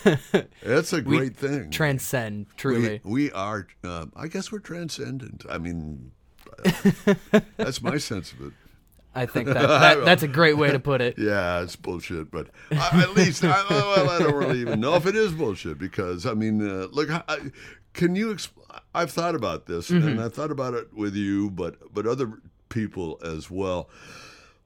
That's 0.62 0.92
a 0.92 1.02
great 1.02 1.36
thing. 1.36 1.70
Transcend, 1.70 2.46
we, 2.46 2.54
truly. 2.56 3.00
we 3.04 3.32
are. 3.32 3.66
Uh, 3.84 4.06
I 4.16 4.28
guess 4.28 4.52
we're 4.52 4.60
transcendent. 4.60 5.44
I 5.48 5.58
mean, 5.58 6.12
that's 7.56 7.82
my 7.82 7.98
sense 7.98 8.32
of 8.32 8.48
it. 8.48 8.52
I 9.14 9.26
think 9.26 9.48
that, 9.48 9.66
that 9.66 10.04
that's 10.04 10.22
a 10.22 10.28
great 10.28 10.56
way 10.56 10.70
to 10.70 10.78
put 10.78 11.00
it. 11.00 11.18
Yeah, 11.18 11.62
it's 11.62 11.76
bullshit, 11.76 12.30
but 12.30 12.48
I, 12.70 13.02
at 13.02 13.14
least 13.14 13.44
I, 13.44 13.64
well, 13.68 14.10
I 14.10 14.18
don't 14.18 14.34
really 14.34 14.60
even 14.60 14.80
know 14.80 14.94
if 14.94 15.06
it 15.06 15.16
is 15.16 15.32
bullshit 15.32 15.78
because 15.78 16.26
I 16.26 16.34
mean, 16.34 16.66
uh, 16.66 16.86
look, 16.90 17.10
I, 17.10 17.50
can 17.94 18.14
you? 18.14 18.34
Exp- 18.34 18.50
I've 18.94 19.10
thought 19.10 19.34
about 19.34 19.66
this, 19.66 19.90
and 19.90 20.20
I've 20.20 20.34
thought 20.34 20.50
about 20.50 20.74
it 20.74 20.94
with 20.94 21.14
you, 21.14 21.50
but 21.50 21.92
but 21.92 22.06
other 22.06 22.40
people 22.68 23.18
as 23.24 23.50
well. 23.50 23.88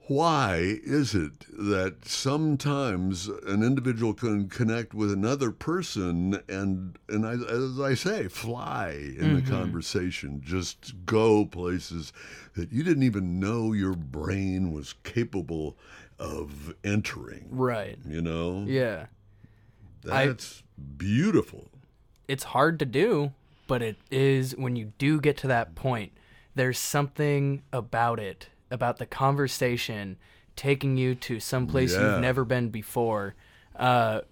Why 0.09 0.79
is 0.85 1.15
it 1.15 1.47
that 1.57 2.07
sometimes 2.07 3.29
an 3.29 3.63
individual 3.63 4.15
can 4.15 4.49
connect 4.49 4.95
with 4.95 5.13
another 5.13 5.53
person 5.53 6.41
and 6.49 6.99
and 7.09 7.27
I, 7.27 7.35
as 7.35 7.79
I 7.81 7.95
say, 7.95 8.29
fly 8.29 8.91
in 8.91 9.35
the 9.35 9.41
mm-hmm. 9.43 9.55
conversation, 9.55 10.43
just 10.45 11.07
go 11.07 11.47
places 11.47 12.13
that 12.55 12.73
you 12.73 12.83
didn't 12.83 13.05
even 13.05 13.39
know 13.39 13.73
your 13.73 13.95
brain 13.95 14.73
was 14.73 14.95
capable 15.05 15.77
of 16.19 16.75
entering. 16.85 17.49
Right. 17.51 17.99
You 18.07 18.23
know, 18.23 18.65
Yeah. 18.67 19.07
I- 20.11 20.27
that's 20.27 20.63
beautiful. 20.97 21.69
It's 22.29 22.45
hard 22.45 22.79
to 22.79 22.85
do, 22.87 23.33
but 23.67 23.83
it 23.83 23.97
is 24.11 24.57
when 24.57 24.77
you 24.77 24.93
do 24.99 25.21
get 25.21 25.37
to 25.39 25.47
that 25.49 25.75
point. 25.75 26.13
There's 26.55 26.79
something 26.79 27.63
about 27.73 28.19
it, 28.21 28.49
about 28.73 28.99
the 28.99 29.07
conversation 29.07 30.17
taking 30.57 30.97
you 30.97 31.15
to 31.15 31.39
some 31.41 31.67
place 31.67 31.93
Yeah. 31.95 32.13
you've 32.13 32.21
never 32.21 32.45
been 32.45 32.71
before. 32.71 33.35
Uh, 33.77 34.23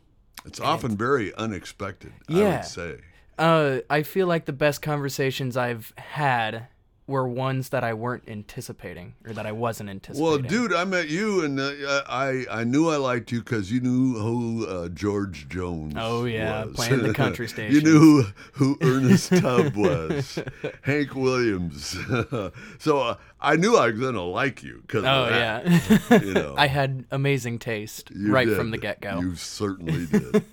It's 0.44 0.60
often 0.60 0.96
very 0.96 1.34
unexpected. 1.34 2.12
I 2.28 2.32
Yeah. 2.32 2.56
would 2.56 2.64
say. 2.64 2.96
uh, 3.38 3.78
I 3.88 4.02
feel 4.02 4.26
like 4.26 4.44
the 4.46 4.52
best 4.52 4.82
conversations 4.82 5.56
I've 5.56 5.92
had 5.96 6.66
were 7.10 7.28
ones 7.28 7.68
that 7.68 7.84
I 7.84 7.92
weren't 7.92 8.24
anticipating 8.28 9.14
or 9.26 9.34
that 9.34 9.44
I 9.44 9.52
wasn't 9.52 9.90
anticipating. 9.90 10.24
Well, 10.24 10.38
dude, 10.38 10.72
I 10.72 10.84
met 10.84 11.08
you, 11.08 11.44
and 11.44 11.60
uh, 11.60 12.02
I 12.08 12.46
I 12.50 12.64
knew 12.64 12.88
I 12.88 12.96
liked 12.96 13.30
you 13.32 13.40
because 13.40 13.70
you 13.70 13.80
knew 13.80 14.14
who 14.18 14.66
uh, 14.66 14.88
George 14.88 15.48
Jones. 15.48 15.94
Oh, 15.96 16.24
yeah, 16.24 16.64
was. 16.64 16.76
playing 16.76 17.02
the 17.02 17.12
country 17.24 17.48
station. 17.48 17.74
you 17.74 17.82
knew 17.82 18.24
who, 18.52 18.78
Ernest 18.80 19.30
Tubb 19.36 19.74
was, 19.76 20.38
Hank 20.82 21.14
Williams. 21.14 21.98
so 22.78 22.98
uh, 23.00 23.16
I 23.40 23.56
knew 23.56 23.76
I 23.76 23.90
was 23.90 24.00
gonna 24.00 24.22
like 24.24 24.62
you 24.62 24.80
because 24.86 25.04
Oh 25.04 25.28
yeah, 25.28 26.18
you 26.22 26.32
know. 26.32 26.54
I 26.56 26.68
had 26.68 27.04
amazing 27.10 27.58
taste 27.58 28.10
You 28.14 28.32
right 28.32 28.46
did. 28.46 28.56
from 28.56 28.70
the 28.70 28.78
get 28.78 29.00
go. 29.02 29.20
You 29.20 29.34
certainly 29.34 30.06
did. 30.06 30.44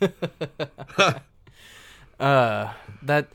Uh, 2.20 2.74
that 3.04 3.28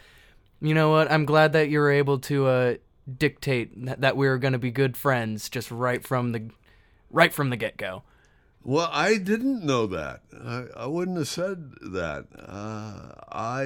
you 0.60 0.74
know 0.74 0.90
what? 0.90 1.10
I'm 1.10 1.24
glad 1.24 1.52
that 1.54 1.68
you 1.68 1.78
were 1.78 1.90
able 1.90 2.18
to 2.20 2.46
uh, 2.46 2.74
dictate 3.18 3.84
that, 3.86 4.00
that 4.00 4.16
we 4.16 4.28
were 4.28 4.38
going 4.38 4.53
to 4.53 4.59
be 4.59 4.70
good 4.70 4.96
friends 4.96 5.48
just 5.48 5.70
right 5.70 6.07
from 6.07 6.32
the 6.32 6.50
right 7.11 7.32
from 7.32 7.50
the 7.50 7.57
get 7.57 7.76
go. 7.76 8.03
Well, 8.64 8.88
I 8.92 9.18
didn't 9.18 9.64
know 9.64 9.86
that. 9.88 10.22
I, 10.40 10.66
I 10.76 10.86
wouldn't 10.86 11.16
have 11.18 11.26
said 11.28 11.72
that. 11.82 12.26
Uh, 12.38 13.12
I, 13.32 13.64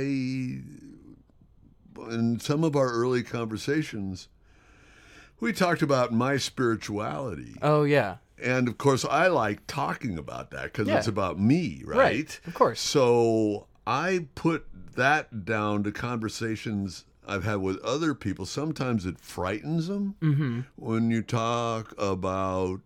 in 2.11 2.39
some 2.41 2.65
of 2.65 2.77
our 2.77 2.91
early 2.93 3.23
conversations, 3.23 4.29
we 5.41 5.53
talked 5.53 5.83
about 5.83 6.13
my 6.13 6.37
spirituality. 6.39 7.57
Oh 7.63 7.85
yeah, 7.85 8.17
And 8.43 8.69
of 8.69 8.79
course, 8.79 9.05
I 9.05 9.27
like 9.29 9.67
talking 9.67 10.19
about 10.19 10.51
that 10.53 10.65
because 10.65 10.89
Yeah. 10.89 10.97
it's 10.99 11.09
about 11.09 11.39
me, 11.39 11.83
right? 11.85 11.97
Right, 11.99 12.41
of 12.47 12.55
course. 12.55 12.81
So 12.81 13.67
I 13.87 14.29
put 14.35 14.67
that 14.95 15.45
down 15.45 15.83
to 15.85 15.93
conversations 15.93 17.05
I've 17.27 17.45
had 17.45 17.57
with 17.57 17.79
other 17.79 18.15
people. 18.15 18.47
Sometimes 18.47 19.05
it 19.07 19.19
frightens 19.21 19.89
them 19.89 20.15
Mm-hmm. 20.21 20.61
when 20.77 21.11
you 21.11 21.23
talk 21.23 21.93
about 21.99 22.81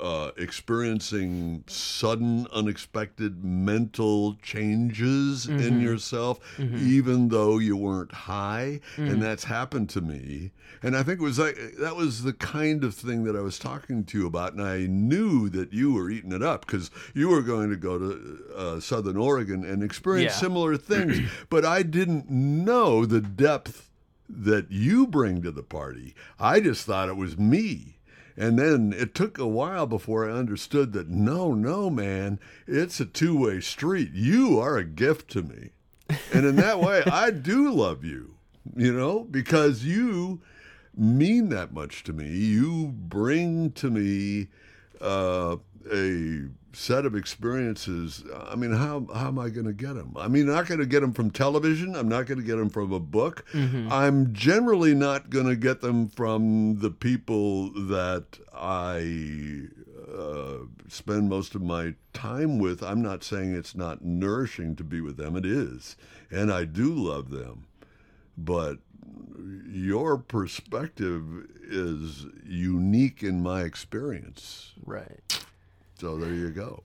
uh, 0.00 0.30
experiencing 0.36 1.64
sudden, 1.66 2.46
unexpected 2.52 3.42
mental 3.44 4.34
changes 4.42 5.46
Mm-hmm. 5.46 5.58
in 5.60 5.80
yourself, 5.80 6.38
even 6.58 7.28
though 7.28 7.58
you 7.58 7.76
weren't 7.76 8.12
high, 8.12 8.80
Mm. 8.96 9.10
and 9.12 9.22
that's 9.22 9.44
happened 9.44 9.88
to 9.90 10.00
me. 10.00 10.52
And 10.82 10.96
I 10.96 11.02
think 11.02 11.20
it 11.20 11.24
was 11.24 11.38
like 11.38 11.56
that 11.80 11.96
was 11.96 12.22
the 12.22 12.32
kind 12.32 12.84
of 12.84 12.94
thing 12.94 13.24
that 13.24 13.34
I 13.36 13.40
was 13.40 13.58
talking 13.58 14.04
to 14.04 14.18
you 14.18 14.26
about, 14.26 14.52
and 14.52 14.62
I 14.62 14.86
knew 14.86 15.48
that 15.50 15.72
you 15.72 15.92
were 15.94 16.10
eating 16.10 16.32
it 16.32 16.42
up 16.42 16.66
because 16.66 16.90
you 17.14 17.28
were 17.28 17.42
going 17.42 17.70
to 17.70 17.76
go 17.76 17.98
to 17.98 18.38
uh, 18.56 18.80
Southern 18.80 19.16
Oregon 19.16 19.64
and 19.64 19.82
experience 19.82 20.32
Yeah. 20.34 20.38
similar 20.38 20.76
things, 20.76 21.18
but 21.50 21.64
I 21.64 21.82
didn't 21.82 22.30
know 22.30 23.04
the 23.04 23.20
depth 23.20 23.90
that 24.28 24.70
you 24.70 25.06
bring 25.06 25.42
to 25.42 25.50
the 25.50 25.62
party. 25.62 26.14
I 26.38 26.60
just 26.60 26.84
thought 26.86 27.08
it 27.08 27.16
was 27.16 27.36
me. 27.38 27.97
And 28.38 28.56
then 28.56 28.94
it 28.96 29.16
took 29.16 29.36
a 29.36 29.48
while 29.48 29.86
before 29.86 30.30
I 30.30 30.32
understood 30.32 30.92
that 30.92 31.08
no, 31.08 31.54
no, 31.54 31.90
man, 31.90 32.38
it's 32.68 33.00
a 33.00 33.04
two 33.04 33.36
way 33.36 33.60
street. 33.60 34.12
You 34.12 34.60
are 34.60 34.76
a 34.76 34.84
gift 34.84 35.28
to 35.32 35.42
me. 35.42 35.70
And 36.32 36.46
in 36.46 36.54
that 36.56 36.80
way, 36.80 37.02
I 37.04 37.30
do 37.32 37.72
love 37.72 38.04
you, 38.04 38.36
you 38.76 38.92
know, 38.92 39.24
because 39.24 39.84
you 39.84 40.40
mean 40.96 41.48
that 41.48 41.72
much 41.72 42.04
to 42.04 42.12
me. 42.12 42.28
You 42.28 42.94
bring 42.96 43.72
to 43.72 43.90
me 43.90 44.46
uh, 45.00 45.56
a 45.92 46.48
set 46.76 47.04
of 47.06 47.14
experiences. 47.16 48.24
I 48.46 48.54
mean, 48.54 48.72
how, 48.72 49.06
how 49.14 49.28
am 49.28 49.38
I 49.38 49.48
going 49.48 49.66
to 49.66 49.72
get 49.72 49.94
them? 49.94 50.14
I 50.16 50.28
mean, 50.28 50.48
I'm 50.48 50.54
not 50.54 50.66
going 50.66 50.80
to 50.80 50.86
get 50.86 51.00
them 51.00 51.12
from 51.12 51.30
television. 51.30 51.96
I'm 51.96 52.08
not 52.08 52.26
going 52.26 52.38
to 52.38 52.44
get 52.44 52.56
them 52.56 52.68
from 52.70 52.92
a 52.92 53.00
book. 53.00 53.44
I'm 53.54 54.32
generally 54.32 54.94
not 54.94 55.30
going 55.30 55.46
to 55.46 55.56
get 55.56 55.80
them 55.80 56.08
from 56.08 56.78
the 56.78 56.90
people 56.90 57.70
that 57.88 58.38
I 58.54 59.68
uh, 60.16 60.64
spend 60.88 61.28
most 61.28 61.54
of 61.54 61.62
my 61.62 61.94
time 62.12 62.58
with. 62.58 62.82
I'm 62.82 63.02
not 63.02 63.24
saying 63.24 63.54
it's 63.54 63.74
not 63.74 64.04
nourishing 64.04 64.76
to 64.76 64.84
be 64.84 65.00
with 65.00 65.16
them. 65.16 65.36
It 65.36 65.46
is. 65.46 65.96
And 66.30 66.52
I 66.52 66.64
do 66.64 66.92
love 66.94 67.30
them. 67.30 67.66
But 68.36 68.78
your 69.68 70.18
perspective 70.18 71.24
is 71.62 72.26
unique 72.44 73.22
in 73.22 73.42
my 73.42 73.62
experience. 73.62 74.74
right. 74.84 75.44
So 75.98 76.16
there 76.16 76.32
you 76.32 76.50
go. 76.50 76.82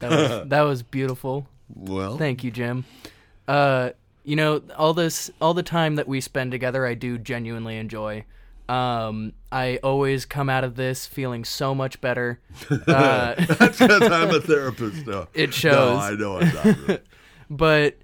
That 0.00 0.10
was 0.10 0.48
that 0.48 0.60
was 0.62 0.82
beautiful. 0.82 1.46
Well, 1.74 2.16
Thank 2.18 2.44
you, 2.44 2.50
Jim. 2.50 2.84
Uh, 3.46 3.90
you 4.24 4.36
know, 4.36 4.62
all 4.76 4.92
this, 4.94 5.30
all 5.40 5.54
the 5.54 5.62
time 5.62 5.96
that 5.96 6.06
we 6.08 6.20
spend 6.20 6.50
together, 6.50 6.86
I 6.86 6.94
do 6.94 7.18
genuinely 7.18 7.76
enjoy. 7.78 8.24
Um, 8.68 9.32
I 9.50 9.78
always 9.82 10.26
come 10.26 10.50
out 10.50 10.64
of 10.64 10.76
this 10.76 11.06
feeling 11.06 11.44
so 11.44 11.74
much 11.74 12.00
better. 12.00 12.40
Uh, 12.70 13.34
that's 13.58 13.78
because 13.78 14.02
I'm 14.02 14.30
a 14.34 14.40
therapist 14.40 15.06
now. 15.06 15.28
It 15.34 15.48
No, 15.48 15.52
shows. 15.52 15.98
I 16.00 16.10
know 16.14 16.38
I'm 16.38 16.54
not. 16.54 16.64
really. 16.64 16.98
but 17.48 17.96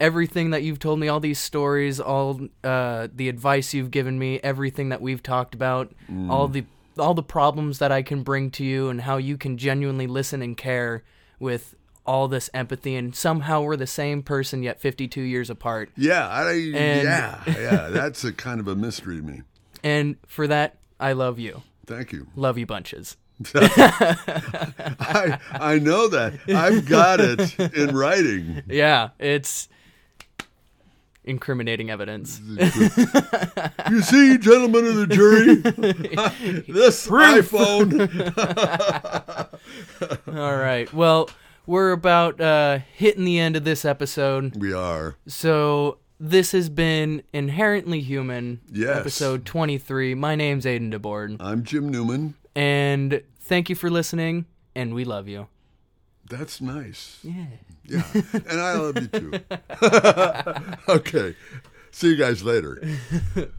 everything 0.00 0.50
that 0.50 0.62
you've 0.62 0.78
told 0.78 0.98
me, 0.98 1.08
all 1.08 1.20
these 1.20 1.38
stories, 1.38 2.00
all 2.00 2.40
uh, 2.64 3.08
the 3.14 3.28
advice 3.28 3.74
you've 3.74 3.90
given 3.90 4.18
me, 4.18 4.40
everything 4.42 4.88
that 4.90 5.00
we've 5.02 5.22
talked 5.22 5.54
about, 5.54 5.92
all 6.30 6.48
the 6.48 6.64
all 6.98 7.14
the 7.14 7.22
problems 7.22 7.78
that 7.78 7.92
I 7.92 8.02
can 8.02 8.22
bring 8.22 8.50
to 8.52 8.64
you, 8.64 8.88
and 8.88 9.00
how 9.02 9.16
you 9.16 9.36
can 9.36 9.56
genuinely 9.58 10.06
listen 10.06 10.42
and 10.42 10.56
care 10.56 11.02
with 11.38 11.74
all 12.06 12.28
this 12.28 12.48
empathy, 12.54 12.94
and 12.94 13.14
somehow 13.16 13.62
we're 13.62 13.76
the 13.76 13.86
same 13.86 14.22
person 14.22 14.62
yet 14.62 14.80
52 14.80 15.20
years 15.20 15.50
apart. 15.50 15.90
Yeah, 15.96 16.28
I, 16.28 16.52
And- 16.52 17.02
yeah, 17.02 17.42
yeah. 17.46 17.88
That's 17.90 18.22
a 18.24 18.32
kind 18.32 18.60
of 18.60 18.68
a 18.68 18.76
mystery 18.76 19.16
to 19.16 19.22
me. 19.22 19.42
And 19.82 20.16
for 20.26 20.46
that, 20.46 20.76
I 21.00 21.12
love 21.12 21.38
you. 21.38 21.62
Thank 21.86 22.12
you. 22.12 22.28
Love 22.36 22.58
you 22.58 22.66
bunches. 22.66 23.16
I 23.54 25.38
I 25.52 25.78
know 25.78 26.08
that. 26.08 26.34
I've 26.48 26.86
got 26.86 27.20
it 27.20 27.58
in 27.58 27.94
writing. 27.94 28.62
Yeah, 28.68 29.10
it's 29.18 29.68
incriminating 31.26 31.90
evidence. 31.90 32.40
You 33.88 34.02
see, 34.02 34.36
gentlemen 34.36 34.84
of 34.86 34.96
the 34.96 35.06
jury, 35.06 35.54
this 36.68 37.06
iPhone. 37.06 37.92
All 40.36 40.56
right. 40.56 40.92
Well, 40.92 41.30
we're 41.66 41.92
about 41.92 42.40
uh, 42.40 42.80
hitting 42.94 43.24
the 43.24 43.38
end 43.38 43.54
of 43.54 43.62
this 43.64 43.84
episode. 43.84 44.56
We 44.56 44.72
are. 44.72 45.14
So 45.28 45.98
this 46.18 46.50
has 46.52 46.68
been 46.68 47.22
Inherently 47.32 48.00
Human, 48.00 48.60
Yes. 48.72 48.96
episode 48.98 49.44
23. 49.44 50.14
My 50.16 50.34
name's 50.34 50.64
Aiden 50.64 50.92
DeBord, 50.92 51.36
I'm 51.38 51.62
Jim 51.62 51.88
Newman. 51.88 52.34
and 52.56 53.22
thank 53.40 53.68
you 53.70 53.76
for 53.76 53.88
listening, 53.88 54.46
and 54.74 54.94
we 54.94 55.04
love 55.04 55.28
you. 55.28 55.46
That's 56.28 56.60
nice. 56.60 57.20
Yeah. 57.22 57.46
Yeah, 57.88 58.02
and 58.14 58.60
I 58.60 58.74
love 58.74 59.00
you 59.00 59.08
too. 59.08 59.32
okay, 60.88 61.36
see 61.90 62.08
you 62.08 62.16
guys 62.16 62.42
later. 62.42 62.82